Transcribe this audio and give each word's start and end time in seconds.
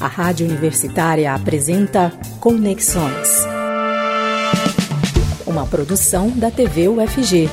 A 0.00 0.06
Rádio 0.06 0.46
Universitária 0.46 1.34
apresenta 1.34 2.10
Conexões. 2.40 3.44
Uma 5.46 5.66
produção 5.66 6.30
da 6.30 6.50
TV 6.50 6.88
UFG. 6.88 7.50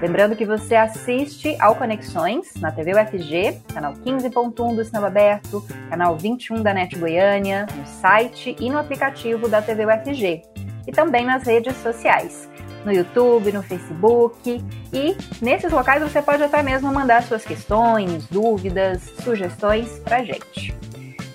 Lembrando 0.00 0.36
que 0.36 0.46
você 0.46 0.76
assiste 0.76 1.56
ao 1.58 1.74
Conexões 1.74 2.54
na 2.60 2.70
TV 2.70 2.92
UFG, 2.92 3.60
canal 3.74 3.94
15.1 3.94 4.76
do 4.76 4.84
Sinal 4.84 5.06
Aberto, 5.06 5.66
canal 5.88 6.16
21 6.16 6.62
da 6.62 6.72
NET 6.72 6.96
Goiânia, 6.96 7.66
no 7.76 7.86
site 8.00 8.54
e 8.60 8.70
no 8.70 8.78
aplicativo 8.78 9.48
da 9.48 9.60
TV 9.60 9.86
UFG. 9.86 10.42
E 10.86 10.92
também 10.92 11.26
nas 11.26 11.42
redes 11.42 11.76
sociais 11.78 12.48
no 12.84 12.92
YouTube, 12.92 13.52
no 13.52 13.62
Facebook 13.62 14.64
e 14.92 15.16
nesses 15.42 15.70
locais 15.72 16.02
você 16.02 16.22
pode 16.22 16.42
até 16.42 16.62
mesmo 16.62 16.92
mandar 16.92 17.22
suas 17.22 17.44
questões, 17.44 18.26
dúvidas, 18.28 19.02
sugestões 19.22 19.98
para 20.00 20.24
gente. 20.24 20.74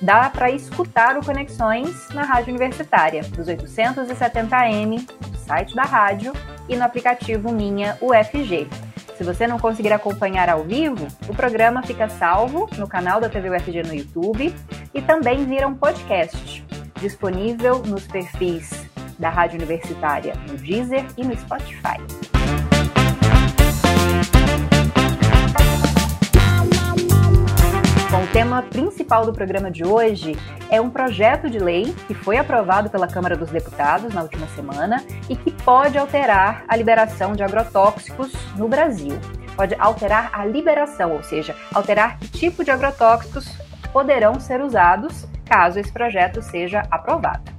Dá 0.01 0.29
para 0.29 0.51
escutar 0.51 1.17
o 1.17 1.25
Conexões 1.25 2.09
na 2.09 2.23
Rádio 2.23 2.49
Universitária, 2.49 3.23
dos 3.23 3.47
870M, 3.47 5.07
no 5.31 5.37
site 5.37 5.75
da 5.75 5.83
rádio 5.83 6.33
e 6.67 6.75
no 6.75 6.83
aplicativo 6.83 7.51
Minha 7.51 7.97
UFG. 8.01 8.67
Se 9.17 9.23
você 9.23 9.47
não 9.47 9.57
conseguir 9.57 9.93
acompanhar 9.93 10.49
ao 10.49 10.63
vivo, 10.63 11.07
o 11.29 11.33
programa 11.33 11.81
fica 11.81 12.09
salvo 12.09 12.69
no 12.77 12.87
canal 12.87 13.21
da 13.21 13.29
TV 13.29 13.49
UFG 13.49 13.83
no 13.83 13.95
YouTube 13.95 14.53
e 14.93 15.01
também 15.01 15.45
vira 15.45 15.67
um 15.67 15.73
podcast, 15.73 16.65
disponível 16.99 17.79
nos 17.79 18.05
perfis 18.05 18.85
da 19.17 19.29
Rádio 19.29 19.57
Universitária 19.57 20.33
no 20.47 20.57
Deezer 20.57 21.05
e 21.17 21.23
no 21.23 21.35
Spotify. 21.37 21.97
Bom, 28.11 28.23
o 28.23 28.27
tema 28.27 28.61
principal 28.61 29.25
do 29.25 29.33
programa 29.33 29.69
de 29.69 29.85
hoje 29.85 30.37
é 30.69 30.79
um 30.79 30.89
projeto 30.89 31.49
de 31.49 31.59
lei 31.59 31.93
que 32.07 32.13
foi 32.13 32.37
aprovado 32.37 32.89
pela 32.89 33.07
Câmara 33.07 33.35
dos 33.35 33.49
Deputados 33.49 34.13
na 34.13 34.21
última 34.21 34.47
semana 34.55 35.03
e 35.29 35.35
que 35.35 35.51
pode 35.51 35.97
alterar 35.97 36.63
a 36.67 36.75
liberação 36.75 37.33
de 37.33 37.43
agrotóxicos 37.43 38.31
no 38.55 38.67
Brasil. 38.67 39.19
Pode 39.55 39.75
alterar 39.79 40.31
a 40.33 40.45
liberação, 40.45 41.13
ou 41.13 41.23
seja, 41.23 41.55
alterar 41.73 42.17
que 42.19 42.27
tipo 42.29 42.63
de 42.63 42.71
agrotóxicos 42.71 43.47
poderão 43.91 44.39
ser 44.39 44.61
usados 44.61 45.25
caso 45.45 45.79
esse 45.79 45.91
projeto 45.91 46.41
seja 46.41 46.83
aprovado. 46.91 47.54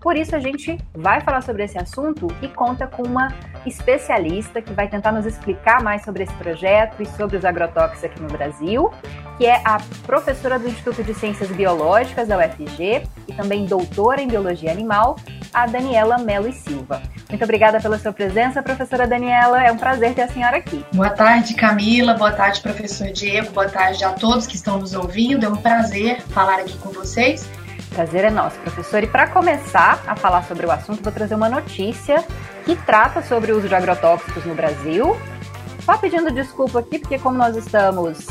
Por 0.00 0.16
isso, 0.16 0.34
a 0.34 0.40
gente 0.40 0.78
vai 0.94 1.20
falar 1.20 1.42
sobre 1.42 1.64
esse 1.64 1.76
assunto 1.76 2.26
e 2.40 2.48
conta 2.48 2.86
com 2.86 3.02
uma 3.02 3.34
especialista 3.66 4.62
que 4.62 4.72
vai 4.72 4.88
tentar 4.88 5.12
nos 5.12 5.26
explicar 5.26 5.82
mais 5.82 6.02
sobre 6.04 6.24
esse 6.24 6.32
projeto 6.34 7.02
e 7.02 7.06
sobre 7.06 7.36
os 7.36 7.44
agrotóxicos 7.44 8.04
aqui 8.04 8.22
no 8.22 8.28
Brasil, 8.28 8.90
que 9.36 9.44
é 9.44 9.60
a 9.64 9.78
professora 10.06 10.58
do 10.58 10.68
Instituto 10.68 11.04
de 11.04 11.12
Ciências 11.12 11.50
Biológicas 11.50 12.28
da 12.28 12.38
UFG 12.38 13.02
e 13.28 13.32
também 13.34 13.66
doutora 13.66 14.22
em 14.22 14.28
Biologia 14.28 14.72
Animal, 14.72 15.16
a 15.52 15.66
Daniela 15.66 16.16
Melo 16.16 16.48
e 16.48 16.52
Silva. 16.52 17.02
Muito 17.28 17.44
obrigada 17.44 17.78
pela 17.78 17.98
sua 17.98 18.12
presença, 18.12 18.62
professora 18.62 19.06
Daniela. 19.06 19.62
É 19.62 19.70
um 19.70 19.76
prazer 19.76 20.14
ter 20.14 20.22
a 20.22 20.28
senhora 20.28 20.56
aqui. 20.56 20.84
Boa 20.94 21.10
tarde, 21.10 21.54
Camila. 21.54 22.14
Boa 22.14 22.32
tarde, 22.32 22.60
professor 22.60 23.08
Diego. 23.12 23.50
Boa 23.52 23.68
tarde 23.68 24.02
a 24.02 24.12
todos 24.12 24.46
que 24.46 24.56
estão 24.56 24.78
nos 24.78 24.94
ouvindo. 24.94 25.44
É 25.44 25.48
um 25.48 25.56
prazer 25.56 26.22
falar 26.22 26.60
aqui 26.60 26.76
com 26.78 26.90
vocês 26.90 27.48
Prazer 27.90 28.24
é 28.24 28.30
nosso, 28.30 28.58
professor. 28.60 29.02
E 29.02 29.06
para 29.06 29.26
começar 29.26 30.02
a 30.06 30.14
falar 30.14 30.42
sobre 30.44 30.64
o 30.64 30.70
assunto, 30.70 31.02
vou 31.02 31.12
trazer 31.12 31.34
uma 31.34 31.48
notícia 31.48 32.24
que 32.64 32.76
trata 32.76 33.20
sobre 33.20 33.52
o 33.52 33.58
uso 33.58 33.68
de 33.68 33.74
agrotóxicos 33.74 34.44
no 34.44 34.54
Brasil. 34.54 35.16
Só 35.84 35.98
pedindo 35.98 36.30
desculpa 36.30 36.78
aqui, 36.78 36.98
porque 36.98 37.18
como 37.18 37.36
nós 37.36 37.56
estamos 37.56 38.26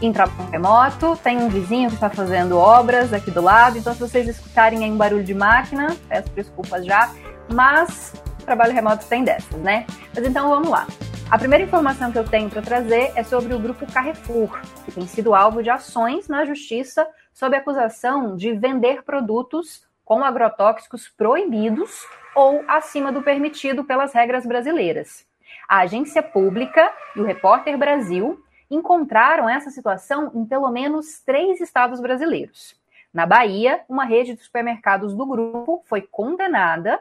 em 0.00 0.12
trabalho 0.12 0.50
remoto, 0.50 1.16
tem 1.22 1.36
um 1.38 1.48
vizinho 1.48 1.88
que 1.88 1.94
está 1.94 2.08
fazendo 2.08 2.58
obras 2.58 3.12
aqui 3.12 3.30
do 3.30 3.40
lado, 3.40 3.78
então 3.78 3.92
se 3.92 4.00
vocês 4.00 4.26
escutarem 4.26 4.82
aí 4.82 4.90
um 4.90 4.96
barulho 4.96 5.22
de 5.22 5.34
máquina, 5.34 5.94
peço 6.08 6.28
desculpas 6.30 6.84
já, 6.84 7.10
mas 7.52 8.12
trabalho 8.44 8.72
remoto 8.72 9.06
tem 9.06 9.22
dessas, 9.22 9.60
né? 9.60 9.86
Mas 10.14 10.26
então 10.26 10.48
vamos 10.48 10.68
lá. 10.68 10.86
A 11.30 11.38
primeira 11.38 11.64
informação 11.64 12.10
que 12.10 12.18
eu 12.18 12.24
tenho 12.24 12.50
para 12.50 12.60
trazer 12.60 13.12
é 13.14 13.22
sobre 13.22 13.54
o 13.54 13.58
grupo 13.58 13.86
Carrefour, 13.92 14.58
que 14.84 14.92
tem 14.92 15.06
sido 15.06 15.34
alvo 15.34 15.62
de 15.62 15.70
ações 15.70 16.28
na 16.28 16.44
justiça 16.44 17.06
sob 17.32 17.56
acusação 17.56 18.36
de 18.36 18.52
vender 18.52 19.02
produtos 19.02 19.86
com 20.04 20.22
agrotóxicos 20.24 21.08
proibidos 21.08 22.06
ou 22.34 22.64
acima 22.68 23.12
do 23.12 23.22
permitido 23.22 23.84
pelas 23.84 24.12
regras 24.12 24.46
brasileiras. 24.46 25.26
A 25.68 25.80
agência 25.80 26.22
pública 26.22 26.92
e 27.16 27.20
o 27.20 27.24
Repórter 27.24 27.76
Brasil 27.78 28.42
encontraram 28.70 29.48
essa 29.48 29.70
situação 29.70 30.30
em 30.34 30.44
pelo 30.44 30.70
menos 30.70 31.20
três 31.20 31.60
estados 31.60 32.00
brasileiros. 32.00 32.74
Na 33.12 33.26
Bahia, 33.26 33.82
uma 33.88 34.04
rede 34.04 34.34
de 34.34 34.42
supermercados 34.42 35.14
do 35.14 35.26
grupo 35.26 35.82
foi 35.86 36.00
condenada 36.00 36.98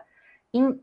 em 0.53 0.79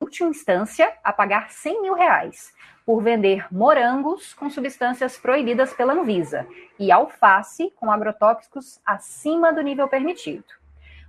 última 0.00 0.30
instância 0.30 0.92
a 1.02 1.12
pagar 1.12 1.50
100 1.50 1.82
mil 1.82 1.94
reais 1.94 2.52
por 2.86 3.02
vender 3.02 3.46
morangos 3.52 4.32
com 4.32 4.48
substâncias 4.48 5.18
proibidas 5.18 5.74
pela 5.74 5.92
Anvisa 5.92 6.46
e 6.78 6.90
alface 6.90 7.72
com 7.76 7.90
agrotóxicos 7.90 8.80
acima 8.86 9.52
do 9.52 9.60
nível 9.60 9.88
permitido. 9.88 10.44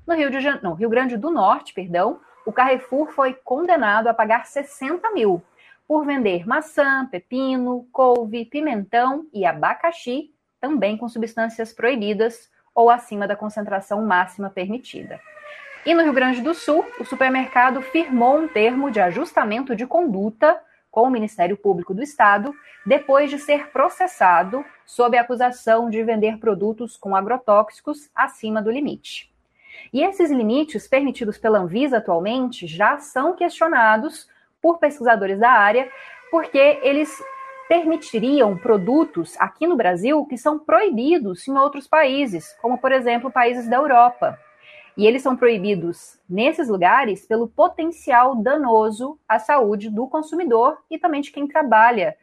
No 0.06 0.16
Rio, 0.16 0.30
de, 0.30 0.64
no 0.64 0.74
Rio 0.74 0.90
Grande 0.90 1.16
do 1.16 1.32
Norte, 1.32 1.74
perdão, 1.74 2.20
o 2.46 2.52
Carrefour 2.52 3.12
foi 3.12 3.34
condenado 3.34 4.08
a 4.08 4.14
pagar 4.14 4.46
60 4.46 5.12
mil 5.12 5.42
por 5.88 6.06
vender 6.06 6.48
maçã, 6.48 7.08
pepino, 7.08 7.88
couve, 7.92 8.46
pimentão 8.46 9.26
e 9.34 9.46
abacaxi, 9.46 10.34
também 10.60 10.98
com 10.98 11.08
substâncias 11.08 11.72
proibidas 11.72 12.50
ou 12.76 12.90
acima 12.90 13.28
da 13.28 13.36
concentração 13.36 14.06
máxima 14.06 14.50
permitida. 14.50 15.20
E 15.86 15.94
no 15.94 16.04
Rio 16.04 16.12
Grande 16.14 16.42
do 16.42 16.54
Sul, 16.54 16.86
o 17.00 17.06
supermercado 17.06 17.82
firmou 17.82 18.38
um 18.38 18.48
termo 18.50 18.92
de 18.92 19.00
ajustamento 19.00 19.76
de 19.76 19.88
conduta 19.88 20.60
com 20.92 21.04
o 21.04 21.10
Ministério 21.10 21.56
Público 21.56 21.94
do 21.94 22.04
Estado, 22.04 22.54
depois 22.86 23.30
de 23.30 23.40
ser 23.40 23.70
processado 23.70 24.66
sob 24.86 25.18
a 25.18 25.22
acusação 25.22 25.90
de 25.90 26.04
vender 26.04 26.38
produtos 26.38 26.98
com 26.98 27.16
agrotóxicos 27.16 28.10
acima 28.14 28.62
do 28.62 28.70
limite. 28.70 29.34
E 29.94 30.04
esses 30.04 30.30
limites 30.30 30.86
permitidos 30.86 31.38
pela 31.38 31.60
Anvisa 31.60 32.00
atualmente 32.00 32.68
já 32.68 32.98
são 32.98 33.34
questionados 33.34 34.28
por 34.62 34.80
pesquisadores 34.80 35.40
da 35.40 35.52
área, 35.52 35.90
porque 36.30 36.80
eles 36.82 37.10
permitiriam 37.70 38.58
produtos 38.58 39.40
aqui 39.40 39.66
no 39.66 39.78
Brasil 39.78 40.26
que 40.26 40.38
são 40.38 40.60
proibidos 40.60 41.48
em 41.48 41.58
outros 41.58 41.88
países, 41.88 42.54
como 42.62 42.78
por 42.78 42.92
exemplo 42.92 43.32
países 43.32 43.70
da 43.70 43.78
Europa. 43.78 44.38
E 44.98 45.06
eles 45.08 45.22
são 45.22 45.36
proibidos 45.36 46.20
nesses 46.30 46.68
lugares 46.68 47.26
pelo 47.26 47.48
potencial 47.48 48.36
danoso 48.36 49.20
à 49.28 49.40
saúde 49.40 49.90
do 49.90 50.08
consumidor 50.08 50.78
e 50.90 50.98
também 50.98 51.22
de 51.22 51.32
quem 51.32 51.48
trabalha 51.48 52.18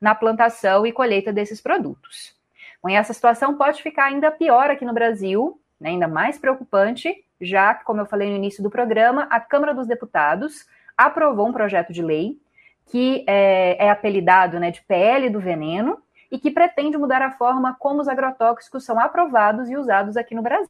na 0.00 0.14
plantação 0.14 0.86
e 0.86 0.92
colheita 0.92 1.32
desses 1.32 1.60
produtos. 1.60 2.34
Bom, 2.82 2.88
e 2.88 2.94
essa 2.94 3.12
situação 3.12 3.56
pode 3.56 3.82
ficar 3.82 4.06
ainda 4.06 4.30
pior 4.30 4.70
aqui 4.70 4.84
no 4.84 4.92
Brasil, 4.92 5.60
né, 5.80 5.90
ainda 5.90 6.08
mais 6.08 6.38
preocupante, 6.38 7.24
já 7.40 7.74
que, 7.74 7.84
como 7.84 8.00
eu 8.00 8.06
falei 8.06 8.28
no 8.28 8.36
início 8.36 8.62
do 8.62 8.70
programa, 8.70 9.28
a 9.30 9.38
Câmara 9.38 9.72
dos 9.72 9.86
Deputados 9.86 10.66
aprovou 10.96 11.46
um 11.46 11.52
projeto 11.52 11.92
de 11.92 12.02
lei 12.02 12.40
que 12.86 13.24
é, 13.28 13.86
é 13.86 13.90
apelidado 13.90 14.58
né, 14.58 14.70
de 14.70 14.82
PL 14.82 15.30
do 15.30 15.40
veneno 15.40 15.98
e 16.30 16.38
que 16.38 16.50
pretende 16.50 16.98
mudar 16.98 17.22
a 17.22 17.30
forma 17.30 17.76
como 17.78 18.00
os 18.00 18.08
agrotóxicos 18.08 18.84
são 18.84 18.98
aprovados 18.98 19.70
e 19.70 19.76
usados 19.76 20.16
aqui 20.16 20.34
no 20.34 20.42
Brasil. 20.42 20.68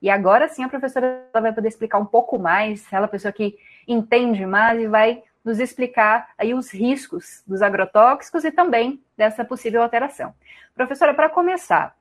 E 0.00 0.08
agora 0.08 0.48
sim 0.48 0.64
a 0.64 0.68
professora 0.68 1.26
vai 1.32 1.52
poder 1.52 1.68
explicar 1.68 1.98
um 1.98 2.06
pouco 2.06 2.38
mais, 2.38 2.86
ela 2.92 3.04
é 3.04 3.06
a 3.06 3.08
pessoa 3.08 3.32
que 3.32 3.58
entende 3.86 4.46
mais 4.46 4.80
e 4.80 4.86
vai 4.86 5.22
nos 5.44 5.58
explicar 5.58 6.28
aí 6.38 6.54
os 6.54 6.70
riscos 6.72 7.42
dos 7.46 7.62
agrotóxicos 7.62 8.44
e 8.44 8.50
também 8.50 9.02
dessa 9.16 9.44
possível 9.44 9.82
alteração. 9.82 10.34
Professora, 10.74 11.14
para 11.14 11.28
começar, 11.28 11.96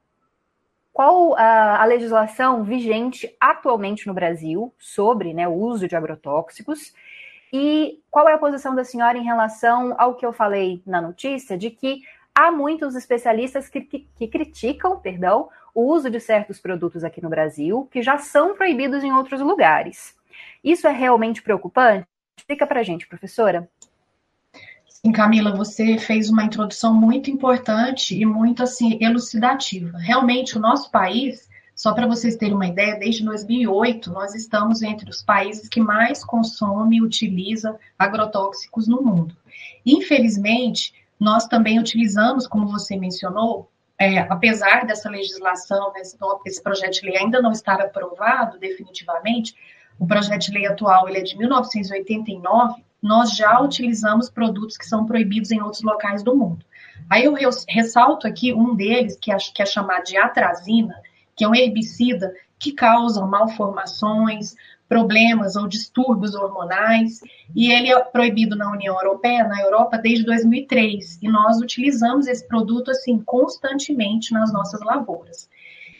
qual 0.91 1.35
a, 1.37 1.81
a, 1.81 1.85
legislação 1.85 2.63
vigente 2.63 3.33
atualmente 3.39 4.07
no 4.07 4.13
Brasil 4.13 4.73
sobre 4.77 5.33
né, 5.33 5.47
o 5.47 5.53
uso 5.53 5.87
de 5.87 5.95
agrotóxicos 5.95 6.93
e 7.51 8.01
qual 8.11 8.27
é 8.27 8.33
a 8.33 8.37
posição 8.37 8.75
da 8.75 8.83
senhora 8.83 9.17
em 9.17 9.23
relação 9.23 9.95
ao 9.97 10.15
que 10.15 10.25
eu 10.25 10.33
falei 10.33 10.81
na 10.85 11.01
notícia 11.01 11.57
de 11.57 11.69
que 11.69 12.01
há 12.35 12.51
muitos 12.51 12.95
especialistas 12.95 13.69
que, 13.69 13.81
que, 13.81 14.07
que 14.15 14.27
criticam, 14.27 14.99
perdão, 14.99 15.49
o 15.73 15.81
uso 15.83 16.09
de 16.09 16.19
certos 16.19 16.59
produtos 16.59 17.03
aqui 17.03 17.21
no 17.21 17.29
Brasil 17.29 17.87
que 17.91 18.01
já 18.01 18.17
são 18.17 18.55
proibidos 18.55 19.03
em 19.03 19.11
outros 19.11 19.41
lugares. 19.41 20.15
Isso 20.63 20.87
é 20.87 20.91
realmente 20.91 21.41
preocupante? 21.41 22.05
Explica 22.37 22.65
para 22.65 22.79
a 22.79 22.83
gente, 22.83 23.07
professora. 23.07 23.69
Sim, 24.87 25.11
Camila, 25.13 25.55
você 25.55 25.97
fez 25.97 26.29
uma 26.29 26.43
introdução 26.43 26.93
muito 26.93 27.31
importante 27.31 28.19
e 28.19 28.25
muito 28.25 28.63
assim 28.63 28.97
elucidativa. 29.01 29.97
Realmente, 29.97 30.57
o 30.57 30.59
nosso 30.59 30.91
país, 30.91 31.47
só 31.73 31.93
para 31.93 32.05
vocês 32.05 32.35
terem 32.35 32.55
uma 32.55 32.67
ideia, 32.67 32.99
desde 32.99 33.23
2008 33.23 34.11
nós 34.11 34.35
estamos 34.35 34.81
entre 34.81 35.09
os 35.09 35.23
países 35.23 35.69
que 35.69 35.79
mais 35.79 36.23
consome 36.25 36.97
e 36.97 37.01
utiliza 37.01 37.79
agrotóxicos 37.97 38.89
no 38.89 39.01
mundo. 39.01 39.37
Infelizmente, 39.85 40.93
nós 41.17 41.47
também 41.47 41.79
utilizamos, 41.79 42.45
como 42.45 42.67
você 42.67 42.97
mencionou, 42.97 43.69
é, 43.99 44.19
apesar 44.19 44.85
dessa 44.85 45.09
legislação, 45.09 45.91
desse, 45.91 46.17
esse 46.45 46.63
projeto 46.63 46.93
de 46.93 47.05
lei 47.05 47.17
ainda 47.17 47.41
não 47.41 47.51
estar 47.51 47.81
aprovado 47.81 48.57
definitivamente, 48.57 49.53
o 49.99 50.07
projeto 50.07 50.43
de 50.43 50.53
lei 50.53 50.65
atual 50.65 51.09
ele 51.09 51.17
é 51.17 51.21
de 51.21 51.37
1989, 51.37 52.81
nós 53.01 53.35
já 53.35 53.59
utilizamos 53.59 54.29
produtos 54.29 54.77
que 54.77 54.85
são 54.85 55.05
proibidos 55.05 55.51
em 55.51 55.61
outros 55.61 55.83
locais 55.83 56.23
do 56.23 56.35
mundo. 56.35 56.65
Aí 57.09 57.25
eu 57.25 57.33
ressalto 57.67 58.25
aqui 58.25 58.53
um 58.53 58.73
deles, 58.73 59.17
que, 59.19 59.31
acho 59.31 59.53
que 59.53 59.61
é 59.61 59.65
chamado 59.65 60.03
de 60.03 60.17
atrazina, 60.17 60.95
que 61.35 61.43
é 61.43 61.47
um 61.47 61.55
herbicida 61.55 62.33
que 62.57 62.71
causa 62.71 63.25
malformações, 63.25 64.55
problemas 64.89 65.55
ou 65.55 65.67
distúrbios 65.67 66.33
hormonais, 66.33 67.21
e 67.55 67.71
ele 67.71 67.91
é 67.91 67.99
proibido 67.99 68.55
na 68.55 68.71
União 68.71 68.95
Europeia, 68.95 69.47
na 69.47 69.61
Europa, 69.61 69.99
desde 69.99 70.25
2003, 70.25 71.19
e 71.21 71.29
nós 71.29 71.61
utilizamos 71.61 72.25
esse 72.25 72.45
produto 72.47 72.89
assim 72.89 73.19
constantemente 73.19 74.33
nas 74.33 74.51
nossas 74.51 74.81
lavouras. 74.81 75.47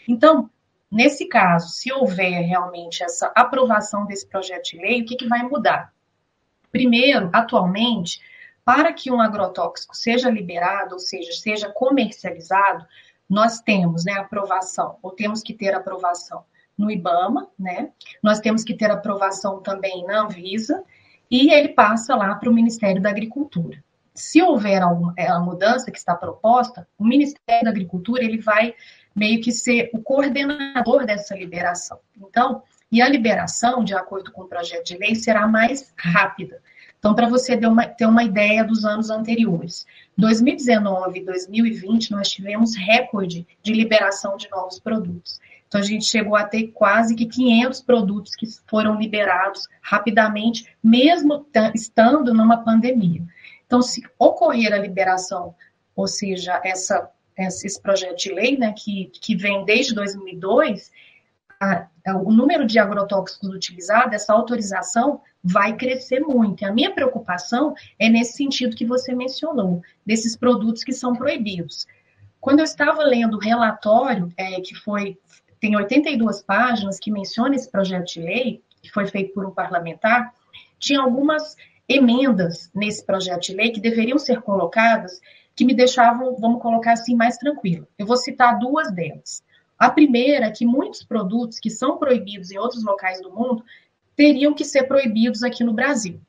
Então, 0.08 0.50
nesse 0.92 1.28
caso, 1.28 1.70
se 1.70 1.94
houver 1.94 2.42
realmente 2.42 3.04
essa 3.04 3.32
aprovação 3.36 4.08
desse 4.08 4.28
projeto 4.28 4.72
de 4.72 4.78
lei, 4.78 5.02
o 5.02 5.06
que, 5.06 5.16
que 5.16 5.28
vai 5.28 5.44
mudar? 5.44 5.94
Primeiro, 6.72 7.30
atualmente, 7.32 8.20
para 8.66 8.92
que 8.92 9.12
um 9.12 9.22
agrotóxico 9.22 9.96
seja 9.96 10.32
liberado, 10.32 10.94
ou 10.94 11.00
seja, 11.00 11.32
seja 11.34 11.70
comercializado, 11.70 12.86
nós 13.30 13.60
temos 13.62 14.04
né, 14.04 14.14
aprovação, 14.14 14.98
ou 15.04 15.12
temos 15.12 15.44
que 15.44 15.54
ter 15.54 15.76
aprovação 15.76 16.44
no 16.80 16.90
IBAMA, 16.90 17.48
né? 17.60 17.90
Nós 18.24 18.40
temos 18.40 18.64
que 18.64 18.74
ter 18.74 18.90
aprovação 18.90 19.60
também 19.62 20.06
na 20.06 20.22
Anvisa 20.22 20.82
e 21.30 21.52
ele 21.52 21.70
passa 21.70 22.16
lá 22.16 22.34
para 22.36 22.50
o 22.50 22.54
Ministério 22.54 23.02
da 23.02 23.10
Agricultura. 23.10 23.84
Se 24.16 24.42
houver 24.42 24.82
é, 25.18 25.28
a 25.28 25.40
mudança 25.40 25.92
que 25.92 25.98
está 25.98 26.16
proposta, 26.16 26.88
o 26.98 27.04
Ministério 27.04 27.66
da 27.66 27.70
Agricultura 27.70 28.24
ele 28.24 28.40
vai 28.40 28.74
meio 29.14 29.42
que 29.42 29.52
ser 29.52 29.90
o 29.94 30.02
coordenador 30.02 31.06
dessa 31.06 31.36
liberação. 31.36 32.00
Então, 32.18 32.64
e 32.92 33.02
a 33.02 33.10
liberação, 33.10 33.84
de 33.84 33.94
acordo 33.94 34.32
com 34.32 34.44
o 34.44 34.48
projeto 34.48 34.86
de 34.86 34.98
lei, 34.98 35.16
será 35.16 35.48
mais 35.48 35.94
rápida. 35.98 36.62
Então, 36.98 37.14
para 37.14 37.30
você 37.30 37.56
ter 37.56 37.68
uma, 37.68 37.86
ter 37.86 38.06
uma 38.06 38.24
ideia 38.24 38.64
dos 38.64 38.84
anos 38.84 39.10
anteriores, 39.10 39.86
2019 40.18 41.20
e 41.20 41.26
2020 41.26 42.12
nós 42.12 42.30
tivemos 42.30 42.76
recorde 42.76 43.48
de 43.62 43.74
liberação 43.74 44.36
de 44.36 44.50
novos 44.50 44.80
produtos. 44.80 45.40
Então, 45.70 45.80
a 45.80 45.84
gente 45.84 46.06
chegou 46.06 46.36
a 46.36 46.44
ter 46.44 46.70
quase 46.70 47.16
que 47.16 47.28
500 47.28 47.82
produtos 47.82 48.36
que 48.36 48.48
foram 48.68 49.00
liberados 49.00 49.68
rapidamente, 49.84 50.76
mesmo 50.84 51.46
estando 51.76 52.34
numa 52.34 52.64
pandemia. 52.64 53.22
Então, 53.68 53.80
se 53.80 54.02
ocorrer 54.18 54.74
a 54.74 54.80
liberação, 54.80 55.54
ou 55.96 56.08
seja, 56.08 56.60
essa, 56.66 57.12
esse 57.38 57.80
projeto 57.80 58.18
de 58.18 58.34
lei, 58.34 58.58
né, 58.58 58.74
que, 58.76 59.12
que 59.22 59.36
vem 59.36 59.64
desde 59.64 59.94
2002, 59.94 60.92
a, 61.60 61.86
a, 62.08 62.18
o 62.18 62.32
número 62.32 62.66
de 62.66 62.80
agrotóxicos 62.80 63.50
utilizados, 63.50 64.14
essa 64.14 64.34
autorização, 64.34 65.22
vai 65.44 65.76
crescer 65.78 66.20
muito. 66.22 66.64
E 66.64 66.66
a 66.66 66.74
minha 66.74 66.96
preocupação 66.96 67.76
é 68.00 68.10
nesse 68.10 68.38
sentido 68.38 68.76
que 68.76 68.86
você 68.86 69.14
mencionou, 69.14 69.84
desses 70.04 70.36
produtos 70.36 70.84
que 70.84 70.94
são 70.94 71.14
proibidos. 71.14 71.86
Quando 72.42 72.60
eu 72.60 72.66
estava 72.66 73.04
lendo 73.04 73.38
o 73.38 73.40
relatório 73.40 74.34
é, 74.36 74.60
que 74.62 74.74
foi 74.74 75.16
tem 75.60 75.76
82 75.76 76.42
páginas 76.42 77.00
que 77.00 77.12
menciona 77.12 77.56
esse 77.56 77.70
projeto 77.70 78.14
de 78.14 78.22
lei, 78.22 78.64
que 78.82 78.92
foi 78.92 79.08
feito 79.08 79.34
por 79.34 79.46
um 79.46 79.52
parlamentar, 79.52 80.34
tinha 80.80 81.02
algumas 81.02 81.56
emendas 81.88 82.70
nesse 82.74 83.06
projeto 83.06 83.42
de 83.42 83.54
lei 83.54 83.72
que 83.72 83.82
deveriam 83.82 84.18
ser 84.18 84.42
colocadas, 84.42 85.20
que 85.56 85.66
me 85.66 85.74
deixavam, 85.74 86.36
vamos 86.40 86.62
colocar 86.62 86.94
assim, 86.94 87.16
mais 87.16 87.38
tranquilo. 87.38 87.88
Eu 87.98 88.06
vou 88.06 88.16
citar 88.16 88.58
duas 88.60 88.92
delas. 88.94 89.44
A 89.78 89.90
primeira 89.90 90.46
é 90.46 90.52
que 90.52 90.66
muitos 90.66 91.04
produtos 91.04 91.60
que 91.60 91.70
são 91.70 91.98
proibidos 91.98 92.52
em 92.52 92.58
outros 92.58 92.84
locais 92.84 93.22
do 93.22 93.32
mundo 93.32 93.64
teriam 94.16 94.54
que 94.54 94.64
ser 94.64 94.84
proibidos 94.84 95.44
aqui 95.44 95.64
no 95.64 95.74
Brasil. 95.74 96.20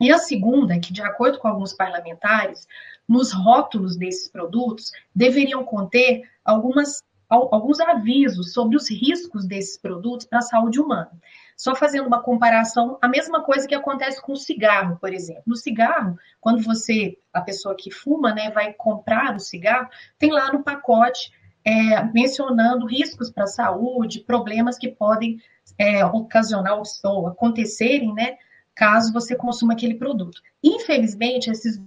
E 0.00 0.10
a 0.10 0.18
segunda 0.18 0.74
é 0.74 0.78
que, 0.78 0.92
de 0.92 1.02
acordo 1.02 1.38
com 1.38 1.48
alguns 1.48 1.72
parlamentares, 1.72 2.66
nos 3.08 3.32
rótulos 3.32 3.96
desses 3.96 4.28
produtos 4.28 4.92
deveriam 5.14 5.64
conter 5.64 6.22
algumas 6.44 7.02
alguns 7.34 7.80
avisos 7.80 8.52
sobre 8.52 8.76
os 8.76 8.90
riscos 8.90 9.46
desses 9.46 9.76
produtos 9.76 10.26
para 10.26 10.38
a 10.38 10.42
saúde 10.42 10.80
humana. 10.80 11.10
Só 11.56 11.74
fazendo 11.74 12.06
uma 12.06 12.22
comparação, 12.22 12.98
a 13.00 13.08
mesma 13.08 13.42
coisa 13.42 13.66
que 13.66 13.74
acontece 13.74 14.20
com 14.20 14.32
o 14.32 14.36
cigarro, 14.36 14.98
por 15.00 15.12
exemplo. 15.12 15.42
No 15.46 15.56
cigarro, 15.56 16.18
quando 16.40 16.62
você, 16.62 17.16
a 17.32 17.40
pessoa 17.40 17.76
que 17.76 17.90
fuma, 17.90 18.34
né, 18.34 18.50
vai 18.50 18.72
comprar 18.72 19.36
o 19.36 19.40
cigarro, 19.40 19.88
tem 20.18 20.32
lá 20.32 20.52
no 20.52 20.62
pacote 20.62 21.32
é, 21.64 22.02
mencionando 22.12 22.86
riscos 22.86 23.30
para 23.30 23.44
a 23.44 23.48
saúde, 23.48 24.20
problemas 24.20 24.76
que 24.76 24.88
podem 24.88 25.38
é, 25.78 26.04
ocasionar 26.04 26.80
ou 27.04 27.26
acontecerem, 27.26 28.12
né, 28.12 28.36
caso 28.74 29.12
você 29.12 29.34
consuma 29.36 29.72
aquele 29.72 29.94
produto. 29.94 30.42
Infelizmente, 30.62 31.50
esses 31.50 31.80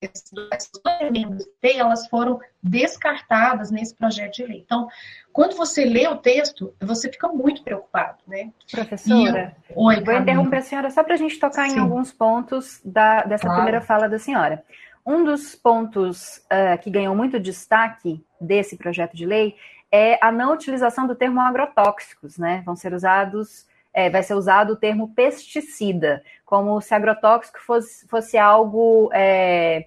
esses 0.00 0.30
dois 0.32 1.00
elementos 1.00 1.46
elas 1.62 2.06
foram 2.08 2.38
descartadas 2.62 3.70
nesse 3.70 3.94
projeto 3.94 4.34
de 4.34 4.46
lei. 4.46 4.62
Então, 4.64 4.88
quando 5.32 5.56
você 5.56 5.84
lê 5.84 6.06
o 6.06 6.16
texto, 6.16 6.74
você 6.80 7.10
fica 7.10 7.28
muito 7.28 7.62
preocupado, 7.62 8.18
né? 8.26 8.52
Professora, 8.70 9.56
eu, 9.68 9.76
Oi, 9.76 10.02
vou 10.02 10.14
interromper 10.14 10.58
a 10.58 10.62
senhora 10.62 10.90
só 10.90 11.02
para 11.02 11.14
a 11.14 11.18
gente 11.18 11.38
tocar 11.38 11.68
Sim. 11.68 11.76
em 11.76 11.80
alguns 11.80 12.12
pontos 12.12 12.80
da, 12.84 13.22
dessa 13.24 13.44
claro. 13.44 13.62
primeira 13.62 13.80
fala 13.80 14.08
da 14.08 14.18
senhora. 14.18 14.64
Um 15.04 15.24
dos 15.24 15.54
pontos 15.54 16.38
uh, 16.46 16.78
que 16.80 16.90
ganhou 16.90 17.14
muito 17.14 17.38
destaque 17.38 18.24
desse 18.40 18.76
projeto 18.76 19.16
de 19.16 19.24
lei 19.24 19.56
é 19.90 20.18
a 20.20 20.32
não 20.32 20.52
utilização 20.52 21.06
do 21.06 21.14
termo 21.14 21.40
agrotóxicos, 21.40 22.38
né? 22.38 22.62
Vão 22.66 22.74
ser 22.74 22.92
usados 22.92 23.66
é, 23.96 24.10
vai 24.10 24.22
ser 24.22 24.34
usado 24.34 24.74
o 24.74 24.76
termo 24.76 25.14
pesticida, 25.14 26.22
como 26.44 26.78
se 26.82 26.94
agrotóxico 26.94 27.58
fosse, 27.62 28.06
fosse 28.06 28.36
algo 28.36 29.08
é, 29.10 29.86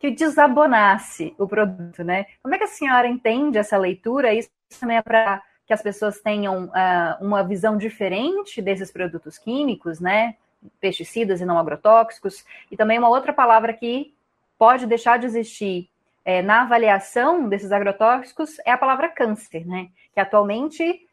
que 0.00 0.10
desabonasse 0.10 1.32
o 1.38 1.46
produto, 1.46 2.02
né? 2.02 2.26
Como 2.42 2.52
é 2.52 2.58
que 2.58 2.64
a 2.64 2.66
senhora 2.66 3.06
entende 3.06 3.56
essa 3.56 3.78
leitura? 3.78 4.34
Isso 4.34 4.50
também 4.80 4.96
é 4.96 5.02
para 5.02 5.40
que 5.64 5.72
as 5.72 5.80
pessoas 5.80 6.20
tenham 6.20 6.64
uh, 6.64 7.24
uma 7.24 7.44
visão 7.44 7.76
diferente 7.76 8.60
desses 8.60 8.90
produtos 8.90 9.38
químicos, 9.38 10.00
né? 10.00 10.34
Pesticidas 10.80 11.40
e 11.40 11.44
não 11.44 11.56
agrotóxicos. 11.56 12.44
E 12.68 12.76
também 12.76 12.98
uma 12.98 13.08
outra 13.08 13.32
palavra 13.32 13.72
que 13.72 14.12
pode 14.58 14.86
deixar 14.86 15.20
de 15.20 15.26
existir 15.26 15.88
é, 16.24 16.42
na 16.42 16.62
avaliação 16.62 17.48
desses 17.48 17.70
agrotóxicos 17.70 18.58
é 18.66 18.72
a 18.72 18.78
palavra 18.78 19.08
câncer, 19.08 19.64
né? 19.64 19.86
Que 20.12 20.18
atualmente 20.18 21.05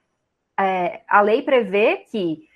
é, 0.59 1.01
a 1.07 1.21
lei 1.21 1.41
prevê 1.41 1.97
que 1.97 2.47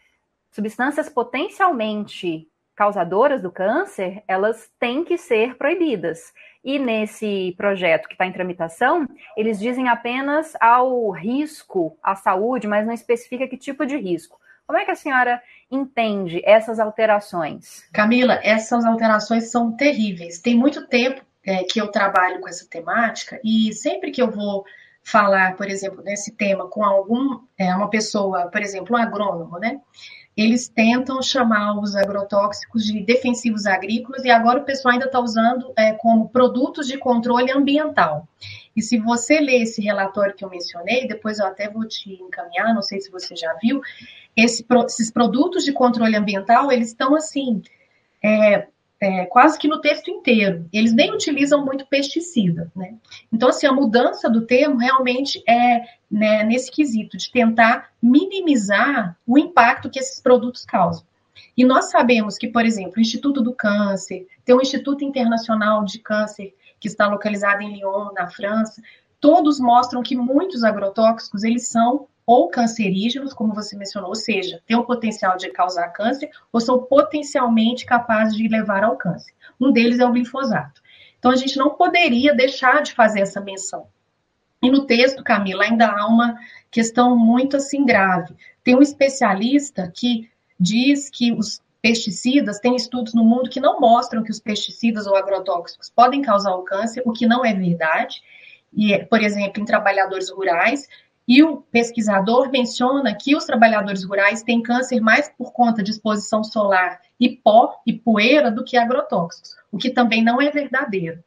substâncias 0.51 1.09
potencialmente 1.09 2.47
causadoras 2.75 3.41
do 3.41 3.51
câncer, 3.51 4.23
elas 4.27 4.69
têm 4.79 5.03
que 5.03 5.17
ser 5.17 5.57
proibidas. 5.57 6.31
E 6.63 6.77
nesse 6.77 7.55
projeto 7.57 8.07
que 8.07 8.13
está 8.13 8.27
em 8.27 8.31
tramitação, 8.31 9.07
eles 9.35 9.59
dizem 9.59 9.87
apenas 9.89 10.55
ao 10.61 11.09
risco 11.09 11.97
à 12.03 12.15
saúde, 12.15 12.67
mas 12.67 12.85
não 12.85 12.93
especifica 12.93 13.47
que 13.47 13.57
tipo 13.57 13.83
de 13.85 13.97
risco. 13.97 14.39
Como 14.67 14.77
é 14.77 14.85
que 14.85 14.91
a 14.91 14.95
senhora 14.95 15.41
entende 15.71 16.41
essas 16.45 16.79
alterações? 16.79 17.87
Camila, 17.91 18.39
essas 18.43 18.85
alterações 18.85 19.49
são 19.49 19.75
terríveis. 19.75 20.39
Tem 20.39 20.55
muito 20.55 20.85
tempo 20.87 21.21
é, 21.43 21.63
que 21.63 21.79
eu 21.79 21.87
trabalho 21.87 22.41
com 22.41 22.49
essa 22.49 22.69
temática 22.69 23.39
e 23.43 23.73
sempre 23.73 24.11
que 24.11 24.21
eu 24.21 24.29
vou 24.29 24.65
falar, 25.07 25.55
por 25.55 25.69
exemplo, 25.69 26.03
nesse 26.03 26.33
tema 26.33 26.67
com 26.67 26.83
algum 26.83 27.39
é, 27.57 27.73
uma 27.73 27.89
pessoa, 27.89 28.47
por 28.47 28.61
exemplo, 28.61 28.93
um 28.93 28.99
agrônomo, 28.99 29.57
né? 29.57 29.79
Eles 30.35 30.67
tentam 30.67 31.21
chamar 31.21 31.79
os 31.79 31.95
agrotóxicos 31.95 32.83
de 32.83 33.01
defensivos 33.03 33.65
agrícolas 33.65 34.25
e 34.25 34.29
agora 34.29 34.59
o 34.59 34.65
pessoal 34.65 34.93
ainda 34.93 35.05
está 35.05 35.17
usando 35.21 35.71
é, 35.77 35.93
como 35.93 36.27
produtos 36.27 36.87
de 36.87 36.97
controle 36.97 37.49
ambiental. 37.51 38.27
E 38.75 38.81
se 38.81 38.99
você 38.99 39.39
ler 39.39 39.61
esse 39.61 39.81
relatório 39.81 40.35
que 40.35 40.43
eu 40.43 40.49
mencionei, 40.49 41.07
depois 41.07 41.39
eu 41.39 41.45
até 41.45 41.69
vou 41.69 41.87
te 41.87 42.11
encaminhar, 42.21 42.75
não 42.75 42.81
sei 42.81 42.99
se 42.99 43.09
você 43.09 43.33
já 43.33 43.53
viu, 43.63 43.81
esse, 44.35 44.65
esses 44.87 45.09
produtos 45.09 45.63
de 45.63 45.71
controle 45.71 46.17
ambiental, 46.17 46.69
eles 46.69 46.89
estão 46.89 47.15
assim, 47.15 47.61
é, 48.21 48.67
é, 48.99 49.25
quase 49.25 49.57
que 49.59 49.67
no 49.67 49.79
texto 49.79 50.09
inteiro. 50.09 50.67
Eles 50.73 50.93
nem 50.93 51.13
utilizam 51.13 51.63
muito 51.63 51.85
pesticida, 51.85 52.71
né? 52.75 52.95
Então, 53.31 53.49
assim, 53.49 53.67
a 53.67 53.71
mudança 53.71 54.29
do 54.29 54.45
termo 54.45 54.77
realmente 54.77 55.43
é 55.47 55.81
né, 56.09 56.43
nesse 56.43 56.71
quesito 56.71 57.17
de 57.17 57.31
tentar 57.31 57.91
minimizar 58.01 59.17
o 59.25 59.37
impacto 59.37 59.89
que 59.89 59.99
esses 59.99 60.19
produtos 60.19 60.65
causam. 60.65 61.05
E 61.55 61.63
nós 61.63 61.91
sabemos 61.91 62.37
que, 62.37 62.47
por 62.47 62.65
exemplo, 62.65 62.93
o 62.97 63.01
Instituto 63.01 63.41
do 63.41 63.53
Câncer, 63.53 64.27
tem 64.43 64.55
um 64.55 64.61
Instituto 64.61 65.03
Internacional 65.03 65.83
de 65.83 65.99
Câncer 65.99 66.55
que 66.79 66.87
está 66.87 67.07
localizado 67.07 67.61
em 67.61 67.73
Lyon, 67.73 68.11
na 68.13 68.27
França, 68.27 68.81
todos 69.19 69.59
mostram 69.59 70.03
que 70.03 70.15
muitos 70.15 70.63
agrotóxicos, 70.63 71.43
eles 71.43 71.67
são 71.67 72.07
ou 72.27 72.49
cancerígenos, 72.49 73.33
como 73.33 73.55
você 73.55 73.77
mencionou, 73.77 74.09
ou 74.09 74.15
seja, 74.15 74.61
têm 74.67 74.75
o 74.75 74.83
potencial 74.83 75.37
de 75.37 75.49
causar 75.49 75.87
câncer 75.93 76.29
ou 76.51 76.59
são 76.59 76.83
potencialmente 76.83 77.85
capazes 77.85 78.35
de 78.35 78.49
levar 78.49 78.83
ao 78.83 78.97
câncer. 78.97 79.33
Um 79.59 79.71
deles 79.71 79.99
é 79.99 80.05
o 80.05 80.11
glifosato. 80.11 80.81
Então, 81.17 81.31
a 81.31 81.37
gente 81.37 81.57
não 81.57 81.75
poderia 81.75 82.35
deixar 82.35 82.83
de 82.83 82.93
fazer 82.93 83.21
essa 83.21 83.39
menção. 83.39 83.87
E 84.61 84.69
no 84.69 84.85
texto, 84.85 85.23
Camila, 85.23 85.63
ainda 85.63 85.87
há 85.87 86.05
uma 86.05 86.37
questão 86.69 87.17
muito 87.17 87.55
assim 87.55 87.85
grave. 87.85 88.35
Tem 88.61 88.75
um 88.75 88.81
especialista 88.81 89.89
que 89.95 90.29
diz 90.59 91.09
que 91.09 91.31
os 91.31 91.61
pesticidas, 91.81 92.59
tem 92.59 92.75
estudos 92.75 93.13
no 93.13 93.23
mundo 93.23 93.49
que 93.49 93.61
não 93.61 93.79
mostram 93.79 94.21
que 94.21 94.31
os 94.31 94.39
pesticidas 94.39 95.07
ou 95.07 95.15
agrotóxicos 95.15 95.89
podem 95.89 96.21
causar 96.21 96.55
o 96.55 96.63
câncer, 96.63 97.01
o 97.05 97.13
que 97.13 97.25
não 97.25 97.45
é 97.45 97.53
verdade. 97.53 98.21
E, 98.75 98.97
por 99.05 99.21
exemplo, 99.21 99.61
em 99.61 99.65
trabalhadores 99.65 100.29
rurais, 100.29 100.89
e 101.27 101.43
o 101.43 101.57
pesquisador 101.57 102.49
menciona 102.49 103.13
que 103.13 103.35
os 103.35 103.43
trabalhadores 103.43 104.03
rurais 104.03 104.43
têm 104.43 104.61
câncer 104.61 105.01
mais 105.01 105.29
por 105.29 105.51
conta 105.51 105.83
de 105.83 105.91
exposição 105.91 106.43
solar 106.43 107.01
e 107.19 107.29
pó 107.29 107.81
e 107.85 107.93
poeira 107.93 108.49
do 108.49 108.63
que 108.63 108.77
agrotóxicos, 108.77 109.55
o 109.71 109.77
que 109.77 109.89
também 109.89 110.23
não 110.23 110.41
é 110.41 110.49
verdadeiro. 110.49 111.21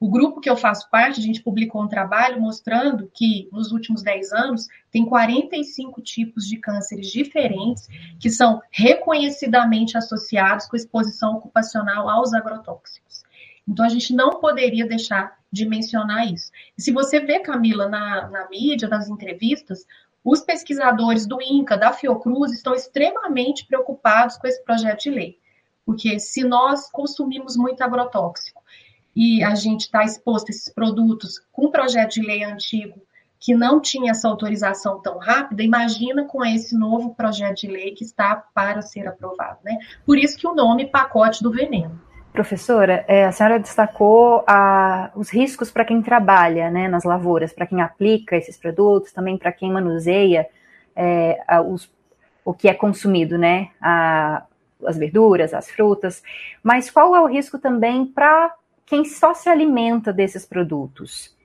O 0.00 0.08
grupo 0.08 0.40
que 0.40 0.48
eu 0.48 0.56
faço 0.56 0.88
parte, 0.90 1.18
a 1.18 1.22
gente 1.22 1.42
publicou 1.42 1.82
um 1.82 1.88
trabalho 1.88 2.40
mostrando 2.40 3.10
que 3.12 3.48
nos 3.50 3.72
últimos 3.72 4.02
10 4.02 4.32
anos 4.32 4.68
tem 4.92 5.04
45 5.04 6.00
tipos 6.02 6.46
de 6.46 6.56
cânceres 6.56 7.08
diferentes 7.08 7.88
que 8.20 8.30
são 8.30 8.62
reconhecidamente 8.70 9.96
associados 9.96 10.66
com 10.66 10.76
exposição 10.76 11.34
ocupacional 11.36 12.08
aos 12.08 12.32
agrotóxicos. 12.32 13.24
Então 13.66 13.84
a 13.84 13.88
gente 13.88 14.14
não 14.14 14.38
poderia 14.40 14.86
deixar 14.86 15.36
de 15.50 15.66
mencionar 15.66 16.30
isso. 16.32 16.50
E 16.76 16.82
se 16.82 16.92
você 16.92 17.20
vê, 17.20 17.40
Camila, 17.40 17.88
na, 17.88 18.28
na 18.28 18.48
mídia, 18.48 18.88
nas 18.88 19.08
entrevistas, 19.08 19.86
os 20.24 20.40
pesquisadores 20.40 21.26
do 21.26 21.40
INCA, 21.40 21.76
da 21.76 21.92
Fiocruz, 21.92 22.52
estão 22.52 22.74
extremamente 22.74 23.66
preocupados 23.66 24.36
com 24.36 24.46
esse 24.46 24.62
projeto 24.62 25.04
de 25.04 25.10
lei. 25.10 25.38
Porque 25.86 26.18
se 26.20 26.44
nós 26.44 26.90
consumimos 26.90 27.56
muito 27.56 27.80
agrotóxico 27.82 28.62
e 29.16 29.42
a 29.42 29.54
gente 29.54 29.82
está 29.82 30.04
exposto 30.04 30.48
a 30.48 30.50
esses 30.50 30.68
produtos 30.68 31.40
com 31.50 31.66
um 31.66 31.70
projeto 31.70 32.14
de 32.14 32.22
lei 32.22 32.44
antigo 32.44 33.00
que 33.40 33.54
não 33.54 33.80
tinha 33.80 34.10
essa 34.10 34.28
autorização 34.28 35.00
tão 35.00 35.16
rápida, 35.16 35.62
imagina 35.62 36.24
com 36.24 36.44
esse 36.44 36.76
novo 36.76 37.14
projeto 37.14 37.60
de 37.60 37.68
lei 37.68 37.92
que 37.92 38.04
está 38.04 38.36
para 38.36 38.82
ser 38.82 39.06
aprovado. 39.06 39.60
Né? 39.64 39.78
Por 40.04 40.18
isso 40.18 40.36
que 40.36 40.46
o 40.46 40.54
nome 40.54 40.86
pacote 40.86 41.42
do 41.42 41.50
veneno. 41.50 42.00
Professora, 42.32 43.04
é, 43.08 43.24
a 43.24 43.32
senhora 43.32 43.58
destacou 43.58 44.44
a, 44.46 45.10
os 45.14 45.30
riscos 45.30 45.70
para 45.70 45.84
quem 45.84 46.00
trabalha 46.00 46.70
né, 46.70 46.86
nas 46.86 47.04
lavouras, 47.04 47.52
para 47.52 47.66
quem 47.66 47.80
aplica 47.80 48.36
esses 48.36 48.56
produtos, 48.56 49.12
também 49.12 49.36
para 49.36 49.50
quem 49.50 49.72
manuseia 49.72 50.46
é, 50.94 51.42
a, 51.48 51.60
os, 51.60 51.90
o 52.44 52.54
que 52.54 52.68
é 52.68 52.74
consumido, 52.74 53.36
né, 53.36 53.70
a, 53.80 54.44
as 54.86 54.96
verduras, 54.96 55.52
as 55.52 55.70
frutas. 55.70 56.22
Mas 56.62 56.90
qual 56.90 57.16
é 57.16 57.20
o 57.20 57.26
risco 57.26 57.58
também 57.58 58.06
para 58.06 58.54
quem 58.86 59.04
só 59.04 59.34
se 59.34 59.48
alimenta 59.48 60.12
desses 60.12 60.46
produtos? 60.46 61.36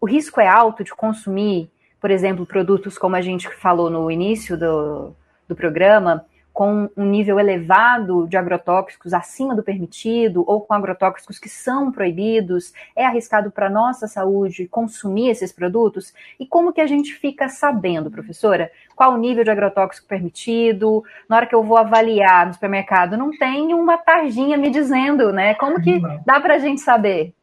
O 0.00 0.06
risco 0.06 0.40
é 0.40 0.46
alto 0.46 0.84
de 0.84 0.94
consumir, 0.94 1.70
por 2.00 2.10
exemplo, 2.10 2.44
produtos 2.44 2.98
como 2.98 3.16
a 3.16 3.22
gente 3.22 3.48
falou 3.56 3.88
no 3.88 4.10
início 4.10 4.56
do, 4.58 5.14
do 5.48 5.56
programa, 5.56 6.24
com 6.56 6.88
um 6.96 7.04
nível 7.04 7.38
elevado 7.38 8.26
de 8.26 8.34
agrotóxicos 8.34 9.12
acima 9.12 9.54
do 9.54 9.62
permitido 9.62 10.42
ou 10.46 10.62
com 10.62 10.72
agrotóxicos 10.72 11.38
que 11.38 11.50
são 11.50 11.92
proibidos? 11.92 12.72
É 12.96 13.04
arriscado 13.04 13.50
para 13.50 13.66
a 13.66 13.70
nossa 13.70 14.08
saúde 14.08 14.66
consumir 14.66 15.28
esses 15.28 15.52
produtos? 15.52 16.14
E 16.40 16.46
como 16.46 16.72
que 16.72 16.80
a 16.80 16.86
gente 16.86 17.12
fica 17.12 17.46
sabendo, 17.50 18.10
professora, 18.10 18.72
qual 18.94 19.12
o 19.12 19.18
nível 19.18 19.44
de 19.44 19.50
agrotóxico 19.50 20.08
permitido? 20.08 21.04
Na 21.28 21.36
hora 21.36 21.46
que 21.46 21.54
eu 21.54 21.62
vou 21.62 21.76
avaliar 21.76 22.46
no 22.46 22.54
supermercado, 22.54 23.18
não 23.18 23.36
tem 23.36 23.74
uma 23.74 23.98
tarjinha 23.98 24.56
me 24.56 24.70
dizendo, 24.70 25.34
né? 25.34 25.54
Como 25.56 25.78
que 25.82 26.00
dá 26.24 26.40
para 26.40 26.54
a 26.54 26.58
gente 26.58 26.80
saber? 26.80 27.34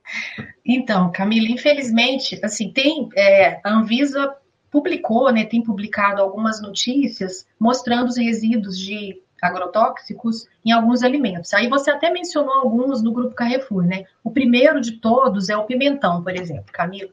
Então, 0.65 1.11
Camila, 1.11 1.49
infelizmente, 1.49 2.39
assim, 2.43 2.73
tem 2.73 3.09
é, 3.15 3.59
a 3.63 3.69
Anvisa 3.69 4.35
publicou, 4.73 5.31
né, 5.31 5.45
tem 5.45 5.61
publicado 5.61 6.19
algumas 6.19 6.59
notícias 6.59 7.45
mostrando 7.59 8.07
os 8.07 8.17
resíduos 8.17 8.75
de 8.75 9.21
agrotóxicos 9.39 10.47
em 10.65 10.71
alguns 10.71 11.03
alimentos. 11.03 11.53
Aí 11.53 11.69
você 11.69 11.91
até 11.91 12.09
mencionou 12.09 12.55
alguns 12.55 13.03
no 13.03 13.11
grupo 13.11 13.35
Carrefour, 13.35 13.85
né? 13.85 14.05
O 14.23 14.31
primeiro 14.31 14.81
de 14.81 14.93
todos 14.93 15.49
é 15.49 15.55
o 15.55 15.65
pimentão, 15.65 16.23
por 16.23 16.35
exemplo, 16.35 16.73
Camilo. 16.73 17.11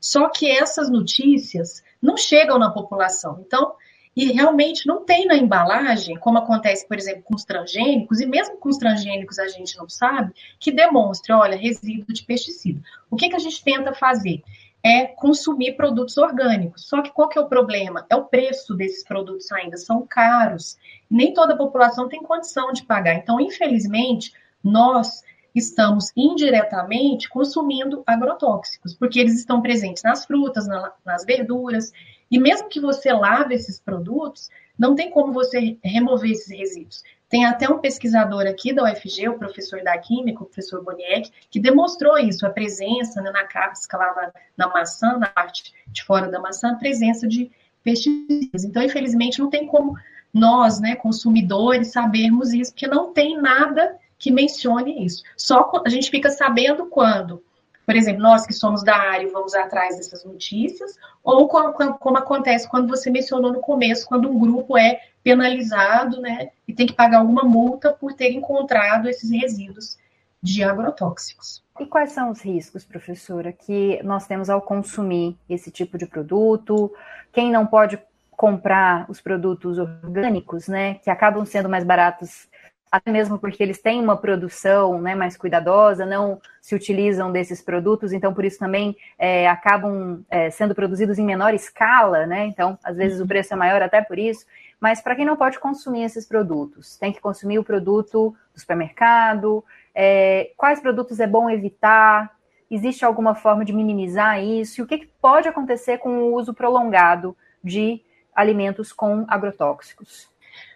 Só 0.00 0.30
que 0.30 0.48
essas 0.50 0.88
notícias 0.88 1.84
não 2.00 2.16
chegam 2.16 2.58
na 2.58 2.70
população. 2.70 3.44
Então, 3.46 3.74
e 4.16 4.32
realmente 4.32 4.86
não 4.86 5.04
tem 5.04 5.26
na 5.26 5.36
embalagem, 5.36 6.16
como 6.16 6.38
acontece, 6.38 6.88
por 6.88 6.96
exemplo, 6.96 7.24
com 7.24 7.34
os 7.34 7.44
transgênicos, 7.44 8.20
e 8.20 8.26
mesmo 8.26 8.56
com 8.56 8.70
os 8.70 8.78
transgênicos 8.78 9.38
a 9.38 9.48
gente 9.48 9.76
não 9.76 9.88
sabe, 9.88 10.32
que 10.58 10.72
demonstre, 10.72 11.32
olha, 11.32 11.56
resíduo 11.56 12.14
de 12.14 12.22
pesticida. 12.22 12.80
O 13.10 13.16
que, 13.16 13.28
que 13.28 13.36
a 13.36 13.40
gente 13.40 13.62
tenta 13.62 13.92
fazer? 13.92 14.42
É 14.84 15.06
consumir 15.06 15.76
produtos 15.76 16.16
orgânicos. 16.18 16.88
Só 16.88 17.02
que 17.02 17.12
qual 17.12 17.28
que 17.28 17.38
é 17.38 17.40
o 17.40 17.48
problema? 17.48 18.04
É 18.10 18.16
o 18.16 18.24
preço 18.24 18.74
desses 18.74 19.04
produtos 19.04 19.50
ainda, 19.52 19.76
são 19.76 20.06
caros. 20.06 20.76
Nem 21.08 21.32
toda 21.32 21.54
a 21.54 21.56
população 21.56 22.08
tem 22.08 22.22
condição 22.22 22.72
de 22.72 22.84
pagar. 22.84 23.14
Então, 23.14 23.40
infelizmente, 23.40 24.32
nós 24.62 25.22
estamos 25.54 26.10
indiretamente 26.16 27.28
consumindo 27.28 28.02
agrotóxicos, 28.06 28.94
porque 28.94 29.20
eles 29.20 29.38
estão 29.38 29.60
presentes 29.60 30.02
nas 30.02 30.24
frutas, 30.24 30.66
na, 30.66 30.92
nas 31.04 31.24
verduras, 31.24 31.92
e 32.30 32.38
mesmo 32.38 32.68
que 32.68 32.80
você 32.80 33.12
lave 33.12 33.54
esses 33.54 33.78
produtos, 33.78 34.48
não 34.78 34.94
tem 34.94 35.10
como 35.10 35.32
você 35.32 35.78
remover 35.84 36.30
esses 36.30 36.50
resíduos. 36.50 37.02
Tem 37.32 37.46
até 37.46 37.66
um 37.66 37.78
pesquisador 37.78 38.46
aqui 38.46 38.74
da 38.74 38.84
UFG, 38.84 39.30
o 39.30 39.38
professor 39.38 39.82
da 39.82 39.96
Química, 39.96 40.42
o 40.42 40.44
professor 40.44 40.84
Boniek, 40.84 41.30
que 41.50 41.58
demonstrou 41.58 42.18
isso, 42.18 42.44
a 42.44 42.50
presença 42.50 43.22
né, 43.22 43.30
na 43.30 43.44
casca 43.44 43.96
lá 43.96 44.14
na, 44.14 44.32
na 44.54 44.74
maçã, 44.74 45.16
na 45.16 45.28
parte 45.28 45.72
de 45.86 46.04
fora 46.04 46.30
da 46.30 46.38
maçã, 46.38 46.72
a 46.72 46.76
presença 46.76 47.26
de 47.26 47.50
pesticidas. 47.82 48.64
Então, 48.64 48.82
infelizmente, 48.82 49.40
não 49.40 49.48
tem 49.48 49.66
como 49.66 49.96
nós, 50.30 50.78
né, 50.78 50.94
consumidores, 50.94 51.90
sabermos 51.92 52.52
isso, 52.52 52.72
porque 52.72 52.86
não 52.86 53.14
tem 53.14 53.40
nada 53.40 53.96
que 54.18 54.30
mencione 54.30 55.02
isso. 55.02 55.22
Só 55.34 55.72
a 55.86 55.88
gente 55.88 56.10
fica 56.10 56.28
sabendo 56.28 56.84
quando, 56.84 57.42
por 57.84 57.96
exemplo, 57.96 58.22
nós 58.22 58.46
que 58.46 58.52
somos 58.52 58.82
da 58.82 58.96
área 58.96 59.30
vamos 59.30 59.54
atrás 59.54 59.96
dessas 59.96 60.24
notícias, 60.24 60.98
ou 61.22 61.48
como, 61.48 61.72
como 61.98 62.18
acontece 62.18 62.68
quando 62.68 62.88
você 62.88 63.10
mencionou 63.10 63.52
no 63.52 63.60
começo, 63.60 64.06
quando 64.06 64.30
um 64.30 64.38
grupo 64.38 64.78
é 64.78 65.00
penalizado, 65.22 66.20
né, 66.20 66.50
e 66.66 66.72
tem 66.72 66.86
que 66.86 66.94
pagar 66.94 67.18
alguma 67.18 67.42
multa 67.42 67.92
por 67.92 68.12
ter 68.12 68.32
encontrado 68.32 69.08
esses 69.08 69.30
resíduos 69.30 69.98
de 70.42 70.64
agrotóxicos. 70.64 71.62
E 71.78 71.86
quais 71.86 72.12
são 72.12 72.30
os 72.30 72.40
riscos, 72.40 72.84
professora, 72.84 73.52
que 73.52 74.00
nós 74.02 74.26
temos 74.26 74.50
ao 74.50 74.60
consumir 74.60 75.36
esse 75.48 75.70
tipo 75.70 75.96
de 75.96 76.06
produto? 76.06 76.92
Quem 77.32 77.50
não 77.50 77.66
pode 77.66 77.98
comprar 78.30 79.08
os 79.08 79.20
produtos 79.20 79.78
orgânicos, 79.78 80.66
né, 80.66 80.94
que 80.94 81.08
acabam 81.08 81.44
sendo 81.44 81.68
mais 81.68 81.84
baratos 81.84 82.48
até 82.92 83.10
mesmo 83.10 83.38
porque 83.38 83.62
eles 83.62 83.80
têm 83.80 84.02
uma 84.02 84.18
produção 84.18 85.00
né, 85.00 85.14
mais 85.14 85.34
cuidadosa, 85.34 86.04
não 86.04 86.38
se 86.60 86.74
utilizam 86.74 87.32
desses 87.32 87.62
produtos, 87.62 88.12
então 88.12 88.34
por 88.34 88.44
isso 88.44 88.58
também 88.58 88.94
é, 89.18 89.48
acabam 89.48 90.22
é, 90.30 90.50
sendo 90.50 90.74
produzidos 90.74 91.18
em 91.18 91.24
menor 91.24 91.54
escala, 91.54 92.26
né? 92.26 92.44
Então, 92.44 92.78
às 92.84 92.94
vezes 92.98 93.18
o 93.18 93.26
preço 93.26 93.54
é 93.54 93.56
maior 93.56 93.80
até 93.80 94.02
por 94.02 94.18
isso. 94.18 94.44
Mas 94.78 95.00
para 95.00 95.16
quem 95.16 95.24
não 95.24 95.36
pode 95.36 95.58
consumir 95.58 96.02
esses 96.02 96.26
produtos, 96.26 96.98
tem 96.98 97.10
que 97.12 97.20
consumir 97.20 97.58
o 97.58 97.64
produto 97.64 98.36
do 98.52 98.60
supermercado. 98.60 99.64
É, 99.94 100.50
quais 100.54 100.78
produtos 100.78 101.18
é 101.18 101.26
bom 101.26 101.48
evitar? 101.48 102.36
Existe 102.70 103.06
alguma 103.06 103.34
forma 103.34 103.64
de 103.64 103.72
minimizar 103.72 104.42
isso? 104.42 104.80
E 104.80 104.84
o 104.84 104.86
que, 104.86 104.98
que 104.98 105.10
pode 105.18 105.48
acontecer 105.48 105.96
com 105.96 106.18
o 106.18 106.34
uso 106.34 106.52
prolongado 106.52 107.34
de 107.64 108.02
alimentos 108.34 108.92
com 108.92 109.24
agrotóxicos? 109.28 110.31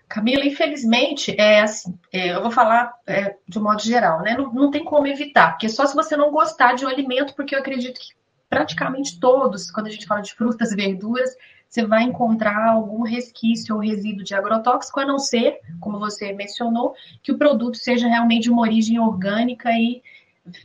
Camila, 0.08 0.44
infelizmente, 0.44 1.34
é 1.38 1.60
assim, 1.60 1.98
é, 2.12 2.34
eu 2.34 2.42
vou 2.42 2.50
falar 2.50 2.94
é, 3.06 3.36
de 3.46 3.58
um 3.58 3.62
modo 3.62 3.82
geral, 3.82 4.22
né? 4.22 4.36
Não, 4.36 4.52
não 4.52 4.70
tem 4.70 4.84
como 4.84 5.06
evitar, 5.06 5.52
porque 5.52 5.68
só 5.68 5.84
se 5.84 5.96
você 5.96 6.16
não 6.16 6.30
gostar 6.30 6.74
de 6.74 6.84
um 6.84 6.88
alimento, 6.88 7.34
porque 7.34 7.54
eu 7.54 7.58
acredito 7.58 8.00
que 8.00 8.14
praticamente 8.48 9.18
todos, 9.18 9.70
quando 9.70 9.88
a 9.88 9.90
gente 9.90 10.06
fala 10.06 10.22
de 10.22 10.32
frutas 10.32 10.70
e 10.70 10.76
verduras, 10.76 11.36
você 11.68 11.84
vai 11.84 12.04
encontrar 12.04 12.70
algum 12.70 13.02
resquício 13.02 13.74
ou 13.74 13.80
resíduo 13.80 14.24
de 14.24 14.34
agrotóxico, 14.34 15.00
a 15.00 15.04
não 15.04 15.18
ser, 15.18 15.58
como 15.80 15.98
você 15.98 16.32
mencionou, 16.32 16.94
que 17.22 17.32
o 17.32 17.38
produto 17.38 17.76
seja 17.76 18.06
realmente 18.06 18.44
de 18.44 18.50
uma 18.50 18.62
origem 18.62 19.00
orgânica 19.00 19.70
e 19.72 20.00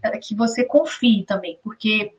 é, 0.03 0.17
que 0.19 0.35
você 0.35 0.63
confie 0.63 1.23
também, 1.23 1.57
porque 1.63 2.13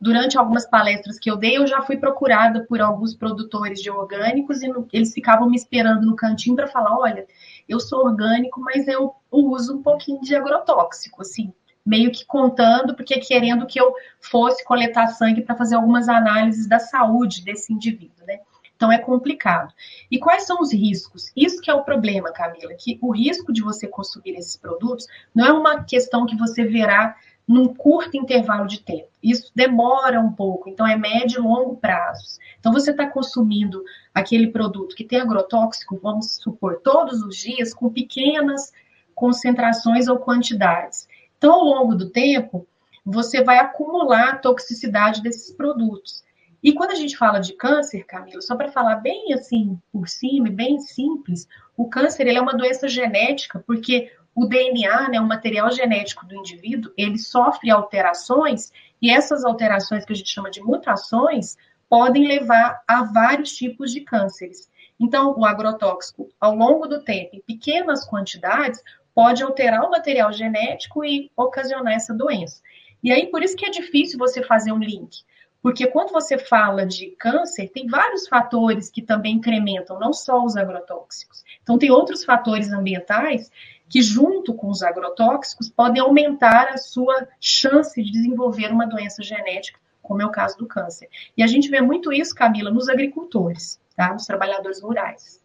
durante 0.00 0.38
algumas 0.38 0.66
palestras 0.66 1.18
que 1.18 1.30
eu 1.30 1.36
dei, 1.36 1.56
eu 1.56 1.66
já 1.66 1.82
fui 1.82 1.96
procurada 1.96 2.64
por 2.64 2.80
alguns 2.80 3.14
produtores 3.14 3.80
de 3.80 3.90
orgânicos 3.90 4.62
e 4.62 4.70
eles 4.92 5.12
ficavam 5.12 5.48
me 5.48 5.56
esperando 5.56 6.04
no 6.04 6.16
cantinho 6.16 6.56
para 6.56 6.66
falar: 6.66 6.98
olha, 6.98 7.26
eu 7.68 7.80
sou 7.80 8.04
orgânico, 8.04 8.60
mas 8.60 8.86
eu 8.88 9.14
uso 9.30 9.76
um 9.76 9.82
pouquinho 9.82 10.20
de 10.20 10.34
agrotóxico, 10.34 11.22
assim, 11.22 11.52
meio 11.84 12.10
que 12.10 12.26
contando, 12.26 12.94
porque 12.94 13.18
querendo 13.20 13.66
que 13.66 13.80
eu 13.80 13.94
fosse 14.20 14.64
coletar 14.64 15.06
sangue 15.08 15.42
para 15.42 15.56
fazer 15.56 15.76
algumas 15.76 16.08
análises 16.08 16.66
da 16.66 16.78
saúde 16.78 17.44
desse 17.44 17.72
indivíduo, 17.72 18.26
né? 18.26 18.40
Então 18.76 18.92
é 18.92 18.98
complicado. 18.98 19.72
E 20.10 20.18
quais 20.18 20.44
são 20.44 20.60
os 20.60 20.72
riscos? 20.72 21.32
Isso 21.34 21.62
que 21.62 21.70
é 21.70 21.74
o 21.74 21.82
problema, 21.82 22.30
Camila, 22.30 22.74
que 22.74 22.98
o 23.00 23.10
risco 23.10 23.52
de 23.52 23.62
você 23.62 23.88
consumir 23.88 24.36
esses 24.36 24.56
produtos 24.56 25.06
não 25.34 25.46
é 25.46 25.52
uma 25.52 25.84
questão 25.84 26.26
que 26.26 26.36
você 26.36 26.64
verá 26.64 27.16
num 27.46 27.72
curto 27.72 28.16
intervalo 28.16 28.66
de 28.66 28.80
tempo. 28.80 29.08
Isso 29.22 29.52
demora 29.54 30.20
um 30.20 30.32
pouco, 30.32 30.68
então 30.68 30.86
é 30.86 30.96
médio 30.96 31.40
e 31.40 31.42
longo 31.42 31.76
prazos. 31.76 32.38
Então 32.58 32.72
você 32.72 32.90
está 32.90 33.08
consumindo 33.08 33.84
aquele 34.12 34.48
produto 34.48 34.96
que 34.96 35.04
tem 35.04 35.20
agrotóxico, 35.20 35.98
vamos 36.02 36.36
supor, 36.42 36.80
todos 36.82 37.22
os 37.22 37.36
dias, 37.36 37.72
com 37.72 37.88
pequenas 37.88 38.72
concentrações 39.14 40.08
ou 40.08 40.18
quantidades. 40.18 41.08
Então, 41.38 41.52
ao 41.52 41.64
longo 41.64 41.94
do 41.94 42.10
tempo, 42.10 42.66
você 43.04 43.42
vai 43.42 43.58
acumular 43.58 44.30
a 44.30 44.38
toxicidade 44.38 45.22
desses 45.22 45.54
produtos. 45.54 46.24
E 46.62 46.72
quando 46.72 46.90
a 46.90 46.96
gente 46.96 47.16
fala 47.16 47.38
de 47.38 47.52
câncer, 47.52 48.04
Camila, 48.04 48.40
só 48.40 48.56
para 48.56 48.72
falar 48.72 48.96
bem 48.96 49.32
assim 49.32 49.78
por 49.92 50.08
cima, 50.08 50.50
bem 50.50 50.80
simples, 50.80 51.46
o 51.76 51.88
câncer 51.88 52.26
ele 52.26 52.38
é 52.38 52.42
uma 52.42 52.56
doença 52.56 52.88
genética, 52.88 53.62
porque 53.64 54.10
o 54.36 54.44
DNA, 54.44 55.08
né, 55.08 55.18
o 55.18 55.26
material 55.26 55.70
genético 55.70 56.26
do 56.26 56.36
indivíduo, 56.36 56.92
ele 56.94 57.16
sofre 57.16 57.70
alterações 57.70 58.70
e 59.00 59.10
essas 59.10 59.46
alterações 59.46 60.04
que 60.04 60.12
a 60.12 60.16
gente 60.16 60.28
chama 60.28 60.50
de 60.50 60.60
mutações 60.60 61.56
podem 61.88 62.28
levar 62.28 62.82
a 62.86 63.02
vários 63.04 63.56
tipos 63.56 63.90
de 63.90 64.02
cânceres. 64.02 64.70
Então, 65.00 65.34
o 65.38 65.44
agrotóxico, 65.46 66.28
ao 66.38 66.54
longo 66.54 66.86
do 66.86 67.02
tempo, 67.02 67.34
em 67.34 67.40
pequenas 67.40 68.06
quantidades, 68.06 68.82
pode 69.14 69.42
alterar 69.42 69.84
o 69.84 69.90
material 69.90 70.30
genético 70.30 71.02
e 71.02 71.30
ocasionar 71.34 71.94
essa 71.94 72.12
doença. 72.12 72.60
E 73.02 73.10
aí, 73.10 73.28
por 73.28 73.42
isso 73.42 73.56
que 73.56 73.64
é 73.64 73.70
difícil 73.70 74.18
você 74.18 74.42
fazer 74.42 74.70
um 74.70 74.78
link. 74.78 75.24
Porque 75.62 75.86
quando 75.86 76.12
você 76.12 76.38
fala 76.38 76.86
de 76.86 77.06
câncer, 77.18 77.70
tem 77.70 77.86
vários 77.86 78.28
fatores 78.28 78.90
que 78.90 79.02
também 79.02 79.36
incrementam, 79.36 79.98
não 79.98 80.12
só 80.12 80.44
os 80.44 80.56
agrotóxicos. 80.56 81.42
Então, 81.62 81.78
tem 81.78 81.90
outros 81.90 82.24
fatores 82.24 82.70
ambientais 82.70 83.50
que, 83.88 84.02
junto 84.02 84.54
com 84.54 84.68
os 84.68 84.82
agrotóxicos, 84.82 85.68
podem 85.68 86.02
aumentar 86.02 86.68
a 86.68 86.76
sua 86.76 87.28
chance 87.40 88.02
de 88.02 88.10
desenvolver 88.10 88.72
uma 88.72 88.86
doença 88.86 89.22
genética, 89.22 89.78
como 90.02 90.22
é 90.22 90.26
o 90.26 90.30
caso 90.30 90.56
do 90.58 90.66
câncer. 90.66 91.08
E 91.36 91.42
a 91.42 91.46
gente 91.46 91.68
vê 91.68 91.80
muito 91.80 92.12
isso, 92.12 92.34
Camila, 92.34 92.70
nos 92.70 92.88
agricultores, 92.88 93.80
tá? 93.96 94.12
nos 94.12 94.26
trabalhadores 94.26 94.80
rurais. 94.80 95.40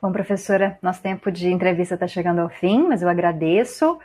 Bom, 0.00 0.10
professora, 0.10 0.78
nosso 0.82 1.00
tempo 1.00 1.30
de 1.30 1.48
entrevista 1.48 1.94
está 1.94 2.08
chegando 2.08 2.40
ao 2.40 2.48
fim, 2.48 2.88
mas 2.88 3.02
eu 3.02 3.08
agradeço 3.08 3.98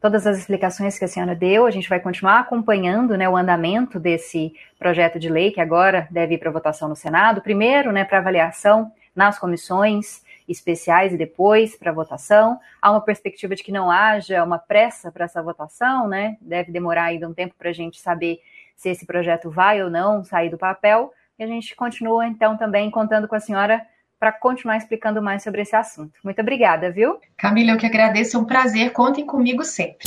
todas 0.00 0.26
as 0.26 0.38
explicações 0.38 0.98
que 0.98 1.04
a 1.04 1.08
senhora 1.08 1.34
deu. 1.34 1.66
A 1.66 1.70
gente 1.70 1.88
vai 1.88 2.00
continuar 2.00 2.40
acompanhando 2.40 3.16
né, 3.16 3.28
o 3.28 3.36
andamento 3.36 3.98
desse 3.98 4.52
projeto 4.78 5.18
de 5.18 5.28
lei 5.28 5.50
que 5.50 5.60
agora 5.60 6.08
deve 6.10 6.34
ir 6.34 6.38
para 6.38 6.50
votação 6.50 6.88
no 6.88 6.96
Senado. 6.96 7.40
Primeiro, 7.40 7.92
né, 7.92 8.04
para 8.04 8.18
avaliação 8.18 8.92
nas 9.14 9.38
comissões 9.38 10.22
especiais 10.50 11.12
e 11.12 11.16
depois 11.16 11.76
para 11.76 11.92
votação. 11.92 12.58
Há 12.80 12.90
uma 12.90 13.00
perspectiva 13.00 13.54
de 13.54 13.62
que 13.62 13.72
não 13.72 13.90
haja 13.90 14.42
uma 14.42 14.58
pressa 14.58 15.10
para 15.10 15.24
essa 15.24 15.42
votação, 15.42 16.08
né? 16.08 16.36
Deve 16.40 16.72
demorar 16.72 17.04
ainda 17.04 17.28
um 17.28 17.34
tempo 17.34 17.54
para 17.58 17.70
a 17.70 17.72
gente 17.72 18.00
saber 18.00 18.40
se 18.76 18.88
esse 18.88 19.06
projeto 19.06 19.50
vai 19.50 19.82
ou 19.82 19.90
não 19.90 20.24
sair 20.24 20.50
do 20.50 20.58
papel. 20.58 21.12
E 21.38 21.44
a 21.44 21.46
gente 21.46 21.74
continua, 21.74 22.26
então, 22.26 22.56
também 22.56 22.90
contando 22.90 23.28
com 23.28 23.34
a 23.34 23.40
senhora 23.40 23.80
para 24.18 24.32
continuar 24.32 24.76
explicando 24.76 25.22
mais 25.22 25.42
sobre 25.42 25.62
esse 25.62 25.74
assunto. 25.74 26.12
Muito 26.22 26.40
obrigada, 26.42 26.90
viu? 26.90 27.18
Camila, 27.38 27.72
eu 27.72 27.78
que 27.78 27.86
agradeço, 27.86 28.36
é 28.36 28.40
um 28.40 28.44
prazer. 28.44 28.92
Contem 28.92 29.24
comigo 29.24 29.64
sempre. 29.64 30.06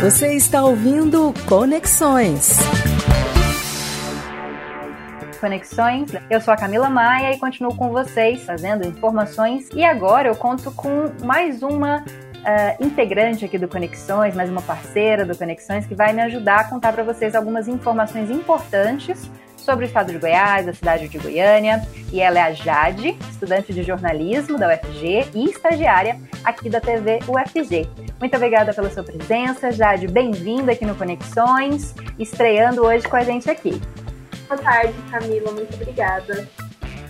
Você 0.00 0.34
está 0.34 0.64
ouvindo 0.64 1.34
Conexões. 1.46 2.56
Conexões. 5.40 6.10
Eu 6.28 6.40
sou 6.40 6.52
a 6.52 6.56
Camila 6.56 6.90
Maia 6.90 7.32
e 7.32 7.38
continuo 7.38 7.74
com 7.74 7.88
vocês 7.88 8.42
fazendo 8.44 8.86
informações. 8.86 9.68
E 9.74 9.82
agora 9.82 10.28
eu 10.28 10.36
conto 10.36 10.70
com 10.70 11.10
mais 11.24 11.62
uma 11.62 12.04
Uh, 12.40 12.82
integrante 12.82 13.44
aqui 13.44 13.58
do 13.58 13.68
Conexões, 13.68 14.34
mais 14.34 14.48
uma 14.48 14.62
parceira 14.62 15.26
do 15.26 15.36
Conexões, 15.36 15.84
que 15.84 15.94
vai 15.94 16.14
me 16.14 16.22
ajudar 16.22 16.60
a 16.60 16.64
contar 16.64 16.90
para 16.90 17.02
vocês 17.02 17.34
algumas 17.34 17.68
informações 17.68 18.30
importantes 18.30 19.30
sobre 19.58 19.84
o 19.84 19.86
estado 19.86 20.10
de 20.10 20.18
Goiás, 20.18 20.66
a 20.66 20.72
cidade 20.72 21.06
de 21.06 21.18
Goiânia. 21.18 21.86
E 22.10 22.18
ela 22.20 22.38
é 22.38 22.42
a 22.42 22.52
Jade, 22.52 23.16
estudante 23.30 23.74
de 23.74 23.82
jornalismo 23.82 24.58
da 24.58 24.68
UFG 24.68 25.28
e 25.34 25.50
estagiária 25.50 26.18
aqui 26.42 26.70
da 26.70 26.80
TV 26.80 27.18
UFG. 27.28 27.88
Muito 28.18 28.34
obrigada 28.36 28.72
pela 28.72 28.90
sua 28.90 29.04
presença, 29.04 29.70
Jade. 29.70 30.08
Bem-vinda 30.08 30.72
aqui 30.72 30.86
no 30.86 30.94
Conexões, 30.94 31.94
estreando 32.18 32.84
hoje 32.84 33.06
com 33.06 33.16
a 33.16 33.22
gente 33.22 33.50
aqui. 33.50 33.80
Boa 34.50 34.60
tarde, 34.60 34.92
Camila. 35.08 35.52
Muito 35.52 35.72
obrigada. 35.74 36.48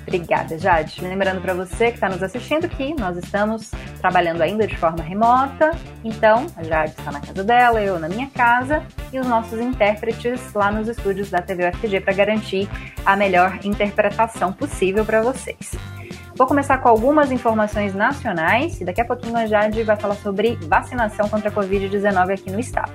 Obrigada, 0.03 0.59
Jade. 0.59 1.01
Lembrando 1.01 1.41
para 1.41 1.55
você 1.55 1.87
que 1.87 1.95
está 1.95 2.07
nos 2.07 2.23
assistindo 2.23 2.69
que 2.69 2.93
nós 2.93 3.17
estamos 3.17 3.71
trabalhando 3.99 4.43
ainda 4.43 4.67
de 4.67 4.77
forma 4.77 5.03
remota, 5.03 5.71
então 6.05 6.47
a 6.55 6.63
Jade 6.63 6.93
está 6.99 7.11
na 7.11 7.19
casa 7.19 7.43
dela, 7.43 7.81
eu 7.81 7.99
na 7.99 8.11
minha 8.11 8.29
casa 8.29 8.85
e 9.11 9.19
os 9.19 9.27
nossos 9.27 9.59
intérpretes 9.59 10.53
lá 10.53 10.71
nos 10.71 10.87
estúdios 10.87 11.31
da 11.31 11.41
TV 11.41 11.71
UFG 11.71 12.01
para 12.01 12.13
garantir 12.13 12.69
a 13.07 13.17
melhor 13.17 13.59
interpretação 13.65 14.53
possível 14.53 15.03
para 15.07 15.23
vocês. 15.23 15.73
Vou 16.37 16.47
começar 16.47 16.77
com 16.77 16.91
algumas 16.91 17.33
informações 17.33 17.95
nacionais 17.95 18.79
e 18.83 18.85
daqui 18.85 19.01
a 19.01 19.05
pouquinho 19.07 19.39
a 19.39 19.47
Jade 19.47 19.83
vai 19.83 19.97
falar 19.97 20.17
sobre 20.17 20.57
vacinação 20.57 21.27
contra 21.27 21.49
a 21.49 21.53
Covid-19 21.53 22.35
aqui 22.35 22.51
no 22.51 22.61
estado. 22.61 22.93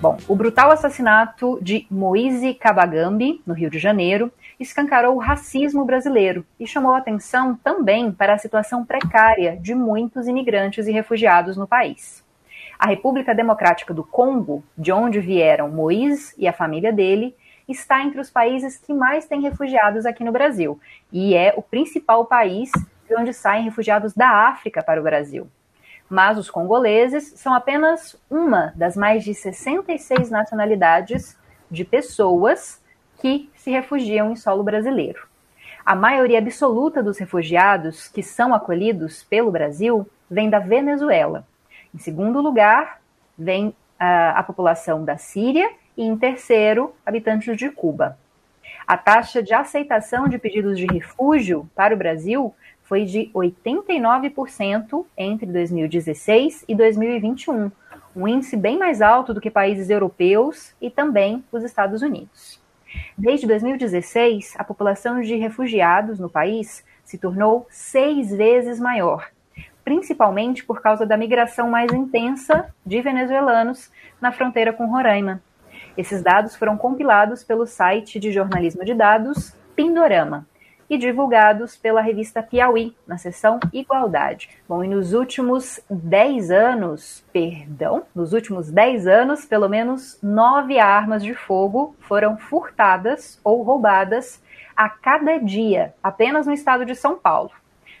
Bom, 0.00 0.16
o 0.28 0.36
brutal 0.36 0.70
assassinato 0.70 1.58
de 1.60 1.84
Moise 1.90 2.54
Kabagambi, 2.54 3.42
no 3.44 3.52
Rio 3.52 3.68
de 3.68 3.80
Janeiro, 3.80 4.32
escancarou 4.60 5.16
o 5.16 5.18
racismo 5.18 5.84
brasileiro 5.84 6.46
e 6.58 6.68
chamou 6.68 6.94
atenção 6.94 7.56
também 7.56 8.12
para 8.12 8.32
a 8.32 8.38
situação 8.38 8.84
precária 8.84 9.56
de 9.56 9.74
muitos 9.74 10.28
imigrantes 10.28 10.86
e 10.86 10.92
refugiados 10.92 11.56
no 11.56 11.66
país. 11.66 12.24
A 12.78 12.86
República 12.86 13.34
Democrática 13.34 13.92
do 13.92 14.04
Congo, 14.04 14.62
de 14.76 14.92
onde 14.92 15.18
vieram 15.18 15.68
Moise 15.68 16.32
e 16.38 16.46
a 16.46 16.52
família 16.52 16.92
dele, 16.92 17.34
está 17.68 18.00
entre 18.00 18.20
os 18.20 18.30
países 18.30 18.78
que 18.78 18.94
mais 18.94 19.26
têm 19.26 19.40
refugiados 19.40 20.06
aqui 20.06 20.22
no 20.22 20.30
Brasil 20.30 20.78
e 21.12 21.34
é 21.34 21.52
o 21.56 21.62
principal 21.62 22.24
país 22.24 22.70
de 23.08 23.16
onde 23.16 23.32
saem 23.32 23.64
refugiados 23.64 24.14
da 24.14 24.46
África 24.46 24.80
para 24.80 25.00
o 25.00 25.02
Brasil 25.02 25.50
mas 26.08 26.38
os 26.38 26.50
congoleses 26.50 27.32
são 27.36 27.52
apenas 27.52 28.16
uma 28.30 28.72
das 28.74 28.96
mais 28.96 29.24
de 29.24 29.34
66 29.34 30.30
nacionalidades 30.30 31.36
de 31.70 31.84
pessoas 31.84 32.82
que 33.20 33.50
se 33.54 33.70
refugiam 33.70 34.30
em 34.30 34.36
solo 34.36 34.62
brasileiro. 34.62 35.26
A 35.84 35.94
maioria 35.94 36.38
absoluta 36.38 37.02
dos 37.02 37.18
refugiados 37.18 38.08
que 38.08 38.22
são 38.22 38.54
acolhidos 38.54 39.22
pelo 39.24 39.50
Brasil 39.50 40.08
vem 40.30 40.50
da 40.50 40.58
Venezuela. 40.58 41.46
Em 41.94 41.98
segundo 41.98 42.40
lugar, 42.40 43.00
vem 43.36 43.74
a, 43.98 44.38
a 44.38 44.42
população 44.42 45.04
da 45.04 45.16
Síria 45.16 45.70
e, 45.96 46.04
em 46.04 46.16
terceiro, 46.16 46.94
habitantes 47.04 47.56
de 47.56 47.70
Cuba. 47.70 48.18
A 48.86 48.96
taxa 48.96 49.42
de 49.42 49.52
aceitação 49.52 50.28
de 50.28 50.38
pedidos 50.38 50.78
de 50.78 50.86
refúgio 50.86 51.68
para 51.74 51.94
o 51.94 51.98
Brasil 51.98 52.54
foi 52.88 53.04
de 53.04 53.30
89% 53.34 55.04
entre 55.16 55.46
2016 55.52 56.64
e 56.66 56.74
2021, 56.74 57.70
um 58.16 58.26
índice 58.26 58.56
bem 58.56 58.78
mais 58.78 59.02
alto 59.02 59.34
do 59.34 59.42
que 59.42 59.50
países 59.50 59.90
europeus 59.90 60.74
e 60.80 60.90
também 60.90 61.44
os 61.52 61.62
Estados 61.62 62.00
Unidos. 62.00 62.58
Desde 63.16 63.46
2016, 63.46 64.54
a 64.56 64.64
população 64.64 65.20
de 65.20 65.36
refugiados 65.36 66.18
no 66.18 66.30
país 66.30 66.82
se 67.04 67.18
tornou 67.18 67.66
seis 67.68 68.34
vezes 68.34 68.80
maior, 68.80 69.28
principalmente 69.84 70.64
por 70.64 70.80
causa 70.80 71.04
da 71.04 71.18
migração 71.18 71.68
mais 71.68 71.92
intensa 71.92 72.74
de 72.86 73.02
venezuelanos 73.02 73.92
na 74.18 74.32
fronteira 74.32 74.72
com 74.72 74.86
Roraima. 74.86 75.42
Esses 75.94 76.22
dados 76.22 76.56
foram 76.56 76.78
compilados 76.78 77.44
pelo 77.44 77.66
site 77.66 78.18
de 78.18 78.32
jornalismo 78.32 78.82
de 78.82 78.94
dados 78.94 79.54
Pindorama 79.76 80.46
e 80.88 80.96
divulgados 80.96 81.76
pela 81.76 82.00
revista 82.00 82.42
Piauí, 82.42 82.94
na 83.06 83.18
seção 83.18 83.60
Igualdade. 83.72 84.48
Bom, 84.68 84.82
e 84.82 84.88
nos 84.88 85.12
últimos 85.12 85.80
10 85.90 86.50
anos, 86.50 87.24
perdão, 87.32 88.04
nos 88.14 88.32
últimos 88.32 88.70
10 88.70 89.06
anos, 89.06 89.44
pelo 89.44 89.68
menos 89.68 90.18
nove 90.22 90.78
armas 90.78 91.22
de 91.22 91.34
fogo 91.34 91.94
foram 92.00 92.38
furtadas 92.38 93.38
ou 93.44 93.62
roubadas 93.62 94.42
a 94.76 94.88
cada 94.88 95.38
dia, 95.38 95.94
apenas 96.02 96.46
no 96.46 96.52
estado 96.52 96.86
de 96.86 96.94
São 96.94 97.16
Paulo. 97.16 97.50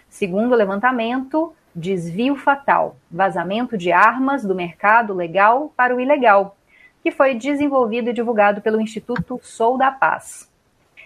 Segundo 0.08 0.52
o 0.52 0.56
levantamento, 0.56 1.52
desvio 1.74 2.36
fatal, 2.36 2.96
vazamento 3.10 3.76
de 3.76 3.92
armas 3.92 4.44
do 4.44 4.54
mercado 4.54 5.12
legal 5.12 5.72
para 5.76 5.94
o 5.94 6.00
ilegal, 6.00 6.56
que 7.02 7.10
foi 7.10 7.34
desenvolvido 7.34 8.10
e 8.10 8.12
divulgado 8.12 8.60
pelo 8.60 8.80
Instituto 8.80 9.38
Sou 9.42 9.76
da 9.76 9.90
Paz. 9.90 10.47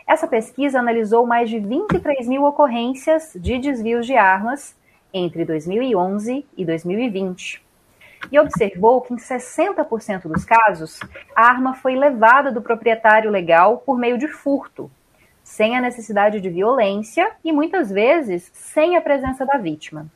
Essa 0.07 0.27
pesquisa 0.27 0.79
analisou 0.79 1.27
mais 1.27 1.49
de 1.49 1.59
23 1.59 2.27
mil 2.27 2.45
ocorrências 2.45 3.33
de 3.35 3.59
desvios 3.59 4.07
de 4.07 4.17
armas 4.17 4.77
entre 5.13 5.45
2011 5.45 6.47
e 6.57 6.65
2020 6.65 7.63
e 8.31 8.39
observou 8.39 9.01
que 9.01 9.13
em 9.13 9.17
60% 9.17 10.23
dos 10.23 10.45
casos 10.45 11.01
a 11.35 11.47
arma 11.47 11.75
foi 11.75 11.97
levada 11.97 12.53
do 12.53 12.63
proprietário 12.63 13.31
legal 13.31 13.79
por 13.79 13.99
meio 13.99 14.17
de 14.17 14.29
furto, 14.29 14.91
sem 15.43 15.77
a 15.77 15.81
necessidade 15.81 16.41
de 16.41 16.49
violência 16.49 17.33
e 17.45 17.53
muitas 17.53 17.91
vezes 17.91 18.51
sem 18.55 18.97
a 18.97 19.01
presença 19.01 19.45
da 19.45 19.59
vítima. 19.59 20.07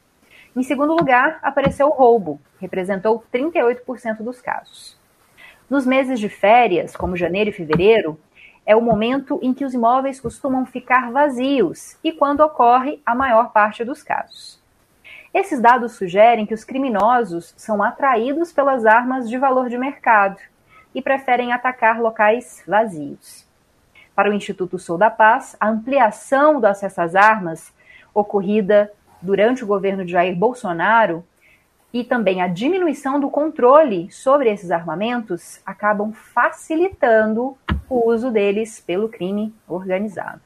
Em 0.55 0.63
segundo 0.63 0.95
lugar, 0.95 1.39
apareceu 1.43 1.89
o 1.89 1.93
roubo, 1.93 2.41
representou 2.59 3.23
38% 3.33 4.23
dos 4.23 4.41
casos. 4.41 4.97
Nos 5.69 5.85
meses 5.85 6.21
de 6.21 6.29
férias, 6.29 6.97
como 6.97 7.17
janeiro 7.17 7.51
e 7.51 7.53
fevereiro, 7.53 8.19
é 8.67 8.75
o 8.75 8.83
momento 8.83 9.39
em 9.41 9.55
que 9.55 9.65
os 9.65 9.73
imóveis 9.73 10.21
costumam 10.21 10.67
ficar 10.67 11.13
vazios 11.13 11.97
e 12.03 12.11
quando 12.11 12.41
ocorre 12.41 13.01
a 13.07 13.15
maior 13.15 13.53
parte 13.53 13.85
dos 13.85 14.03
casos. 14.03 14.61
Esses 15.33 15.61
dados 15.61 15.93
sugerem 15.93 16.45
que 16.45 16.55
os 16.55 16.65
criminosos 16.65 17.55
são 17.57 17.83
atraídos 17.83 18.53
pelas 18.53 18.85
armas 18.85 19.29
de 19.29 19.39
valor 19.39 19.69
de 19.69 19.79
mercado 19.79 20.39
e 20.95 21.01
preferem 21.01 21.53
atacar 21.53 22.01
locais 22.01 22.65
vazios. 22.67 23.47
Para 24.15 24.31
o 24.31 24.33
Instituto 24.33 24.79
Sou 24.79 24.97
da 24.97 25.11
Paz, 25.11 25.55
a 25.61 25.69
ampliação 25.69 26.59
do 26.59 26.67
acesso 26.67 27.03
às 27.03 27.15
armas, 27.15 27.73
ocorrida 28.15 28.91
durante 29.21 29.63
o 29.63 29.67
governo 29.67 30.05
de 30.05 30.13
Jair 30.13 30.35
Bolsonaro, 30.35 31.23
e 31.93 32.05
também 32.05 32.43
a 32.43 32.47
diminuição 32.47 33.19
do 33.19 33.31
controle 33.31 34.11
sobre 34.11 34.51
esses 34.51 34.71
armamentos 34.71 35.61
acabam 35.65 36.13
facilitando 36.13 37.57
o 37.89 38.09
uso 38.09 38.31
deles 38.31 38.81
pelo 38.81 39.09
crime 39.09 39.55
organizado. 39.67 40.43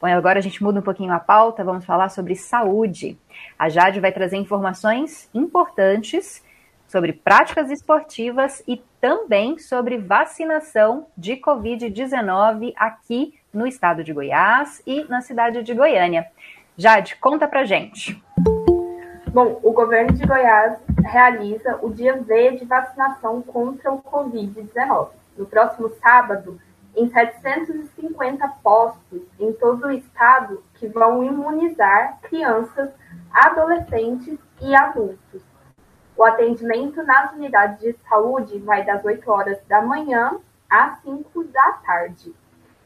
Bom, 0.00 0.06
agora 0.06 0.38
a 0.38 0.42
gente 0.42 0.62
muda 0.62 0.80
um 0.80 0.82
pouquinho 0.82 1.12
a 1.12 1.18
pauta, 1.18 1.64
vamos 1.64 1.84
falar 1.84 2.10
sobre 2.10 2.36
saúde. 2.36 3.18
A 3.58 3.68
Jade 3.68 3.98
vai 3.98 4.12
trazer 4.12 4.36
informações 4.36 5.28
importantes 5.34 6.44
sobre 6.86 7.12
práticas 7.12 7.70
esportivas 7.70 8.62
e 8.68 8.82
também 9.00 9.58
sobre 9.58 9.98
vacinação 9.98 11.06
de 11.16 11.36
Covid-19 11.36 12.72
aqui 12.76 13.34
no 13.52 13.66
estado 13.66 14.04
de 14.04 14.12
Goiás 14.12 14.82
e 14.86 15.04
na 15.04 15.20
cidade 15.20 15.62
de 15.62 15.74
Goiânia. 15.74 16.26
Jade, 16.76 17.16
conta 17.16 17.48
pra 17.48 17.64
gente. 17.64 18.22
Bom, 19.36 19.60
o 19.62 19.70
governo 19.70 20.14
de 20.14 20.24
Goiás 20.24 20.78
realiza 21.04 21.78
o 21.82 21.92
dia 21.92 22.16
V 22.16 22.52
de 22.52 22.64
vacinação 22.64 23.42
contra 23.42 23.92
o 23.92 24.00
Covid-19. 24.00 25.10
No 25.36 25.44
próximo 25.44 25.90
sábado, 26.00 26.58
em 26.96 27.06
750 27.10 28.48
postos 28.62 29.20
em 29.38 29.52
todo 29.52 29.88
o 29.88 29.90
estado 29.90 30.64
que 30.76 30.86
vão 30.88 31.22
imunizar 31.22 32.18
crianças, 32.22 32.88
adolescentes 33.30 34.38
e 34.62 34.74
adultos. 34.74 35.42
O 36.16 36.24
atendimento 36.24 37.02
nas 37.02 37.30
unidades 37.34 37.78
de 37.80 37.94
saúde 38.08 38.58
vai 38.60 38.86
das 38.86 39.04
8 39.04 39.30
horas 39.30 39.58
da 39.68 39.82
manhã 39.82 40.38
às 40.70 40.98
5 41.02 41.44
da 41.44 41.72
tarde. 41.84 42.34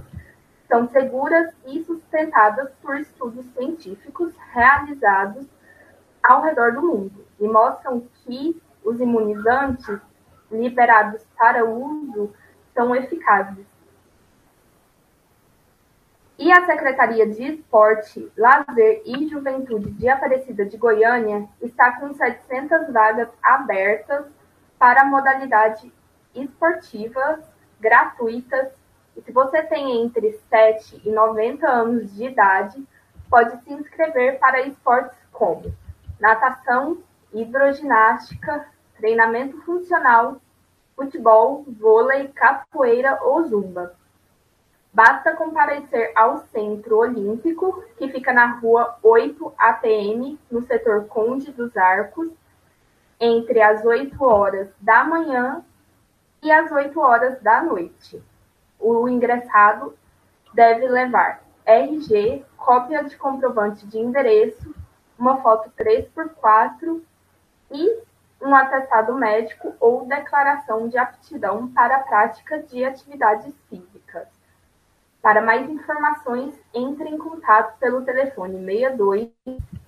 são 0.68 0.88
seguras 0.88 1.54
e 1.66 1.84
sustentadas 1.84 2.72
por 2.82 2.98
estudos 2.98 3.46
científicos 3.54 4.34
realizados 4.54 5.46
ao 6.24 6.42
redor 6.42 6.74
do 6.74 6.82
mundo 6.82 7.26
e 7.40 7.48
mostram 7.48 8.08
que 8.24 8.62
os 8.84 9.00
imunizantes 9.00 10.00
liberados 10.50 11.26
para 11.38 11.66
uso 11.66 12.34
são 12.74 12.96
eficazes. 12.96 13.66
E 16.38 16.52
a 16.52 16.66
Secretaria 16.66 17.28
de 17.28 17.44
Esporte, 17.44 18.32
Lazer 18.36 19.04
e 19.06 19.28
Juventude 19.28 19.92
de 19.92 20.10
Aparecida 20.10 20.66
de 20.66 20.78
Goiânia 20.78 21.48
está 21.62 22.00
com 22.00 22.14
700 22.14 22.92
vagas 22.92 23.30
abertas 23.44 24.26
para 24.80 25.06
modalidade 25.06 25.94
esportivas 26.34 27.51
gratuitas. 27.82 28.70
E 29.18 29.22
se 29.22 29.32
você 29.32 29.62
tem 29.64 30.04
entre 30.04 30.40
7 30.50 31.02
e 31.04 31.10
90 31.10 31.68
anos 31.68 32.16
de 32.16 32.26
idade, 32.26 32.82
pode 33.30 33.62
se 33.64 33.74
inscrever 33.74 34.40
para 34.40 34.62
esportes 34.62 35.18
como 35.32 35.74
natação, 36.20 37.00
hidroginástica, 37.34 38.68
treinamento 38.96 39.60
funcional, 39.64 40.40
futebol, 40.96 41.66
vôlei, 41.68 42.28
capoeira 42.28 43.20
ou 43.24 43.44
zumba. 43.48 43.96
Basta 44.94 45.34
comparecer 45.36 46.12
ao 46.16 46.40
Centro 46.52 46.98
Olímpico, 46.98 47.84
que 47.98 48.10
fica 48.10 48.34
na 48.34 48.60
rua 48.60 48.98
8 49.02 49.54
ATM, 49.58 50.38
no 50.52 50.62
setor 50.68 51.06
Conde 51.06 51.52
dos 51.52 51.76
Arcos, 51.78 52.30
entre 53.20 53.62
as 53.62 53.86
8 53.86 54.22
horas 54.24 54.68
da 54.80 55.04
manhã 55.04 55.64
e 56.42 56.52
às 56.52 56.72
8 56.72 57.00
horas 57.00 57.40
da 57.42 57.64
noite. 57.64 58.22
O 58.80 59.08
ingressado 59.08 59.96
deve 60.54 60.88
levar 60.88 61.44
RG, 61.66 62.44
cópia 62.58 63.04
de 63.04 63.16
comprovante 63.16 63.86
de 63.86 64.00
endereço, 64.00 64.74
uma 65.18 65.42
foto 65.42 65.72
3x4 65.78 67.02
e 67.70 68.00
um 68.42 68.56
atestado 68.56 69.14
médico 69.14 69.76
ou 69.80 70.06
declaração 70.06 70.90
de 70.90 70.98
aptidão 70.98 71.72
para 71.72 71.98
a 71.98 72.04
prática 72.04 72.58
de 72.64 72.84
atividades 72.84 73.54
físicas. 73.70 74.28
Para 75.22 75.42
mais 75.42 75.70
informações, 75.70 76.60
entre 76.74 77.08
em 77.08 77.20
contato 77.20 77.78
pelo 77.78 78.04
telefone 78.04 78.58
62 78.66 79.30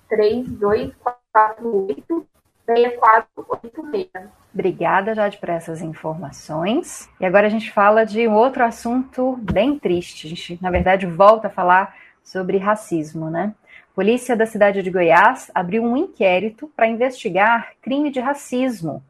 3248 0.08 2.28
6486. 2.66 4.08
Obrigada, 4.52 5.14
Jade, 5.14 5.38
por 5.38 5.48
essas 5.48 5.82
informações. 5.82 7.08
E 7.20 7.26
agora 7.26 7.46
a 7.46 7.50
gente 7.50 7.72
fala 7.72 8.04
de 8.04 8.26
um 8.26 8.34
outro 8.34 8.64
assunto 8.64 9.38
bem 9.42 9.78
triste. 9.78 10.26
A 10.26 10.30
gente, 10.30 10.58
na 10.62 10.70
verdade, 10.70 11.06
volta 11.06 11.48
a 11.48 11.50
falar 11.50 11.94
sobre 12.22 12.56
racismo, 12.56 13.28
né? 13.28 13.54
Polícia 13.94 14.34
da 14.34 14.46
cidade 14.46 14.82
de 14.82 14.90
Goiás 14.90 15.50
abriu 15.54 15.82
um 15.82 15.96
inquérito 15.96 16.70
para 16.74 16.88
investigar 16.88 17.72
crime 17.80 18.10
de 18.10 18.18
racismo 18.18 19.02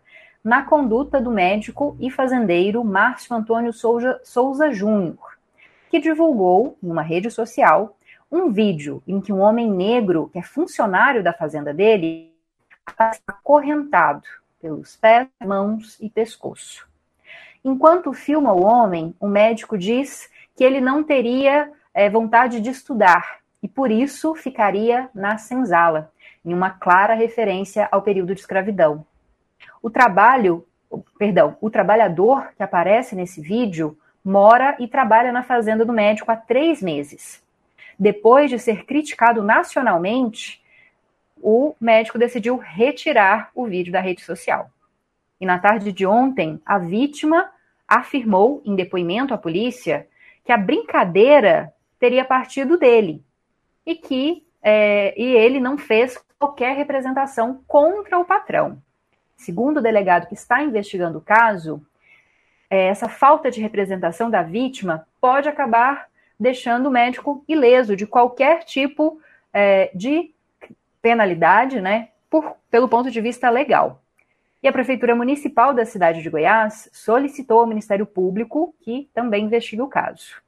na 0.42 0.62
conduta 0.62 1.20
do 1.20 1.30
médico 1.30 1.96
e 1.98 2.10
fazendeiro 2.10 2.84
Márcio 2.84 3.34
Antônio 3.34 3.72
Souza, 3.72 4.20
Souza 4.24 4.70
Júnior, 4.70 5.38
que 5.90 5.98
divulgou 5.98 6.76
em 6.82 6.90
uma 6.90 7.00
rede 7.00 7.30
social 7.30 7.96
um 8.30 8.50
vídeo 8.50 9.02
em 9.06 9.20
que 9.20 9.32
um 9.32 9.40
homem 9.40 9.70
negro, 9.70 10.28
que 10.32 10.38
é 10.38 10.42
funcionário 10.42 11.22
da 11.22 11.32
fazenda 11.32 11.72
dele, 11.72 12.33
acorrentado 13.26 14.22
pelos 14.60 14.96
pés, 14.96 15.28
mãos 15.44 15.98
e 16.00 16.08
pescoço. 16.08 16.86
Enquanto 17.64 18.12
filma 18.12 18.52
o 18.52 18.62
homem, 18.62 19.14
o 19.18 19.26
médico 19.26 19.76
diz 19.76 20.30
que 20.56 20.62
ele 20.62 20.80
não 20.80 21.02
teria 21.02 21.70
é, 21.92 22.08
vontade 22.10 22.60
de 22.60 22.70
estudar 22.70 23.38
e 23.62 23.68
por 23.68 23.90
isso 23.90 24.34
ficaria 24.34 25.08
na 25.14 25.38
senzala, 25.38 26.12
em 26.44 26.52
uma 26.52 26.70
clara 26.70 27.14
referência 27.14 27.88
ao 27.90 28.02
período 28.02 28.34
de 28.34 28.40
escravidão. 28.40 29.06
O 29.82 29.88
trabalho, 29.88 30.66
perdão, 31.18 31.56
o 31.60 31.70
trabalhador 31.70 32.52
que 32.56 32.62
aparece 32.62 33.16
nesse 33.16 33.40
vídeo 33.40 33.98
mora 34.24 34.76
e 34.78 34.88
trabalha 34.88 35.32
na 35.32 35.42
fazenda 35.42 35.84
do 35.84 35.92
médico 35.92 36.30
há 36.30 36.36
três 36.36 36.82
meses. 36.82 37.42
Depois 37.98 38.50
de 38.50 38.58
ser 38.58 38.84
criticado 38.84 39.42
nacionalmente, 39.42 40.62
o 41.40 41.74
médico 41.80 42.18
decidiu 42.18 42.56
retirar 42.56 43.50
o 43.54 43.66
vídeo 43.66 43.92
da 43.92 44.00
rede 44.00 44.22
social. 44.22 44.70
E 45.40 45.46
na 45.46 45.58
tarde 45.58 45.92
de 45.92 46.06
ontem, 46.06 46.60
a 46.64 46.78
vítima 46.78 47.50
afirmou, 47.86 48.62
em 48.64 48.74
depoimento 48.74 49.34
à 49.34 49.38
polícia, 49.38 50.08
que 50.44 50.52
a 50.52 50.56
brincadeira 50.56 51.72
teria 51.98 52.24
partido 52.24 52.76
dele 52.78 53.22
e 53.84 53.94
que 53.94 54.44
é, 54.62 55.14
e 55.20 55.36
ele 55.36 55.60
não 55.60 55.76
fez 55.76 56.18
qualquer 56.38 56.74
representação 56.74 57.62
contra 57.66 58.18
o 58.18 58.24
patrão. 58.24 58.82
Segundo 59.36 59.78
o 59.78 59.82
delegado 59.82 60.26
que 60.26 60.34
está 60.34 60.62
investigando 60.62 61.18
o 61.18 61.22
caso, 61.22 61.84
é, 62.70 62.86
essa 62.86 63.08
falta 63.08 63.50
de 63.50 63.60
representação 63.60 64.30
da 64.30 64.42
vítima 64.42 65.06
pode 65.20 65.48
acabar 65.48 66.06
deixando 66.40 66.86
o 66.86 66.90
médico 66.90 67.44
ileso 67.46 67.94
de 67.94 68.06
qualquer 68.06 68.64
tipo 68.64 69.20
é, 69.52 69.90
de 69.94 70.33
penalidade, 71.04 71.82
né, 71.82 72.08
por, 72.30 72.56
pelo 72.70 72.88
ponto 72.88 73.10
de 73.10 73.20
vista 73.20 73.50
legal. 73.50 74.00
E 74.62 74.66
a 74.66 74.72
Prefeitura 74.72 75.14
Municipal 75.14 75.74
da 75.74 75.84
cidade 75.84 76.22
de 76.22 76.30
Goiás 76.30 76.88
solicitou 76.94 77.60
ao 77.60 77.66
Ministério 77.66 78.06
Público 78.06 78.74
que 78.80 79.10
também 79.12 79.44
investigue 79.44 79.82
o 79.82 79.86
caso. 79.86 80.40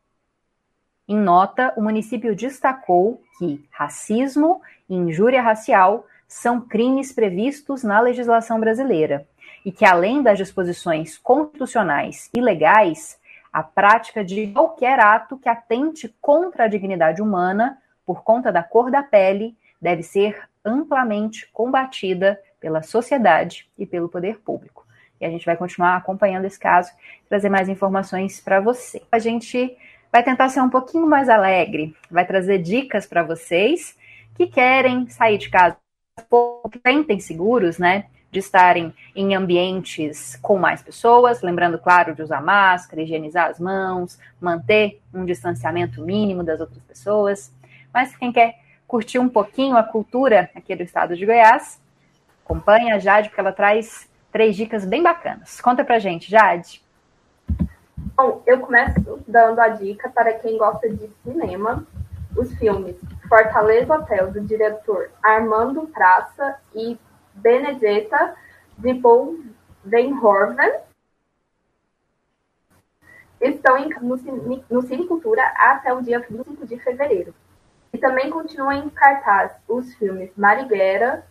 Em 1.07 1.15
nota, 1.15 1.75
o 1.77 1.83
município 1.83 2.35
destacou 2.35 3.23
que 3.39 3.63
racismo 3.71 4.63
e 4.89 4.95
injúria 4.95 5.43
racial 5.43 6.07
são 6.27 6.59
crimes 6.59 7.13
previstos 7.13 7.85
na 7.85 8.01
legislação 8.01 8.59
brasileira 8.59 9.29
e 9.63 9.71
que, 9.71 9.85
além 9.85 10.23
das 10.23 10.39
disposições 10.39 11.19
constitucionais 11.19 12.31
e 12.35 12.41
legais, 12.41 13.21
a 13.53 13.63
prática 13.63 14.25
de 14.25 14.47
qualquer 14.47 15.01
ato 15.01 15.37
que 15.37 15.51
atente 15.51 16.17
contra 16.19 16.65
a 16.65 16.69
dignidade 16.69 17.21
humana 17.21 17.77
por 18.07 18.23
conta 18.23 18.51
da 18.51 18.63
cor 18.63 18.91
da 18.91 19.03
pele 19.03 19.55
deve 19.81 20.03
ser 20.03 20.39
amplamente 20.65 21.49
combatida 21.53 22.41
pela 22.61 22.83
sociedade 22.83 23.69
e 23.79 23.87
pelo 23.87 24.09
poder 24.09 24.41
público. 24.41 24.87
E 25.21 25.25
a 25.25 25.31
gente 25.31 25.47
vai 25.47 25.57
continuar 25.57 25.97
acompanhando 25.97 26.45
esse 26.45 26.59
caso, 26.59 26.91
trazer 27.29 27.49
mais 27.49 27.69
informações 27.69 28.41
para 28.41 28.61
você. 28.61 29.03
A 29.11 29.19
gente 29.19 29.77
vai 30.13 30.23
tentar 30.23 30.49
ser 30.49 30.61
um 30.61 30.69
pouquinho 30.69 31.07
mais 31.07 31.29
alegre, 31.29 31.95
vai 32.11 32.27
trazer 32.27 32.59
dicas 32.59 33.07
para 33.07 33.23
vocês 33.23 33.97
que 34.35 34.47
querem 34.47 35.09
sair 35.09 35.39
de 35.39 35.49
casa, 35.49 35.77
que 36.71 36.81
sentem 36.87 37.19
seguros, 37.21 37.79
né? 37.79 38.07
De 38.31 38.41
estarem 38.41 38.93
em 39.15 39.35
ambientes 39.35 40.37
com 40.43 40.59
mais 40.59 40.83
pessoas, 40.83 41.41
lembrando, 41.41 41.79
claro, 41.79 42.15
de 42.15 42.23
usar 42.23 42.43
máscara, 42.43 43.01
higienizar 43.01 43.49
as 43.49 43.59
mãos, 43.59 44.19
manter 44.41 45.01
um 45.15 45.25
distanciamento 45.25 46.03
mínimo 46.03 46.43
das 46.43 46.61
outras 46.61 46.83
pessoas. 46.83 47.53
Mas 47.95 48.15
quem 48.17 48.33
quer 48.33 48.59
curtir 48.87 49.19
um 49.19 49.29
pouquinho 49.29 49.77
a 49.77 49.83
cultura 49.83 50.51
aqui 50.55 50.75
do 50.75 50.83
estado 50.83 51.17
de 51.17 51.27
Goiás, 51.27 51.81
acompanha 52.45 52.95
a 52.95 52.99
Jade, 52.99 53.29
porque 53.29 53.41
ela 53.41 53.53
traz 53.53 54.09
três 54.31 54.55
dicas 54.55 54.85
bem 54.85 55.03
bacanas. 55.03 55.61
Conta 55.61 55.85
pra 55.85 55.99
gente, 55.99 56.31
Jade. 56.31 56.83
Bom, 58.17 58.43
eu 58.47 58.61
começo 58.61 59.23
dando 59.27 59.59
a 59.61 59.69
dica 59.69 60.09
para 60.09 60.33
quem 60.35 60.57
gosta 60.57 60.89
de 60.89 61.11
cinema, 61.23 61.87
os 62.37 62.55
filmes 62.55 62.97
Fortaleza 63.29 63.95
Hotel, 63.95 64.31
do 64.31 64.41
diretor 64.41 65.11
Armando 65.23 65.87
Praça 65.89 66.59
e 66.75 66.99
Benedetta 67.35 68.35
de 68.79 68.95
Paul 68.95 69.41
Verhoeven, 69.85 70.81
estão 73.41 73.77
em, 73.77 73.89
no, 74.01 74.65
no 74.71 74.83
Cine 74.83 75.07
Cultura 75.07 75.43
até 75.57 75.93
o 75.93 76.01
dia 76.01 76.21
25 76.21 76.67
de 76.67 76.79
fevereiro. 76.79 77.35
E 77.93 77.99
também 77.99 78.31
continuam 78.31 78.73
em 78.73 78.89
cartaz 78.89 79.53
os 79.69 79.95
filmes 79.95 80.31
Marighella, 80.37 81.25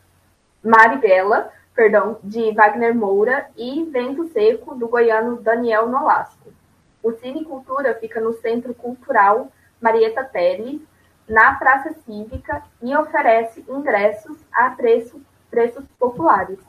Marighella 0.64 1.52
perdão, 1.76 2.18
de 2.24 2.54
Wagner 2.54 2.96
Moura 2.96 3.50
e 3.58 3.84
Vento 3.84 4.26
Seco, 4.30 4.74
do 4.74 4.88
goiano 4.88 5.36
Daniel 5.36 5.90
Nolasco. 5.90 6.54
O 7.04 7.12
Cine 7.12 7.44
Cultura 7.44 7.94
fica 7.96 8.22
no 8.22 8.34
Centro 8.34 8.74
Cultural 8.74 9.52
Marieta 9.80 10.24
Teles, 10.24 10.82
na 11.28 11.56
Praça 11.56 11.94
Cívica, 12.06 12.64
e 12.82 12.96
oferece 12.96 13.64
ingressos 13.68 14.38
a 14.54 14.70
preço, 14.70 15.22
preços 15.52 15.84
populares. 16.00 16.60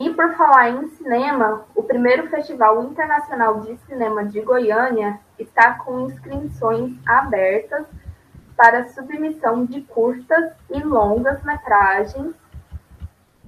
E 0.00 0.10
por 0.10 0.34
falar 0.34 0.70
em 0.70 0.88
cinema, 0.96 1.64
o 1.74 1.82
primeiro 1.82 2.28
Festival 2.28 2.82
Internacional 2.82 3.60
de 3.60 3.76
Cinema 3.86 4.24
de 4.24 4.40
Goiânia 4.40 5.20
está 5.38 5.74
com 5.74 6.06
inscrições 6.06 6.92
abertas 7.06 7.86
para 8.56 8.88
submissão 8.88 9.64
de 9.64 9.82
curtas 9.82 10.52
e 10.70 10.82
longas 10.82 11.42
metragens 11.44 12.34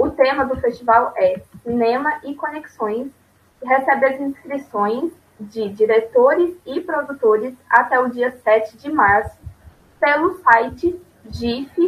o 0.03 0.11
tema 0.11 0.45
do 0.45 0.61
festival 0.61 1.13
é 1.17 1.41
Cinema 1.63 2.19
e 2.25 2.35
Conexões 2.35 3.09
e 3.63 3.67
recebe 3.67 4.07
as 4.07 4.21
inscrições 4.21 5.13
de 5.39 5.69
diretores 5.69 6.57
e 6.67 6.81
produtores 6.81 7.55
até 7.71 8.01
o 8.01 8.09
dia 8.09 8.33
7 8.33 8.77
de 8.79 8.91
março 8.91 9.39
pelo 10.01 10.43
site 10.43 11.01
gif.arte.br. 11.31 11.83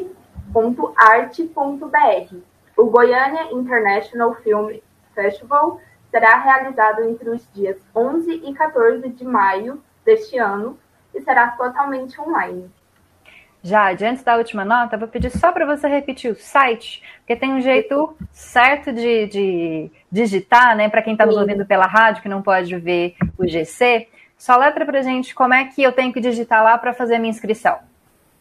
O 2.77 2.87
Goiânia 2.87 3.53
International 3.53 4.35
Film 4.37 4.79
Festival 5.15 5.81
será 6.11 6.39
realizado 6.39 7.03
entre 7.03 7.31
os 7.31 7.49
dias 7.53 7.77
11 7.95 8.43
e 8.45 8.55
14 8.55 9.09
de 9.09 9.25
maio 9.25 9.83
deste 10.05 10.39
ano 10.39 10.79
e 11.15 11.21
será 11.21 11.49
totalmente 11.49 12.21
online. 12.21 12.71
Já, 13.63 13.91
antes 13.91 14.23
da 14.23 14.37
última 14.37 14.63
nota, 14.63 14.99
vou 14.99 15.09
pedir 15.09 15.31
só 15.31 15.51
para 15.51 15.65
você 15.65 15.89
repetir 15.89 16.31
o 16.31 16.37
site, 16.37 17.03
porque 17.19 17.35
tem 17.35 17.55
um 17.55 17.63
jeito 17.63 18.15
certo 18.31 18.93
de, 18.93 19.27
de 19.27 19.91
digitar, 20.13 20.77
né? 20.77 20.91
Para 20.91 21.01
quem 21.01 21.15
está 21.15 21.25
nos 21.25 21.37
ouvindo 21.37 21.65
pela 21.65 21.87
rádio, 21.87 22.23
que 22.23 22.29
não 22.29 22.43
pode 22.43 22.77
ver 22.77 23.15
o 23.39 23.47
GC. 23.47 24.07
Só 24.37 24.57
letra 24.59 24.85
para 24.85 25.01
gente 25.01 25.35
como 25.35 25.55
é 25.55 25.65
que 25.65 25.83
eu 25.83 25.93
tenho 25.93 26.13
que 26.13 26.21
digitar 26.21 26.63
lá 26.63 26.77
para 26.77 26.93
fazer 26.93 27.15
a 27.15 27.19
minha 27.19 27.31
inscrição. 27.31 27.79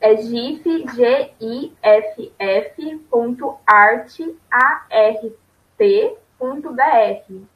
É 0.04 0.18
gif, 0.18 0.62
G-I-F-F, 0.96 2.98
ponto 3.10 3.58
arte, 3.66 4.38
A-R-T, 4.52 6.18
ponto 6.38 6.74
B-R. 6.74 7.48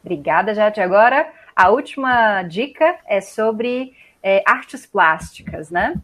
Obrigada, 0.00 0.54
Jade. 0.54 0.80
Agora, 0.80 1.28
a 1.56 1.70
última 1.70 2.44
dica 2.44 2.96
é 3.08 3.20
sobre 3.20 3.92
é, 4.22 4.40
artes 4.46 4.86
plásticas, 4.86 5.68
né? 5.68 5.96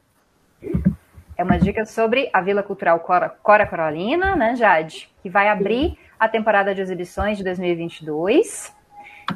É 1.36 1.44
uma 1.44 1.56
dica 1.56 1.86
sobre 1.86 2.28
a 2.32 2.40
Vila 2.40 2.64
Cultural 2.64 2.98
Cora, 2.98 3.28
Cora 3.28 3.64
Coralina, 3.64 4.34
né, 4.34 4.56
Jade? 4.56 5.08
Que 5.22 5.30
vai 5.30 5.46
abrir 5.46 5.96
a 6.18 6.28
temporada 6.28 6.74
de 6.74 6.80
exibições 6.80 7.38
de 7.38 7.44
2022. 7.44 8.74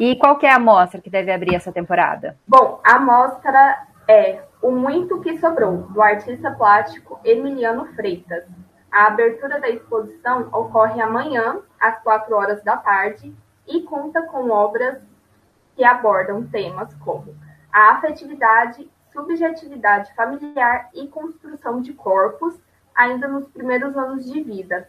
E 0.01 0.17
qual 0.17 0.37
que 0.37 0.47
é 0.47 0.53
a 0.53 0.59
mostra 0.59 1.01
que 1.01 1.09
deve 1.09 1.31
abrir 1.31 1.55
essa 1.55 1.71
temporada? 1.71 2.37
Bom, 2.49 2.81
a 2.85 2.99
mostra 2.99 3.87
é 4.09 4.41
O 4.65 4.71
Muito 4.71 5.21
Que 5.21 5.37
Sobrou, 5.37 5.83
do 5.91 6.01
artista 6.01 6.51
plástico 6.51 7.21
Emiliano 7.23 7.85
Freitas. 7.95 8.47
A 8.91 9.09
abertura 9.09 9.61
da 9.61 9.69
exposição 9.69 10.49
ocorre 10.55 11.03
amanhã, 11.03 11.61
às 11.79 11.99
4 12.03 12.35
horas 12.35 12.65
da 12.65 12.75
tarde, 12.79 13.31
e 13.69 13.83
conta 13.83 14.23
com 14.23 14.49
obras 14.49 14.97
que 15.77 15.85
abordam 15.85 16.47
temas 16.47 16.95
como 16.95 17.37
a 17.71 17.91
afetividade 17.91 18.91
subjetividade 19.13 20.15
familiar 20.15 20.89
e 20.95 21.09
construção 21.09 21.83
de 21.83 21.93
corpos, 21.93 22.59
ainda 22.95 23.29
nos 23.29 23.47
primeiros 23.49 23.95
anos 23.99 24.25
de 24.25 24.43
vida. 24.43 24.89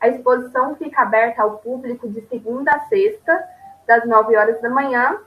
A 0.00 0.06
exposição 0.06 0.76
fica 0.76 1.02
aberta 1.02 1.42
ao 1.42 1.58
público 1.58 2.08
de 2.08 2.20
segunda 2.28 2.70
a 2.70 2.80
sexta, 2.86 3.44
das 3.84 4.06
9 4.06 4.36
horas 4.36 4.62
da 4.62 4.70
manhã 4.70 5.18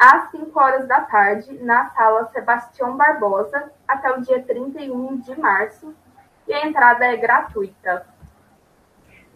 às 0.00 0.30
5 0.30 0.58
horas 0.58 0.88
da 0.88 1.02
tarde, 1.02 1.62
na 1.62 1.90
sala 1.90 2.30
Sebastião 2.32 2.96
Barbosa, 2.96 3.70
até 3.86 4.10
o 4.10 4.22
dia 4.22 4.42
31 4.42 5.18
de 5.18 5.38
março, 5.38 5.94
e 6.48 6.54
a 6.54 6.66
entrada 6.66 7.04
é 7.04 7.16
gratuita. 7.18 8.06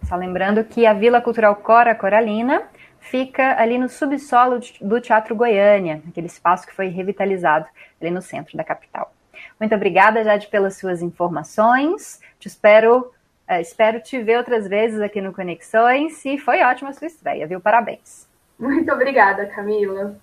Só 0.04 0.16
lembrando 0.16 0.64
que 0.64 0.86
a 0.86 0.94
Vila 0.94 1.20
Cultural 1.20 1.54
Cora 1.56 1.94
Coralina 1.94 2.62
fica 2.98 3.60
ali 3.60 3.76
no 3.76 3.90
subsolo 3.90 4.58
do 4.80 5.00
Teatro 5.02 5.36
Goiânia, 5.36 6.02
aquele 6.08 6.28
espaço 6.28 6.66
que 6.66 6.74
foi 6.74 6.88
revitalizado 6.88 7.66
ali 8.00 8.10
no 8.10 8.22
centro 8.22 8.56
da 8.56 8.64
capital. 8.64 9.12
Muito 9.60 9.74
obrigada, 9.74 10.24
Jade, 10.24 10.48
pelas 10.48 10.78
suas 10.78 11.02
informações. 11.02 12.20
Te 12.38 12.48
espero, 12.48 13.12
uh, 13.50 13.60
espero 13.60 14.00
te 14.00 14.18
ver 14.22 14.38
outras 14.38 14.66
vezes 14.66 14.98
aqui 15.02 15.20
no 15.20 15.34
Conexões 15.34 16.24
e 16.24 16.38
foi 16.38 16.62
ótima 16.62 16.88
a 16.88 16.94
sua 16.94 17.06
estreia, 17.06 17.46
viu? 17.46 17.60
Parabéns. 17.60 18.26
Muito 18.58 18.90
obrigada, 18.90 19.46
Camila. 19.46 20.16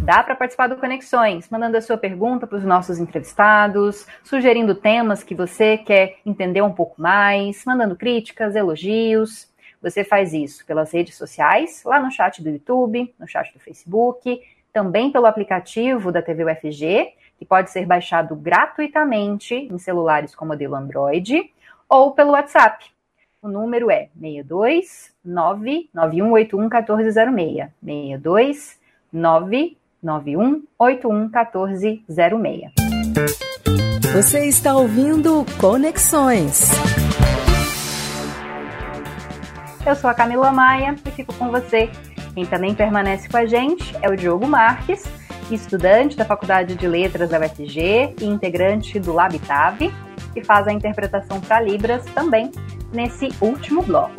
Dá 0.00 0.22
para 0.22 0.36
participar 0.36 0.68
do 0.68 0.76
Conexões, 0.76 1.50
mandando 1.50 1.76
a 1.76 1.82
sua 1.82 1.98
pergunta 1.98 2.46
para 2.46 2.56
os 2.56 2.64
nossos 2.64 2.98
entrevistados, 2.98 4.06
sugerindo 4.22 4.74
temas 4.74 5.24
que 5.24 5.34
você 5.34 5.76
quer 5.76 6.18
entender 6.24 6.62
um 6.62 6.72
pouco 6.72 7.00
mais, 7.02 7.64
mandando 7.66 7.96
críticas, 7.96 8.54
elogios. 8.54 9.52
Você 9.82 10.04
faz 10.04 10.32
isso 10.32 10.64
pelas 10.64 10.92
redes 10.92 11.16
sociais, 11.16 11.82
lá 11.84 12.00
no 12.00 12.10
chat 12.10 12.42
do 12.42 12.48
YouTube, 12.48 13.12
no 13.18 13.26
chat 13.26 13.52
do 13.52 13.58
Facebook, 13.58 14.40
também 14.72 15.10
pelo 15.10 15.26
aplicativo 15.26 16.12
da 16.12 16.22
TV 16.22 16.44
UFG, 16.44 17.12
que 17.36 17.44
pode 17.44 17.70
ser 17.70 17.84
baixado 17.84 18.34
gratuitamente 18.36 19.54
em 19.54 19.78
celulares 19.78 20.34
com 20.34 20.46
modelo 20.46 20.76
Android, 20.76 21.52
ou 21.88 22.12
pelo 22.12 22.32
WhatsApp. 22.32 22.86
O 23.42 23.48
número 23.48 23.90
é 23.90 24.08
62 24.14 25.12
99181 25.24 26.60
1406. 26.60 27.70
62 27.82 28.78
99181 29.12 29.87
1406. 30.02 32.72
Você 34.12 34.46
está 34.46 34.76
ouvindo 34.76 35.44
Conexões. 35.60 36.70
Eu 39.86 39.94
sou 39.96 40.10
a 40.10 40.14
Camila 40.14 40.52
Maia 40.52 40.94
e 41.06 41.10
fico 41.10 41.34
com 41.34 41.50
você. 41.50 41.90
Quem 42.34 42.46
também 42.46 42.74
permanece 42.74 43.28
com 43.28 43.36
a 43.36 43.46
gente 43.46 43.94
é 44.02 44.08
o 44.08 44.16
Diogo 44.16 44.46
Marques, 44.46 45.04
estudante 45.50 46.16
da 46.16 46.24
Faculdade 46.24 46.74
de 46.74 46.86
Letras 46.86 47.30
da 47.30 47.40
UFG 47.40 48.14
e 48.20 48.24
integrante 48.24 49.00
do 49.00 49.12
Labitave, 49.12 49.92
que 50.32 50.44
faz 50.44 50.68
a 50.68 50.72
interpretação 50.72 51.40
para 51.40 51.60
Libras 51.60 52.04
também 52.14 52.52
nesse 52.92 53.28
último 53.40 53.82
bloco. 53.82 54.14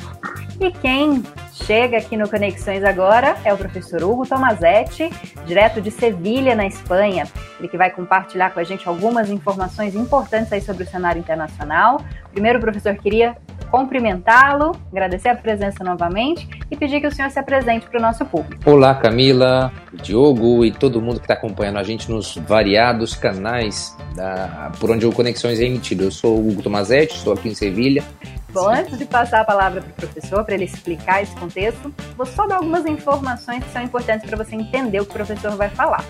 E 0.60 0.72
quem 0.72 1.24
Chega 1.66 1.98
aqui 1.98 2.18
no 2.18 2.28
Conexões 2.28 2.84
agora 2.84 3.38
é 3.44 3.54
o 3.54 3.58
professor 3.58 4.04
Hugo 4.04 4.26
Tomazetti, 4.26 5.10
direto 5.46 5.80
de 5.80 5.92
Sevilha, 5.92 6.56
na 6.56 6.66
Espanha. 6.66 7.28
Ele 7.60 7.68
que 7.68 7.78
vai 7.78 7.92
compartilhar 7.92 8.52
com 8.52 8.60
a 8.60 8.64
gente 8.64 8.88
algumas 8.88 9.30
informações 9.30 9.94
importantes 9.94 10.52
aí 10.52 10.62
sobre 10.62 10.84
o 10.84 10.88
cenário 10.88 11.20
internacional. 11.20 12.02
Primeiro, 12.32 12.60
professor, 12.60 12.96
queria 12.96 13.38
cumprimentá-lo, 13.70 14.72
agradecer 14.92 15.30
a 15.30 15.36
presença 15.36 15.84
novamente 15.84 16.50
e 16.70 16.76
pedir 16.76 17.00
que 17.00 17.08
o 17.08 17.12
senhor 17.12 17.30
se 17.30 17.40
apresente 17.40 17.88
para 17.88 18.00
o 18.00 18.02
nosso 18.02 18.26
público. 18.26 18.70
Olá, 18.70 18.96
Camila, 18.96 19.72
Diogo 19.94 20.66
e 20.66 20.72
todo 20.72 21.02
mundo 21.02 21.18
que 21.18 21.26
está 21.26 21.36
acompanhando 21.36 21.78
a 21.78 21.84
gente 21.84 22.10
nos 22.10 22.36
variados 22.36 23.16
canais 23.16 23.96
da, 24.16 24.72
por 24.80 24.92
onde 24.92 25.06
o 25.06 25.12
Conexões 25.12 25.60
é 25.60 25.64
emitido. 25.64 26.04
Eu 26.04 26.12
sou 26.12 26.38
o 26.38 26.50
Hugo 26.50 26.62
Tomazetti, 26.62 27.16
estou 27.16 27.34
aqui 27.34 27.50
em 27.50 27.56
Sevilha. 27.56 28.04
Bom, 28.52 28.68
antes 28.68 28.98
de 28.98 29.06
passar 29.06 29.42
a 29.42 29.46
palavra 29.46 29.82
para 29.82 29.92
o 29.92 29.94
professor, 29.94 30.44
para 30.44 30.56
ele 30.56 30.66
explicar 30.66 31.22
esse 31.22 31.36
contexto, 31.36 31.94
vou 32.18 32.26
só 32.26 32.48
dar 32.48 32.56
algumas 32.56 32.86
informações 32.88 33.64
que 33.64 33.70
são 33.72 33.84
importantes 33.84 34.28
para 34.28 34.44
você 34.44 34.56
entender 34.56 35.00
o 35.00 35.06
que 35.06 35.12
o 35.12 35.14
professor 35.14 35.56
vai 35.56 35.70
falar. 35.70 36.04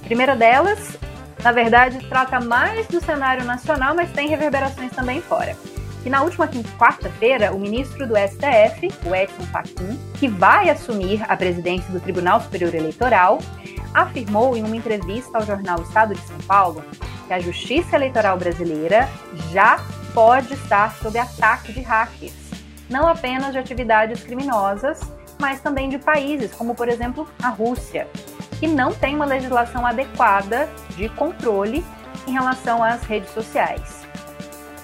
A 0.00 0.04
primeira 0.04 0.36
delas, 0.36 0.96
na 1.42 1.50
verdade, 1.50 1.98
trata 2.08 2.38
mais 2.38 2.86
do 2.86 3.00
cenário 3.00 3.44
nacional, 3.44 3.92
mas 3.94 4.10
tem 4.12 4.28
reverberações 4.28 4.92
também 4.92 5.20
fora 5.20 5.56
que 6.02 6.10
na 6.10 6.22
última 6.22 6.48
quarta-feira, 6.78 7.52
o 7.52 7.58
ministro 7.58 8.06
do 8.06 8.14
STF, 8.16 8.90
o 9.06 9.14
Edson 9.14 9.42
Fachin, 9.52 9.98
que 10.18 10.28
vai 10.28 10.70
assumir 10.70 11.22
a 11.28 11.36
presidência 11.36 11.90
do 11.92 12.00
Tribunal 12.00 12.40
Superior 12.40 12.74
Eleitoral, 12.74 13.38
afirmou 13.92 14.56
em 14.56 14.62
uma 14.62 14.76
entrevista 14.76 15.38
ao 15.38 15.44
jornal 15.44 15.82
Estado 15.82 16.14
de 16.14 16.20
São 16.20 16.38
Paulo 16.38 16.82
que 17.26 17.34
a 17.34 17.38
Justiça 17.38 17.96
Eleitoral 17.96 18.36
brasileira 18.36 19.08
já 19.52 19.80
pode 20.12 20.52
estar 20.54 20.92
sob 20.96 21.16
ataque 21.16 21.72
de 21.72 21.80
hackers, 21.80 22.34
não 22.88 23.06
apenas 23.06 23.52
de 23.52 23.58
atividades 23.58 24.22
criminosas, 24.22 25.00
mas 25.38 25.60
também 25.60 25.88
de 25.88 25.98
países 25.98 26.52
como, 26.52 26.74
por 26.74 26.88
exemplo, 26.88 27.28
a 27.40 27.48
Rússia, 27.48 28.08
que 28.58 28.66
não 28.66 28.92
tem 28.92 29.14
uma 29.14 29.24
legislação 29.24 29.86
adequada 29.86 30.68
de 30.96 31.08
controle 31.10 31.84
em 32.26 32.32
relação 32.32 32.82
às 32.82 33.02
redes 33.04 33.30
sociais. 33.30 33.99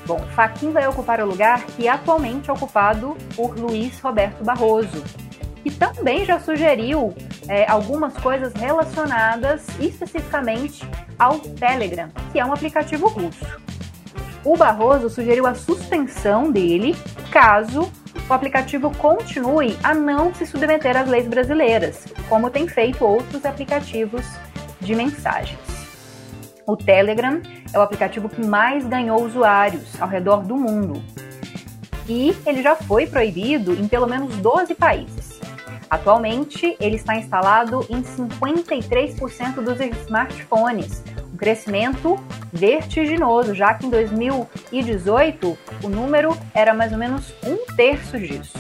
Bom, 0.07 0.21
Faquin 0.35 0.71
vai 0.71 0.87
ocupar 0.87 1.21
o 1.21 1.27
lugar 1.27 1.65
que 1.65 1.89
atualmente 1.89 2.49
é 2.49 2.53
ocupado 2.53 3.17
por 3.35 3.59
Luiz 3.59 3.99
Roberto 3.99 4.45
Barroso, 4.45 5.03
que 5.65 5.71
também 5.71 6.25
já 6.25 6.39
sugeriu 6.39 7.13
é, 7.49 7.69
algumas 7.69 8.15
coisas 8.15 8.53
relacionadas 8.55 9.67
especificamente 9.81 10.89
ao 11.19 11.41
Telegram, 11.41 12.09
que 12.31 12.39
é 12.39 12.47
um 12.47 12.53
aplicativo 12.53 13.09
russo. 13.09 13.45
O 14.45 14.57
Barroso 14.57 15.11
sugeriu 15.11 15.45
a 15.45 15.57
suspensão 15.57 16.53
dele 16.53 16.95
caso 17.33 17.91
o 18.29 18.33
aplicativo 18.33 18.91
continue 18.97 19.77
a 19.83 19.95
não 19.95 20.35
se 20.35 20.47
submeter 20.47 20.97
às 20.97 21.09
leis 21.09 21.27
brasileiras, 21.29 22.07
como 22.29 22.51
tem 22.51 22.67
feito 22.67 23.05
outros 23.05 23.45
aplicativos 23.45 24.25
de 24.81 24.95
mensagens. 24.95 25.66
O 26.67 26.77
Telegram 26.77 27.41
é 27.73 27.79
o 27.79 27.83
aplicativo 27.83 28.29
que 28.29 28.45
mais 28.45 28.85
ganhou 28.85 29.23
usuários 29.23 30.01
ao 30.01 30.09
redor 30.09 30.43
do 30.43 30.57
mundo. 30.57 31.01
E 32.09 32.37
ele 32.45 32.61
já 32.61 32.75
foi 32.75 33.07
proibido 33.07 33.73
em 33.73 33.87
pelo 33.87 34.09
menos 34.09 34.35
12 34.39 34.75
países. 34.75 35.41
Atualmente, 35.89 36.77
ele 36.81 36.97
está 36.97 37.15
instalado 37.15 37.87
em 37.89 38.03
53% 38.03 39.55
dos 39.63 39.81
smartphones, 40.03 41.05
um 41.33 41.37
crescimento 41.37 42.19
vertiginoso, 42.53 43.55
já 43.55 43.73
que 43.75 43.87
em 43.87 43.91
2018 43.91 45.57
o 45.85 45.89
número 45.89 46.37
era 46.53 46.75
mais 46.75 46.91
ou 46.91 46.99
menos 46.99 47.33
um 47.45 47.77
terço 47.77 48.19
disso. 48.19 48.59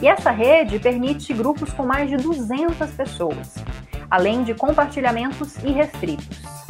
E 0.00 0.06
essa 0.06 0.30
rede 0.30 0.78
permite 0.78 1.34
grupos 1.34 1.72
com 1.72 1.84
mais 1.84 2.08
de 2.08 2.16
200 2.16 2.88
pessoas, 2.92 3.56
além 4.08 4.44
de 4.44 4.54
compartilhamentos 4.54 5.56
irrestritos. 5.64 6.61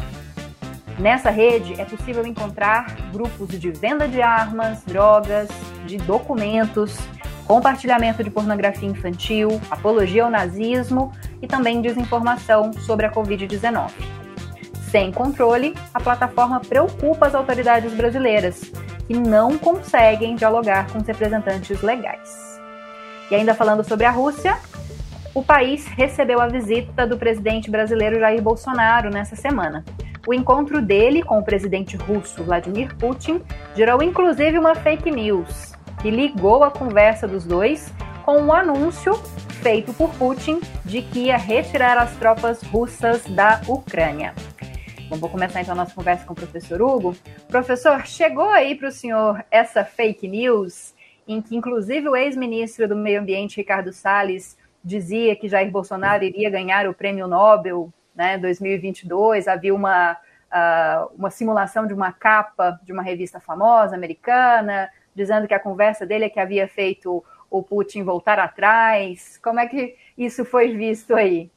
Nessa 0.99 1.29
rede 1.29 1.79
é 1.79 1.85
possível 1.85 2.25
encontrar 2.25 2.95
grupos 3.11 3.49
de 3.59 3.71
venda 3.71 4.07
de 4.07 4.21
armas, 4.21 4.83
drogas, 4.83 5.49
de 5.85 5.97
documentos, 5.97 6.95
compartilhamento 7.45 8.23
de 8.23 8.29
pornografia 8.29 8.87
infantil, 8.87 9.59
apologia 9.69 10.23
ao 10.23 10.29
nazismo 10.29 11.11
e 11.41 11.47
também 11.47 11.81
desinformação 11.81 12.71
sobre 12.73 13.05
a 13.05 13.11
Covid-19. 13.11 13.91
Sem 14.91 15.11
controle, 15.11 15.75
a 15.93 15.99
plataforma 15.99 16.59
preocupa 16.59 17.25
as 17.25 17.33
autoridades 17.33 17.91
brasileiras, 17.93 18.61
que 19.07 19.13
não 19.13 19.57
conseguem 19.57 20.35
dialogar 20.35 20.87
com 20.91 20.99
os 20.99 21.07
representantes 21.07 21.81
legais. 21.81 22.61
E 23.31 23.35
ainda 23.35 23.55
falando 23.55 23.83
sobre 23.83 24.05
a 24.05 24.11
Rússia, 24.11 24.55
o 25.33 25.43
país 25.43 25.87
recebeu 25.87 26.39
a 26.39 26.47
visita 26.47 27.07
do 27.07 27.17
presidente 27.17 27.71
brasileiro 27.71 28.19
Jair 28.19 28.41
Bolsonaro 28.41 29.09
nessa 29.09 29.35
semana. 29.35 29.83
O 30.25 30.33
encontro 30.33 30.81
dele 30.81 31.21
com 31.21 31.37
o 31.37 31.43
presidente 31.43 31.97
russo 31.97 32.45
Vladimir 32.45 32.95
Putin 32.95 33.41
gerou 33.75 34.01
inclusive 34.01 34.57
uma 34.57 34.73
fake 34.73 35.11
news 35.11 35.73
que 36.01 36.09
ligou 36.09 36.63
a 36.63 36.71
conversa 36.71 37.27
dos 37.27 37.45
dois 37.45 37.93
com 38.23 38.37
um 38.37 38.53
anúncio 38.53 39.15
feito 39.61 39.93
por 39.93 40.13
Putin 40.15 40.61
de 40.85 41.01
que 41.01 41.25
ia 41.25 41.35
retirar 41.35 41.97
as 41.97 42.15
tropas 42.15 42.63
russas 42.63 43.25
da 43.25 43.61
Ucrânia. 43.67 44.33
Bom, 45.09 45.17
vou 45.17 45.29
começar 45.29 45.61
então 45.61 45.73
a 45.73 45.77
nossa 45.77 45.93
conversa 45.93 46.25
com 46.25 46.31
o 46.31 46.37
professor 46.37 46.81
Hugo. 46.81 47.13
Professor, 47.49 48.05
chegou 48.05 48.49
aí 48.49 48.75
para 48.75 48.87
o 48.87 48.91
senhor 48.93 49.43
essa 49.51 49.83
fake 49.83 50.25
news 50.25 50.93
em 51.27 51.41
que 51.41 51.53
inclusive 51.53 52.07
o 52.07 52.15
ex-ministro 52.15 52.87
do 52.87 52.95
Meio 52.95 53.19
Ambiente, 53.19 53.57
Ricardo 53.57 53.91
Salles, 53.91 54.57
dizia 54.81 55.35
que 55.35 55.49
Jair 55.49 55.69
Bolsonaro 55.69 56.23
iria 56.23 56.49
ganhar 56.49 56.87
o 56.87 56.93
prêmio 56.93 57.27
Nobel 57.27 57.91
né, 58.15 58.37
2022, 58.37 59.47
havia 59.47 59.73
uma, 59.73 60.13
uh, 60.13 61.11
uma 61.17 61.29
simulação 61.29 61.87
de 61.87 61.93
uma 61.93 62.11
capa 62.11 62.79
de 62.83 62.91
uma 62.91 63.01
revista 63.01 63.39
famosa 63.39 63.95
americana, 63.95 64.89
dizendo 65.15 65.47
que 65.47 65.53
a 65.53 65.59
conversa 65.59 66.05
dele 66.05 66.25
é 66.25 66.29
que 66.29 66.39
havia 66.39 66.67
feito 66.67 67.23
o 67.49 67.61
Putin 67.61 68.03
voltar 68.03 68.39
atrás. 68.39 69.39
Como 69.43 69.59
é 69.59 69.67
que 69.67 69.95
isso 70.17 70.43
foi 70.43 70.75
visto 70.75 71.13
aí? 71.15 71.51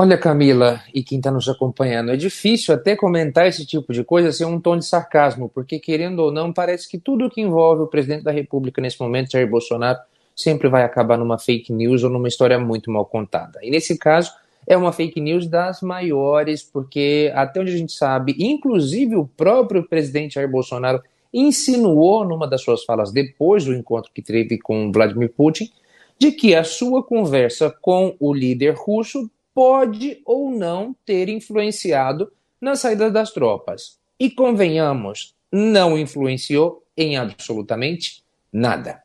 Olha, 0.00 0.16
Camila, 0.16 0.80
e 0.94 1.02
quem 1.02 1.18
está 1.18 1.28
nos 1.28 1.48
acompanhando, 1.48 2.12
é 2.12 2.16
difícil 2.16 2.72
até 2.72 2.94
comentar 2.94 3.48
esse 3.48 3.66
tipo 3.66 3.92
de 3.92 4.04
coisa 4.04 4.30
sem 4.30 4.46
um 4.46 4.60
tom 4.60 4.76
de 4.76 4.84
sarcasmo, 4.84 5.48
porque, 5.48 5.80
querendo 5.80 6.20
ou 6.20 6.30
não, 6.30 6.52
parece 6.52 6.88
que 6.88 6.98
tudo 6.98 7.28
que 7.28 7.40
envolve 7.40 7.82
o 7.82 7.88
presidente 7.88 8.22
da 8.22 8.30
República 8.30 8.80
nesse 8.80 9.00
momento, 9.00 9.32
Jair 9.32 9.50
Bolsonaro, 9.50 9.98
sempre 10.36 10.68
vai 10.68 10.84
acabar 10.84 11.18
numa 11.18 11.36
fake 11.36 11.72
news 11.72 12.04
ou 12.04 12.10
numa 12.10 12.28
história 12.28 12.60
muito 12.60 12.92
mal 12.92 13.04
contada. 13.06 13.58
E 13.60 13.72
nesse 13.72 13.98
caso, 13.98 14.32
é 14.68 14.76
uma 14.76 14.92
fake 14.92 15.18
news 15.18 15.46
das 15.46 15.80
maiores, 15.80 16.62
porque 16.62 17.32
até 17.34 17.58
onde 17.58 17.72
a 17.72 17.76
gente 17.76 17.92
sabe, 17.92 18.36
inclusive 18.38 19.16
o 19.16 19.26
próprio 19.26 19.88
presidente 19.88 20.34
Jair 20.34 20.48
Bolsonaro 20.48 21.02
insinuou 21.32 22.22
numa 22.22 22.46
das 22.46 22.60
suas 22.60 22.84
falas 22.84 23.10
depois 23.10 23.64
do 23.64 23.74
encontro 23.74 24.12
que 24.14 24.20
teve 24.20 24.58
com 24.58 24.92
Vladimir 24.92 25.32
Putin, 25.32 25.70
de 26.18 26.32
que 26.32 26.54
a 26.54 26.62
sua 26.62 27.02
conversa 27.02 27.74
com 27.80 28.14
o 28.20 28.34
líder 28.34 28.74
russo 28.76 29.30
pode 29.54 30.20
ou 30.26 30.50
não 30.50 30.94
ter 31.06 31.30
influenciado 31.30 32.30
na 32.60 32.76
saída 32.76 33.10
das 33.10 33.32
tropas. 33.32 33.98
E 34.20 34.30
convenhamos, 34.30 35.34
não 35.50 35.96
influenciou 35.96 36.82
em 36.94 37.16
absolutamente 37.16 38.22
nada. 38.52 39.02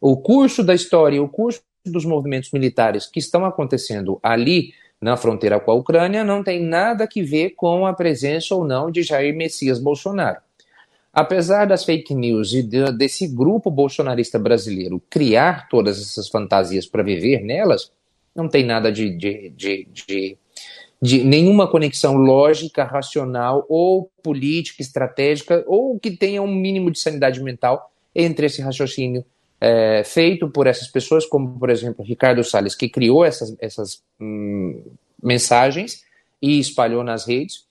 O 0.00 0.16
curso 0.16 0.62
da 0.62 0.74
história, 0.74 1.20
o 1.20 1.28
curso 1.28 1.62
dos 1.84 2.04
movimentos 2.04 2.52
militares 2.52 3.06
que 3.06 3.18
estão 3.18 3.44
acontecendo 3.44 4.20
ali 4.22 4.72
na 5.00 5.16
fronteira 5.16 5.58
com 5.58 5.70
a 5.70 5.74
Ucrânia 5.74 6.22
não 6.22 6.44
tem 6.44 6.62
nada 6.62 7.06
que 7.06 7.22
ver 7.22 7.50
com 7.50 7.86
a 7.86 7.92
presença 7.94 8.54
ou 8.54 8.66
não 8.66 8.90
de 8.90 9.02
Jair 9.02 9.34
Messias 9.34 9.78
Bolsonaro. 9.78 10.38
Apesar 11.12 11.64
das 11.64 11.84
fake 11.84 12.14
news 12.14 12.52
e 12.52 12.62
de, 12.62 12.92
desse 12.92 13.26
grupo 13.26 13.70
bolsonarista 13.70 14.38
brasileiro 14.38 15.02
criar 15.10 15.68
todas 15.68 16.00
essas 16.00 16.28
fantasias 16.28 16.86
para 16.86 17.02
viver 17.02 17.42
nelas, 17.42 17.90
não 18.34 18.48
tem 18.48 18.64
nada 18.64 18.92
de, 18.92 19.10
de, 19.10 19.48
de, 19.50 19.88
de, 19.92 20.38
de 21.02 21.24
nenhuma 21.24 21.66
conexão 21.66 22.14
lógica, 22.14 22.84
racional 22.84 23.66
ou 23.68 24.08
política, 24.22 24.82
estratégica, 24.82 25.64
ou 25.66 25.98
que 25.98 26.12
tenha 26.12 26.42
um 26.42 26.54
mínimo 26.54 26.90
de 26.90 27.00
sanidade 27.00 27.42
mental 27.42 27.90
entre 28.14 28.46
esse 28.46 28.62
raciocínio 28.62 29.24
é, 29.60 30.02
feito 30.04 30.48
por 30.48 30.66
essas 30.66 30.88
pessoas, 30.88 31.26
como 31.26 31.58
por 31.58 31.68
exemplo 31.70 32.04
Ricardo 32.04 32.42
Salles, 32.42 32.74
que 32.74 32.88
criou 32.88 33.24
essas, 33.24 33.54
essas 33.60 34.02
hum, 34.20 34.82
mensagens 35.22 36.02
e 36.40 36.58
espalhou 36.58 37.04
nas 37.04 37.26
redes, 37.26 37.66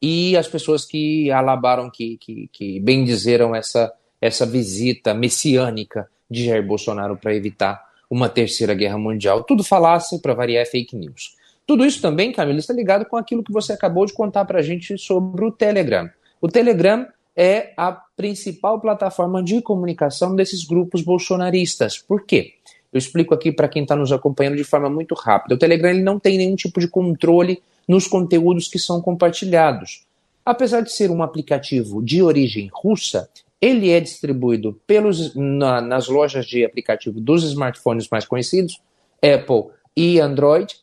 e 0.00 0.36
as 0.36 0.48
pessoas 0.48 0.84
que 0.84 1.30
alabaram, 1.30 1.90
que, 1.90 2.16
que, 2.18 2.48
que 2.52 2.80
bendizeram 2.80 3.54
essa, 3.54 3.92
essa 4.20 4.44
visita 4.44 5.14
messiânica 5.14 6.08
de 6.30 6.44
Jair 6.46 6.66
Bolsonaro 6.66 7.16
para 7.16 7.34
evitar 7.34 7.82
uma 8.10 8.28
terceira 8.28 8.74
guerra 8.74 8.98
mundial. 8.98 9.44
Tudo 9.44 9.64
falasse, 9.64 10.20
para 10.20 10.34
variar, 10.34 10.62
é 10.62 10.66
fake 10.66 10.96
news. 10.96 11.36
Tudo 11.66 11.84
isso 11.86 12.02
também, 12.02 12.32
Camila, 12.32 12.58
está 12.58 12.74
ligado 12.74 13.06
com 13.06 13.16
aquilo 13.16 13.42
que 13.42 13.52
você 13.52 13.72
acabou 13.72 14.04
de 14.04 14.12
contar 14.12 14.44
para 14.44 14.58
a 14.58 14.62
gente 14.62 14.98
sobre 14.98 15.44
o 15.44 15.50
Telegram. 15.50 16.10
O 16.40 16.48
Telegram 16.48 17.06
é 17.36 17.72
a 17.76 17.92
principal 17.92 18.80
plataforma 18.80 19.42
de 19.42 19.60
comunicação 19.60 20.34
desses 20.34 20.64
grupos 20.64 21.02
bolsonaristas. 21.02 21.98
Por 21.98 22.24
quê? 22.24 22.54
Eu 22.92 22.98
explico 22.98 23.34
aqui 23.34 23.50
para 23.50 23.68
quem 23.68 23.82
está 23.82 23.96
nos 23.96 24.12
acompanhando 24.12 24.56
de 24.56 24.62
forma 24.62 24.88
muito 24.88 25.14
rápida. 25.14 25.56
O 25.56 25.58
Telegram 25.58 25.90
ele 25.90 26.02
não 26.02 26.18
tem 26.18 26.38
nenhum 26.38 26.54
tipo 26.54 26.78
de 26.78 26.86
controle 26.86 27.60
nos 27.88 28.06
conteúdos 28.06 28.68
que 28.68 28.78
são 28.78 29.00
compartilhados. 29.00 30.04
Apesar 30.44 30.80
de 30.80 30.92
ser 30.92 31.10
um 31.10 31.22
aplicativo 31.22 32.02
de 32.02 32.22
origem 32.22 32.70
russa, 32.72 33.28
ele 33.60 33.90
é 33.90 33.98
distribuído 33.98 34.78
pelos, 34.86 35.34
na, 35.34 35.80
nas 35.80 36.06
lojas 36.06 36.46
de 36.46 36.64
aplicativo 36.64 37.20
dos 37.20 37.42
smartphones 37.42 38.08
mais 38.08 38.26
conhecidos, 38.26 38.80
Apple 39.22 39.72
e 39.96 40.20
Android, 40.20 40.76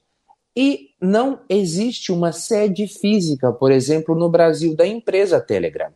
e 0.56 0.89
não 0.99 1.39
existe 1.47 2.12
uma 2.12 2.32
sede 2.32 2.88
física, 2.88 3.52
por 3.54 3.72
exemplo, 3.72 4.16
no 4.16 4.30
Brasil 4.30 4.76
da 4.76 4.86
empresa 4.86 5.39
Telegram. 5.39 5.91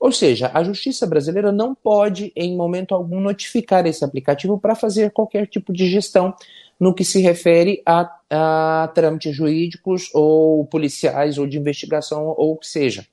Ou 0.00 0.10
seja, 0.10 0.50
a 0.54 0.64
justiça 0.64 1.06
brasileira 1.06 1.52
não 1.52 1.74
pode, 1.74 2.32
em 2.34 2.56
momento 2.56 2.94
algum, 2.94 3.20
notificar 3.20 3.86
esse 3.86 4.02
aplicativo 4.02 4.58
para 4.58 4.74
fazer 4.74 5.10
qualquer 5.10 5.46
tipo 5.46 5.74
de 5.74 5.86
gestão 5.86 6.34
no 6.80 6.94
que 6.94 7.04
se 7.04 7.20
refere 7.20 7.82
a, 7.84 8.10
a 8.30 8.90
trâmites 8.94 9.36
jurídicos 9.36 10.08
ou 10.14 10.64
policiais 10.64 11.36
ou 11.36 11.46
de 11.46 11.58
investigação 11.58 12.34
ou 12.38 12.52
o 12.52 12.56
que 12.56 12.66
seja. 12.66 13.06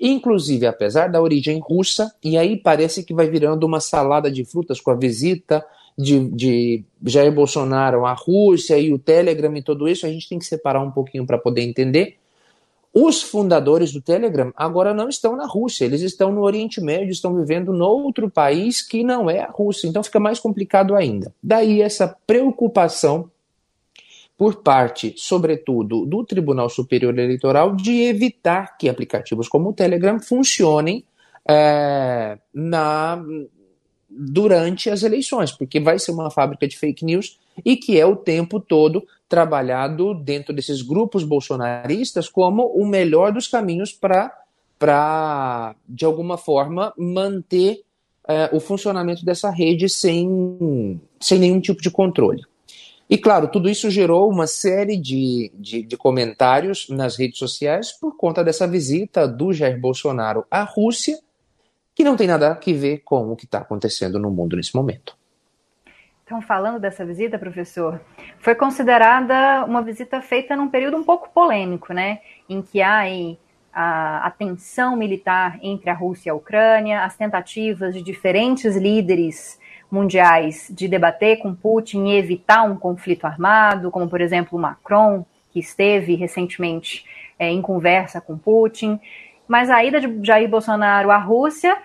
Inclusive, 0.00 0.66
apesar 0.66 1.08
da 1.08 1.20
origem 1.20 1.60
russa, 1.62 2.10
e 2.24 2.38
aí 2.38 2.56
parece 2.56 3.04
que 3.04 3.12
vai 3.12 3.28
virando 3.28 3.66
uma 3.66 3.78
salada 3.78 4.30
de 4.30 4.42
frutas 4.42 4.80
com 4.80 4.90
a 4.90 4.96
visita 4.96 5.62
de, 5.98 6.30
de 6.30 6.84
Jair 7.04 7.30
Bolsonaro 7.30 8.06
à 8.06 8.14
Rússia 8.14 8.78
e 8.78 8.90
o 8.90 8.98
Telegram 8.98 9.54
e 9.54 9.62
tudo 9.62 9.86
isso, 9.86 10.06
a 10.06 10.08
gente 10.08 10.30
tem 10.30 10.38
que 10.38 10.46
separar 10.46 10.82
um 10.82 10.90
pouquinho 10.90 11.26
para 11.26 11.36
poder 11.36 11.60
entender. 11.60 12.21
Os 12.94 13.22
fundadores 13.22 13.90
do 13.90 14.02
Telegram 14.02 14.52
agora 14.54 14.92
não 14.92 15.08
estão 15.08 15.34
na 15.34 15.46
Rússia, 15.46 15.86
eles 15.86 16.02
estão 16.02 16.30
no 16.30 16.42
Oriente 16.42 16.80
Médio, 16.80 17.10
estão 17.10 17.34
vivendo 17.34 17.72
no 17.72 17.86
outro 17.86 18.30
país 18.30 18.82
que 18.82 19.02
não 19.02 19.30
é 19.30 19.40
a 19.40 19.50
Rússia, 19.50 19.88
então 19.88 20.02
fica 20.02 20.20
mais 20.20 20.38
complicado 20.38 20.94
ainda. 20.94 21.34
Daí 21.42 21.80
essa 21.80 22.14
preocupação 22.26 23.30
por 24.36 24.56
parte, 24.56 25.14
sobretudo, 25.16 26.04
do 26.04 26.24
Tribunal 26.24 26.68
Superior 26.68 27.16
Eleitoral 27.16 27.76
de 27.76 28.02
evitar 28.02 28.76
que 28.76 28.88
aplicativos 28.88 29.48
como 29.48 29.70
o 29.70 29.72
Telegram 29.72 30.18
funcionem 30.18 31.04
é, 31.48 32.36
na, 32.52 33.22
durante 34.10 34.90
as 34.90 35.02
eleições, 35.02 35.52
porque 35.52 35.80
vai 35.80 35.98
ser 35.98 36.10
uma 36.10 36.30
fábrica 36.30 36.66
de 36.66 36.76
fake 36.76 37.04
news 37.04 37.38
e 37.64 37.76
que 37.76 37.98
é 37.98 38.04
o 38.04 38.16
tempo 38.16 38.58
todo 38.58 39.06
trabalhado 39.32 40.12
dentro 40.12 40.52
desses 40.52 40.82
grupos 40.82 41.24
bolsonaristas 41.24 42.28
como 42.28 42.66
o 42.66 42.86
melhor 42.86 43.32
dos 43.32 43.48
caminhos 43.48 43.90
para, 43.90 45.74
de 45.88 46.04
alguma 46.04 46.36
forma, 46.36 46.92
manter 46.98 47.80
é, 48.28 48.50
o 48.52 48.60
funcionamento 48.60 49.24
dessa 49.24 49.48
rede 49.48 49.88
sem, 49.88 51.00
sem 51.18 51.38
nenhum 51.38 51.62
tipo 51.62 51.80
de 51.80 51.90
controle. 51.90 52.42
E 53.08 53.16
claro, 53.16 53.48
tudo 53.48 53.70
isso 53.70 53.90
gerou 53.90 54.28
uma 54.30 54.46
série 54.46 54.98
de, 54.98 55.50
de, 55.54 55.82
de, 55.82 55.96
comentários 55.96 56.86
nas 56.90 57.16
redes 57.16 57.38
sociais 57.38 57.90
por 57.90 58.18
conta 58.18 58.44
dessa 58.44 58.68
visita 58.68 59.26
do 59.26 59.50
Jair 59.50 59.80
Bolsonaro 59.80 60.44
à 60.50 60.62
Rússia, 60.62 61.18
que 61.94 62.04
não 62.04 62.18
tem 62.18 62.26
nada 62.26 62.52
a 62.52 62.72
ver 62.74 62.98
com 62.98 63.32
o 63.32 63.36
que 63.36 63.46
está 63.46 63.60
acontecendo 63.60 64.18
no 64.18 64.30
mundo 64.30 64.56
nesse 64.56 64.76
momento. 64.76 65.16
Então, 66.32 66.40
falando 66.40 66.80
dessa 66.80 67.04
visita, 67.04 67.38
professor, 67.38 68.00
foi 68.38 68.54
considerada 68.54 69.66
uma 69.66 69.82
visita 69.82 70.22
feita 70.22 70.56
num 70.56 70.66
período 70.66 70.96
um 70.96 71.04
pouco 71.04 71.28
polêmico, 71.28 71.92
né? 71.92 72.20
Em 72.48 72.62
que 72.62 72.80
há 72.80 73.00
aí 73.00 73.38
a, 73.70 74.28
a 74.28 74.30
tensão 74.30 74.96
militar 74.96 75.58
entre 75.60 75.90
a 75.90 75.94
Rússia 75.94 76.30
e 76.30 76.32
a 76.32 76.34
Ucrânia, 76.34 77.04
as 77.04 77.18
tentativas 77.18 77.92
de 77.92 78.00
diferentes 78.00 78.74
líderes 78.76 79.60
mundiais 79.90 80.72
de 80.74 80.88
debater 80.88 81.36
com 81.36 81.54
Putin 81.54 82.06
e 82.06 82.16
evitar 82.16 82.62
um 82.62 82.76
conflito 82.76 83.26
armado, 83.26 83.90
como 83.90 84.08
por 84.08 84.22
exemplo 84.22 84.58
Macron, 84.58 85.26
que 85.50 85.60
esteve 85.60 86.14
recentemente 86.14 87.04
é, 87.38 87.50
em 87.50 87.60
conversa 87.60 88.22
com 88.22 88.38
Putin. 88.38 88.98
Mas 89.46 89.68
a 89.68 89.84
ida 89.84 90.00
de 90.00 90.26
Jair 90.26 90.48
Bolsonaro 90.48 91.10
à 91.10 91.18
Rússia 91.18 91.76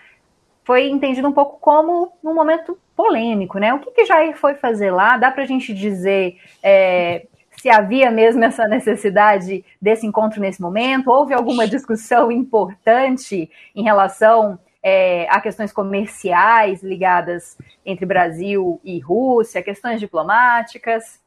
foi 0.63 0.87
entendido 0.87 1.27
um 1.27 1.33
pouco 1.33 1.59
como 1.59 2.13
um 2.23 2.33
momento 2.33 2.77
polêmico, 2.97 3.59
né? 3.59 3.71
O 3.75 3.79
que, 3.79 3.91
que 3.91 4.05
Jair 4.05 4.35
foi 4.35 4.55
fazer 4.55 4.89
lá? 4.89 5.17
Dá 5.17 5.29
para 5.29 5.43
a 5.43 5.45
gente 5.45 5.71
dizer 5.71 6.37
é, 6.63 7.27
se 7.61 7.69
havia 7.69 8.09
mesmo 8.09 8.43
essa 8.43 8.67
necessidade 8.67 9.63
desse 9.79 10.07
encontro 10.07 10.41
nesse 10.41 10.59
momento? 10.59 11.11
Houve 11.11 11.35
alguma 11.35 11.67
discussão 11.67 12.31
importante 12.31 13.49
em 13.75 13.83
relação 13.83 14.57
é, 14.81 15.27
a 15.29 15.39
questões 15.39 15.71
comerciais 15.71 16.81
ligadas 16.81 17.55
entre 17.85 18.05
Brasil 18.05 18.81
e 18.83 18.99
Rússia, 18.99 19.61
questões 19.61 19.99
diplomáticas? 19.99 21.19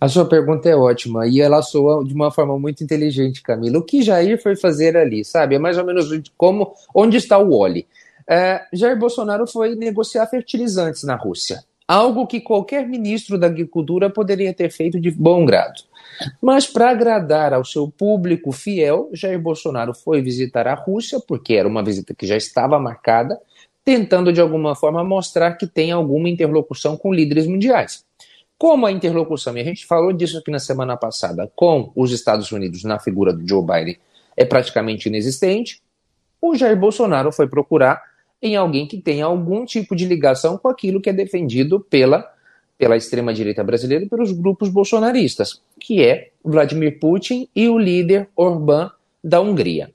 A 0.00 0.08
sua 0.08 0.28
pergunta 0.28 0.68
é 0.68 0.76
ótima 0.76 1.26
e 1.26 1.40
ela 1.40 1.62
soa 1.62 2.04
de 2.04 2.14
uma 2.14 2.30
forma 2.30 2.58
muito 2.58 2.82
inteligente, 2.82 3.42
Camila. 3.42 3.78
O 3.78 3.84
que 3.84 4.02
Jair 4.02 4.40
foi 4.40 4.56
fazer 4.56 4.96
ali, 4.96 5.24
sabe? 5.24 5.56
É 5.56 5.58
mais 5.58 5.78
ou 5.78 5.84
menos 5.84 6.08
como 6.36 6.72
onde 6.94 7.16
está 7.16 7.38
o 7.38 7.52
Oli. 7.52 7.86
É, 8.28 8.66
Jair 8.72 8.98
Bolsonaro 8.98 9.46
foi 9.46 9.74
negociar 9.74 10.26
fertilizantes 10.26 11.02
na 11.02 11.14
Rússia, 11.14 11.64
algo 11.86 12.26
que 12.26 12.40
qualquer 12.40 12.86
ministro 12.86 13.38
da 13.38 13.46
Agricultura 13.46 14.10
poderia 14.10 14.52
ter 14.52 14.70
feito 14.70 15.00
de 15.00 15.10
bom 15.10 15.46
grado. 15.46 15.82
Mas, 16.42 16.66
para 16.66 16.90
agradar 16.90 17.54
ao 17.54 17.64
seu 17.64 17.88
público 17.88 18.52
fiel, 18.52 19.08
Jair 19.14 19.40
Bolsonaro 19.40 19.94
foi 19.94 20.20
visitar 20.20 20.66
a 20.66 20.74
Rússia, 20.74 21.18
porque 21.26 21.54
era 21.54 21.66
uma 21.66 21.82
visita 21.82 22.14
que 22.14 22.26
já 22.26 22.36
estava 22.36 22.78
marcada, 22.78 23.40
tentando 23.82 24.30
de 24.30 24.40
alguma 24.40 24.74
forma 24.74 25.02
mostrar 25.02 25.54
que 25.54 25.66
tem 25.66 25.90
alguma 25.90 26.28
interlocução 26.28 26.96
com 26.96 27.14
líderes 27.14 27.46
mundiais. 27.46 28.04
Como 28.58 28.84
a 28.84 28.92
interlocução, 28.92 29.56
e 29.56 29.60
a 29.60 29.64
gente 29.64 29.86
falou 29.86 30.12
disso 30.12 30.36
aqui 30.36 30.50
na 30.50 30.58
semana 30.58 30.96
passada, 30.96 31.50
com 31.56 31.90
os 31.96 32.12
Estados 32.12 32.52
Unidos 32.52 32.84
na 32.84 32.98
figura 32.98 33.32
do 33.32 33.48
Joe 33.48 33.62
Biden 33.62 33.96
é 34.36 34.44
praticamente 34.44 35.08
inexistente, 35.08 35.80
o 36.40 36.54
Jair 36.54 36.76
Bolsonaro 36.76 37.32
foi 37.32 37.48
procurar 37.48 38.07
em 38.40 38.56
alguém 38.56 38.86
que 38.86 39.00
tenha 39.00 39.24
algum 39.24 39.64
tipo 39.64 39.94
de 39.96 40.06
ligação 40.06 40.56
com 40.56 40.68
aquilo 40.68 41.00
que 41.00 41.10
é 41.10 41.12
defendido 41.12 41.80
pela, 41.80 42.30
pela 42.76 42.96
extrema-direita 42.96 43.64
brasileira 43.64 44.04
e 44.04 44.08
pelos 44.08 44.32
grupos 44.32 44.68
bolsonaristas, 44.68 45.60
que 45.78 46.04
é 46.04 46.30
Vladimir 46.44 46.98
Putin 46.98 47.48
e 47.54 47.68
o 47.68 47.78
líder 47.78 48.28
Orbán 48.36 48.90
da 49.22 49.40
Hungria. 49.40 49.90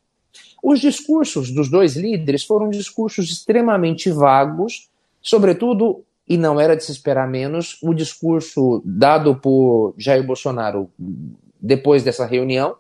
Os 0.62 0.80
discursos 0.80 1.52
dos 1.52 1.70
dois 1.70 1.96
líderes 1.96 2.44
foram 2.44 2.70
discursos 2.70 3.30
extremamente 3.30 4.10
vagos, 4.10 4.90
sobretudo, 5.22 6.04
e 6.28 6.38
não 6.38 6.60
era 6.60 6.76
de 6.76 6.84
se 6.84 6.92
esperar 6.92 7.28
menos, 7.28 7.78
o 7.82 7.94
discurso 7.94 8.82
dado 8.86 9.36
por 9.36 9.94
Jair 9.98 10.26
Bolsonaro 10.26 10.90
depois 11.60 12.04
dessa 12.04 12.26
reunião, 12.26 12.76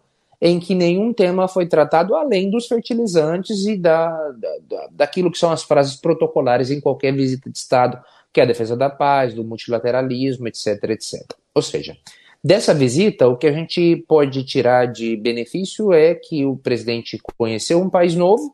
em 0.45 0.59
que 0.59 0.75
nenhum 0.75 1.13
tema 1.13 1.47
foi 1.47 1.65
tratado 1.65 2.13
além 2.13 2.51
dos 2.51 2.67
fertilizantes 2.67 3.65
e 3.65 3.77
da, 3.77 4.09
da, 4.31 4.89
daquilo 4.91 5.31
que 5.31 5.37
são 5.37 5.49
as 5.49 5.63
frases 5.63 5.95
protocolares 5.95 6.69
em 6.69 6.81
qualquer 6.81 7.13
visita 7.13 7.49
de 7.49 7.57
Estado, 7.57 7.97
que 8.33 8.41
é 8.41 8.43
a 8.43 8.45
defesa 8.47 8.75
da 8.75 8.89
paz, 8.89 9.33
do 9.33 9.41
multilateralismo, 9.41 10.49
etc, 10.49 10.83
etc. 10.89 11.21
Ou 11.55 11.61
seja, 11.61 11.95
dessa 12.43 12.73
visita, 12.73 13.25
o 13.25 13.37
que 13.37 13.47
a 13.47 13.53
gente 13.53 14.03
pode 14.05 14.43
tirar 14.43 14.85
de 14.87 15.15
benefício 15.15 15.93
é 15.93 16.13
que 16.13 16.45
o 16.45 16.57
presidente 16.57 17.17
conheceu 17.37 17.79
um 17.79 17.89
país 17.89 18.13
novo, 18.13 18.53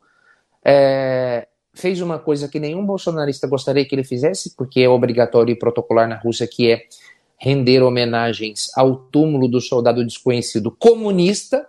é, 0.63 1.47
fez 1.73 2.01
uma 2.01 2.19
coisa 2.19 2.47
que 2.47 2.59
nenhum 2.59 2.85
bolsonarista 2.85 3.47
gostaria 3.47 3.83
que 3.83 3.95
ele 3.95 4.03
fizesse, 4.03 4.55
porque 4.55 4.81
é 4.81 4.87
obrigatório 4.87 5.53
e 5.53 5.57
protocolar 5.57 6.07
na 6.07 6.19
Rússia, 6.19 6.45
que 6.45 6.69
é 6.69 6.83
render 7.35 7.81
homenagens 7.81 8.69
ao 8.77 8.95
túmulo 8.95 9.47
do 9.47 9.59
soldado 9.59 10.05
desconhecido 10.05 10.69
comunista, 10.69 11.65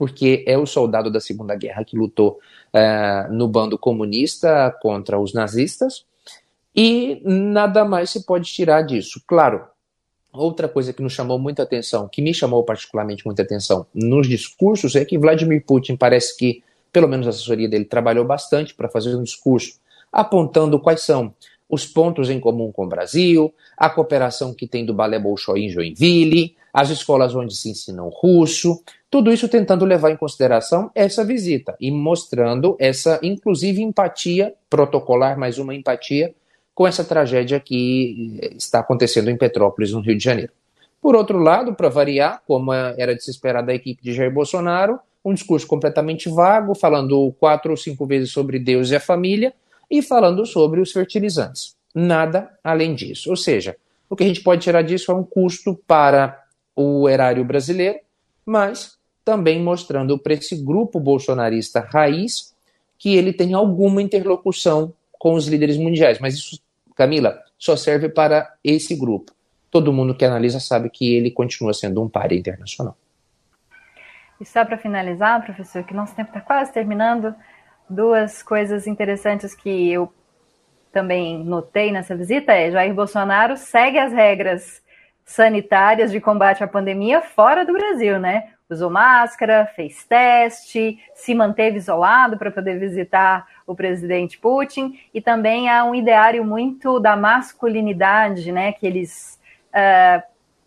porque 0.00 0.42
é 0.46 0.56
o 0.56 0.64
soldado 0.64 1.10
da 1.10 1.20
Segunda 1.20 1.54
Guerra 1.54 1.84
que 1.84 1.94
lutou 1.94 2.38
uh, 2.72 3.30
no 3.30 3.46
bando 3.46 3.76
comunista 3.76 4.74
contra 4.80 5.20
os 5.20 5.34
nazistas, 5.34 6.06
e 6.74 7.20
nada 7.22 7.84
mais 7.84 8.08
se 8.08 8.24
pode 8.24 8.50
tirar 8.50 8.80
disso. 8.80 9.22
Claro, 9.26 9.62
outra 10.32 10.66
coisa 10.70 10.94
que 10.94 11.02
nos 11.02 11.12
chamou 11.12 11.38
muita 11.38 11.64
atenção, 11.64 12.08
que 12.08 12.22
me 12.22 12.32
chamou 12.32 12.64
particularmente 12.64 13.26
muita 13.26 13.42
atenção 13.42 13.86
nos 13.92 14.26
discursos, 14.26 14.96
é 14.96 15.04
que 15.04 15.18
Vladimir 15.18 15.62
Putin 15.66 15.96
parece 15.96 16.34
que, 16.34 16.62
pelo 16.90 17.06
menos 17.06 17.26
a 17.26 17.30
assessoria 17.30 17.68
dele, 17.68 17.84
trabalhou 17.84 18.24
bastante 18.24 18.74
para 18.74 18.88
fazer 18.88 19.14
um 19.14 19.22
discurso 19.22 19.78
apontando 20.10 20.80
quais 20.80 21.02
são 21.02 21.34
os 21.68 21.84
pontos 21.84 22.30
em 22.30 22.40
comum 22.40 22.72
com 22.72 22.86
o 22.86 22.88
Brasil, 22.88 23.52
a 23.76 23.90
cooperação 23.90 24.54
que 24.54 24.66
tem 24.66 24.82
do 24.82 24.94
Balé 24.94 25.18
Bolshoi 25.18 25.60
em 25.60 25.68
Joinville, 25.68 26.56
as 26.72 26.90
escolas 26.90 27.34
onde 27.34 27.54
se 27.56 27.70
ensina 27.70 28.02
o 28.02 28.08
russo, 28.08 28.82
tudo 29.10 29.32
isso 29.32 29.48
tentando 29.48 29.84
levar 29.84 30.10
em 30.10 30.16
consideração 30.16 30.90
essa 30.94 31.24
visita 31.24 31.76
e 31.80 31.90
mostrando 31.90 32.76
essa, 32.78 33.18
inclusive, 33.22 33.82
empatia 33.82 34.54
protocolar, 34.68 35.38
mais 35.38 35.58
uma 35.58 35.74
empatia 35.74 36.34
com 36.74 36.86
essa 36.86 37.04
tragédia 37.04 37.60
que 37.60 38.38
está 38.56 38.78
acontecendo 38.78 39.30
em 39.30 39.36
Petrópolis, 39.36 39.92
no 39.92 40.00
Rio 40.00 40.16
de 40.16 40.24
Janeiro. 40.24 40.52
Por 41.02 41.16
outro 41.16 41.38
lado, 41.38 41.74
para 41.74 41.88
variar, 41.88 42.42
como 42.46 42.72
era 42.72 43.14
de 43.14 43.22
se 43.22 43.30
esperar 43.30 43.62
da 43.62 43.74
equipe 43.74 44.02
de 44.02 44.12
Jair 44.12 44.32
Bolsonaro, 44.32 45.00
um 45.24 45.34
discurso 45.34 45.66
completamente 45.66 46.28
vago, 46.28 46.74
falando 46.74 47.34
quatro 47.38 47.72
ou 47.72 47.76
cinco 47.76 48.06
vezes 48.06 48.30
sobre 48.30 48.58
Deus 48.58 48.90
e 48.90 48.96
a 48.96 49.00
família 49.00 49.52
e 49.90 50.00
falando 50.00 50.46
sobre 50.46 50.80
os 50.80 50.92
fertilizantes. 50.92 51.74
Nada 51.94 52.50
além 52.62 52.94
disso. 52.94 53.28
Ou 53.28 53.36
seja, 53.36 53.76
O 54.10 54.16
que 54.16 54.24
a 54.24 54.26
gente 54.26 54.42
pode 54.42 54.60
tirar 54.60 54.82
disso 54.82 55.12
é 55.12 55.14
um 55.14 55.22
custo 55.22 55.80
para 55.86 56.42
o 56.74 57.08
erário 57.08 57.44
brasileiro, 57.44 57.98
mas 58.44 58.98
também 59.24 59.62
mostrando 59.62 60.18
para 60.18 60.34
esse 60.34 60.56
grupo 60.56 60.98
bolsonarista 60.98 61.80
raiz 61.80 62.54
que 62.98 63.16
ele 63.16 63.32
tem 63.32 63.54
alguma 63.54 64.02
interlocução 64.02 64.92
com 65.18 65.34
os 65.34 65.46
líderes 65.46 65.76
mundiais. 65.76 66.18
Mas 66.18 66.34
isso, 66.34 66.60
Camila, 66.96 67.38
só 67.58 67.76
serve 67.76 68.08
para 68.08 68.54
esse 68.64 68.94
grupo. 68.94 69.32
Todo 69.70 69.92
mundo 69.92 70.14
que 70.14 70.24
analisa 70.24 70.58
sabe 70.58 70.90
que 70.90 71.14
ele 71.14 71.30
continua 71.30 71.72
sendo 71.72 72.02
um 72.02 72.08
páreo 72.08 72.38
internacional. 72.38 72.96
E 74.40 74.44
só 74.44 74.64
para 74.64 74.78
finalizar, 74.78 75.44
professor, 75.44 75.84
que 75.84 75.94
nosso 75.94 76.14
tempo 76.14 76.30
está 76.30 76.40
quase 76.40 76.72
terminando, 76.72 77.34
duas 77.88 78.42
coisas 78.42 78.86
interessantes 78.86 79.54
que 79.54 79.92
eu 79.92 80.12
também 80.92 81.44
notei 81.44 81.92
nessa 81.92 82.16
visita 82.16 82.52
é 82.52 82.70
Jair 82.70 82.92
Bolsonaro 82.94 83.56
segue 83.56 83.98
as 83.98 84.12
regras 84.12 84.82
sanitárias 85.30 86.10
de 86.10 86.20
combate 86.20 86.64
à 86.64 86.66
pandemia 86.66 87.20
fora 87.20 87.64
do 87.64 87.72
Brasil, 87.72 88.18
né? 88.18 88.48
Usou 88.68 88.90
máscara, 88.90 89.70
fez 89.76 90.04
teste, 90.04 90.98
se 91.14 91.34
manteve 91.34 91.76
isolado 91.76 92.36
para 92.36 92.50
poder 92.50 92.80
visitar 92.80 93.46
o 93.64 93.74
presidente 93.74 94.38
Putin 94.38 94.98
e 95.14 95.20
também 95.20 95.68
há 95.68 95.84
um 95.84 95.94
ideário 95.94 96.44
muito 96.44 96.98
da 96.98 97.16
masculinidade, 97.16 98.50
né? 98.50 98.72
Que 98.72 98.86
eles 98.86 99.38
uh, 99.72 100.20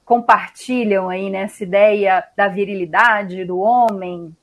compartilham 0.05 1.09
aí 1.09 1.29
nessa 1.29 1.63
ideia 1.63 2.23
da 2.35 2.47
virilidade 2.47 3.43
do 3.43 3.59
homem? 3.59 4.33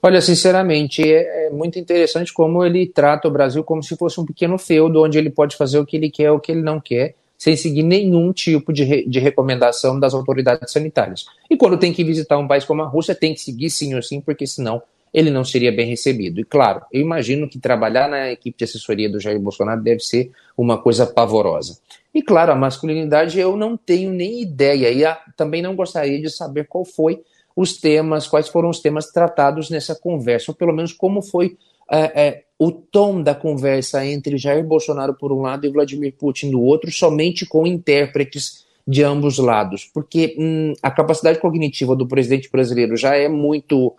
Olha, 0.00 0.20
sinceramente, 0.20 1.02
é, 1.02 1.46
é, 1.46 1.50
muito 1.50 1.80
interessante 1.80 2.32
como 2.32 2.64
ele 2.64 2.86
trata 2.86 3.26
o 3.26 3.30
Brasil 3.30 3.64
como 3.64 3.82
se 3.82 3.96
fosse 3.96 4.20
um 4.20 4.24
pequeno 4.24 4.56
feudo, 4.56 5.02
onde 5.02 5.18
ele 5.18 5.30
pode 5.30 5.56
fazer 5.56 5.80
o 5.80 5.86
que 5.86 5.96
ele 5.96 6.10
quer, 6.10 6.30
o 6.30 6.38
que 6.38 6.52
ele 6.52 6.62
não 6.62 6.78
quer, 6.78 7.14
sem 7.44 7.58
seguir 7.58 7.82
nenhum 7.82 8.32
tipo 8.32 8.72
de, 8.72 8.84
re, 8.84 9.06
de 9.06 9.20
recomendação 9.20 10.00
das 10.00 10.14
autoridades 10.14 10.72
sanitárias. 10.72 11.26
E 11.50 11.58
quando 11.58 11.76
tem 11.76 11.92
que 11.92 12.02
visitar 12.02 12.38
um 12.38 12.48
país 12.48 12.64
como 12.64 12.80
a 12.80 12.86
Rússia, 12.86 13.14
tem 13.14 13.34
que 13.34 13.40
seguir 13.40 13.68
sim 13.68 13.94
ou 13.94 14.00
sim, 14.00 14.18
porque 14.18 14.46
senão 14.46 14.82
ele 15.12 15.30
não 15.30 15.44
seria 15.44 15.70
bem 15.70 15.86
recebido. 15.86 16.40
E 16.40 16.44
claro, 16.44 16.80
eu 16.90 17.02
imagino 17.02 17.46
que 17.46 17.58
trabalhar 17.58 18.08
na 18.08 18.32
equipe 18.32 18.56
de 18.56 18.64
assessoria 18.64 19.10
do 19.10 19.20
Jair 19.20 19.38
Bolsonaro 19.38 19.82
deve 19.82 20.00
ser 20.00 20.30
uma 20.56 20.78
coisa 20.78 21.06
pavorosa. 21.06 21.78
E 22.14 22.22
claro, 22.22 22.50
a 22.50 22.56
masculinidade 22.56 23.38
eu 23.38 23.58
não 23.58 23.76
tenho 23.76 24.10
nem 24.10 24.40
ideia 24.40 24.90
e 24.90 25.04
a, 25.04 25.14
também 25.36 25.60
não 25.60 25.76
gostaria 25.76 26.18
de 26.18 26.30
saber 26.30 26.66
qual 26.66 26.86
foi 26.86 27.20
os 27.54 27.76
temas, 27.76 28.26
quais 28.26 28.48
foram 28.48 28.70
os 28.70 28.80
temas 28.80 29.12
tratados 29.12 29.68
nessa 29.68 29.94
conversa, 29.94 30.50
ou 30.50 30.54
pelo 30.54 30.72
menos 30.72 30.94
como 30.94 31.20
foi 31.20 31.58
é, 31.92 32.22
é, 32.26 32.44
o 32.58 32.70
tom 32.70 33.22
da 33.22 33.34
conversa 33.34 34.04
entre 34.06 34.38
Jair 34.38 34.64
Bolsonaro 34.64 35.14
por 35.14 35.32
um 35.32 35.42
lado 35.42 35.66
e 35.66 35.70
Vladimir 35.70 36.14
Putin 36.16 36.50
do 36.50 36.62
outro, 36.62 36.90
somente 36.90 37.44
com 37.46 37.66
intérpretes 37.66 38.64
de 38.86 39.02
ambos 39.02 39.38
lados, 39.38 39.90
porque 39.92 40.36
hum, 40.38 40.74
a 40.82 40.90
capacidade 40.90 41.40
cognitiva 41.40 41.96
do 41.96 42.06
presidente 42.06 42.50
brasileiro 42.50 42.96
já 42.96 43.16
é 43.16 43.28
muito 43.28 43.94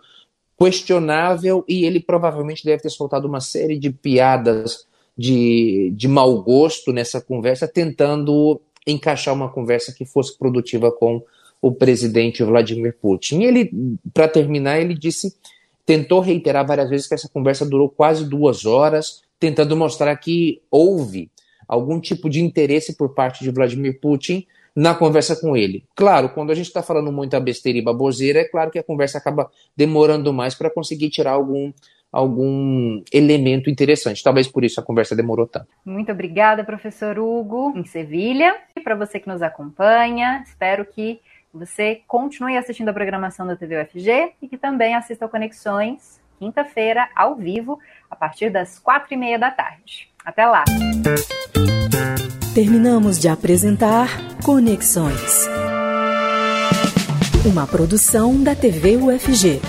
questionável 0.58 1.64
e 1.68 1.84
ele 1.84 2.00
provavelmente 2.00 2.64
deve 2.64 2.82
ter 2.82 2.90
soltado 2.90 3.26
uma 3.26 3.40
série 3.40 3.78
de 3.78 3.90
piadas 3.90 4.86
de, 5.18 5.92
de 5.94 6.06
mau 6.06 6.42
gosto 6.42 6.92
nessa 6.92 7.20
conversa, 7.20 7.66
tentando 7.66 8.60
encaixar 8.86 9.34
uma 9.34 9.50
conversa 9.50 9.92
que 9.92 10.04
fosse 10.04 10.38
produtiva 10.38 10.92
com 10.92 11.22
o 11.60 11.72
presidente 11.72 12.44
Vladimir 12.44 12.96
Putin. 13.00 13.40
E 13.40 13.44
ele, 13.44 13.70
para 14.14 14.28
terminar, 14.28 14.80
ele 14.80 14.94
disse, 14.94 15.34
tentou 15.86 16.20
reiterar 16.20 16.66
várias 16.66 16.90
vezes 16.90 17.06
que 17.06 17.14
essa 17.14 17.28
conversa 17.28 17.64
durou 17.64 17.88
quase 17.88 18.28
duas 18.28 18.66
horas, 18.66 19.22
tentando 19.38 19.76
mostrar 19.76 20.14
que 20.16 20.60
houve 20.70 21.30
algum 21.68 22.00
tipo 22.00 22.28
de 22.28 22.40
interesse 22.40 22.96
por 22.96 23.14
parte 23.14 23.42
de 23.42 23.50
Vladimir 23.50 24.00
Putin 24.00 24.46
na 24.74 24.94
conversa 24.94 25.34
com 25.36 25.56
ele. 25.56 25.84
Claro, 25.94 26.28
quando 26.30 26.50
a 26.50 26.54
gente 26.54 26.66
está 26.66 26.82
falando 26.82 27.10
muita 27.10 27.40
besteira 27.40 27.78
e 27.78 27.82
baboseira, 27.82 28.40
é 28.40 28.44
claro 28.44 28.70
que 28.70 28.78
a 28.78 28.82
conversa 28.82 29.16
acaba 29.16 29.50
demorando 29.76 30.32
mais 30.32 30.54
para 30.54 30.68
conseguir 30.68 31.08
tirar 31.08 31.32
algum 31.32 31.72
algum 32.12 33.02
elemento 33.12 33.68
interessante. 33.68 34.22
Talvez 34.22 34.48
por 34.48 34.64
isso 34.64 34.80
a 34.80 34.82
conversa 34.82 35.14
demorou 35.14 35.46
tanto. 35.46 35.68
Muito 35.84 36.10
obrigada, 36.10 36.64
professor 36.64 37.18
Hugo, 37.18 37.74
em 37.76 37.84
Sevilha. 37.84 38.56
E 38.74 38.80
para 38.80 38.94
você 38.94 39.20
que 39.20 39.28
nos 39.28 39.42
acompanha, 39.42 40.42
espero 40.46 40.86
que 40.86 41.20
você 41.56 42.02
continue 42.06 42.56
assistindo 42.56 42.88
a 42.88 42.92
programação 42.92 43.46
da 43.46 43.56
TV 43.56 43.82
UFG 43.82 44.32
e 44.42 44.48
que 44.48 44.56
também 44.56 44.94
assista 44.94 45.24
ao 45.24 45.30
Conexões, 45.30 46.20
quinta-feira, 46.38 47.08
ao 47.14 47.34
vivo, 47.34 47.78
a 48.10 48.14
partir 48.14 48.50
das 48.50 48.78
quatro 48.78 49.12
e 49.14 49.16
meia 49.16 49.38
da 49.38 49.50
tarde. 49.50 50.08
Até 50.24 50.46
lá! 50.46 50.64
Terminamos 52.54 53.18
de 53.18 53.28
apresentar 53.28 54.08
Conexões. 54.44 55.46
Uma 57.44 57.66
produção 57.66 58.42
da 58.42 58.54
TV 58.54 58.96
UFG. 58.96 59.60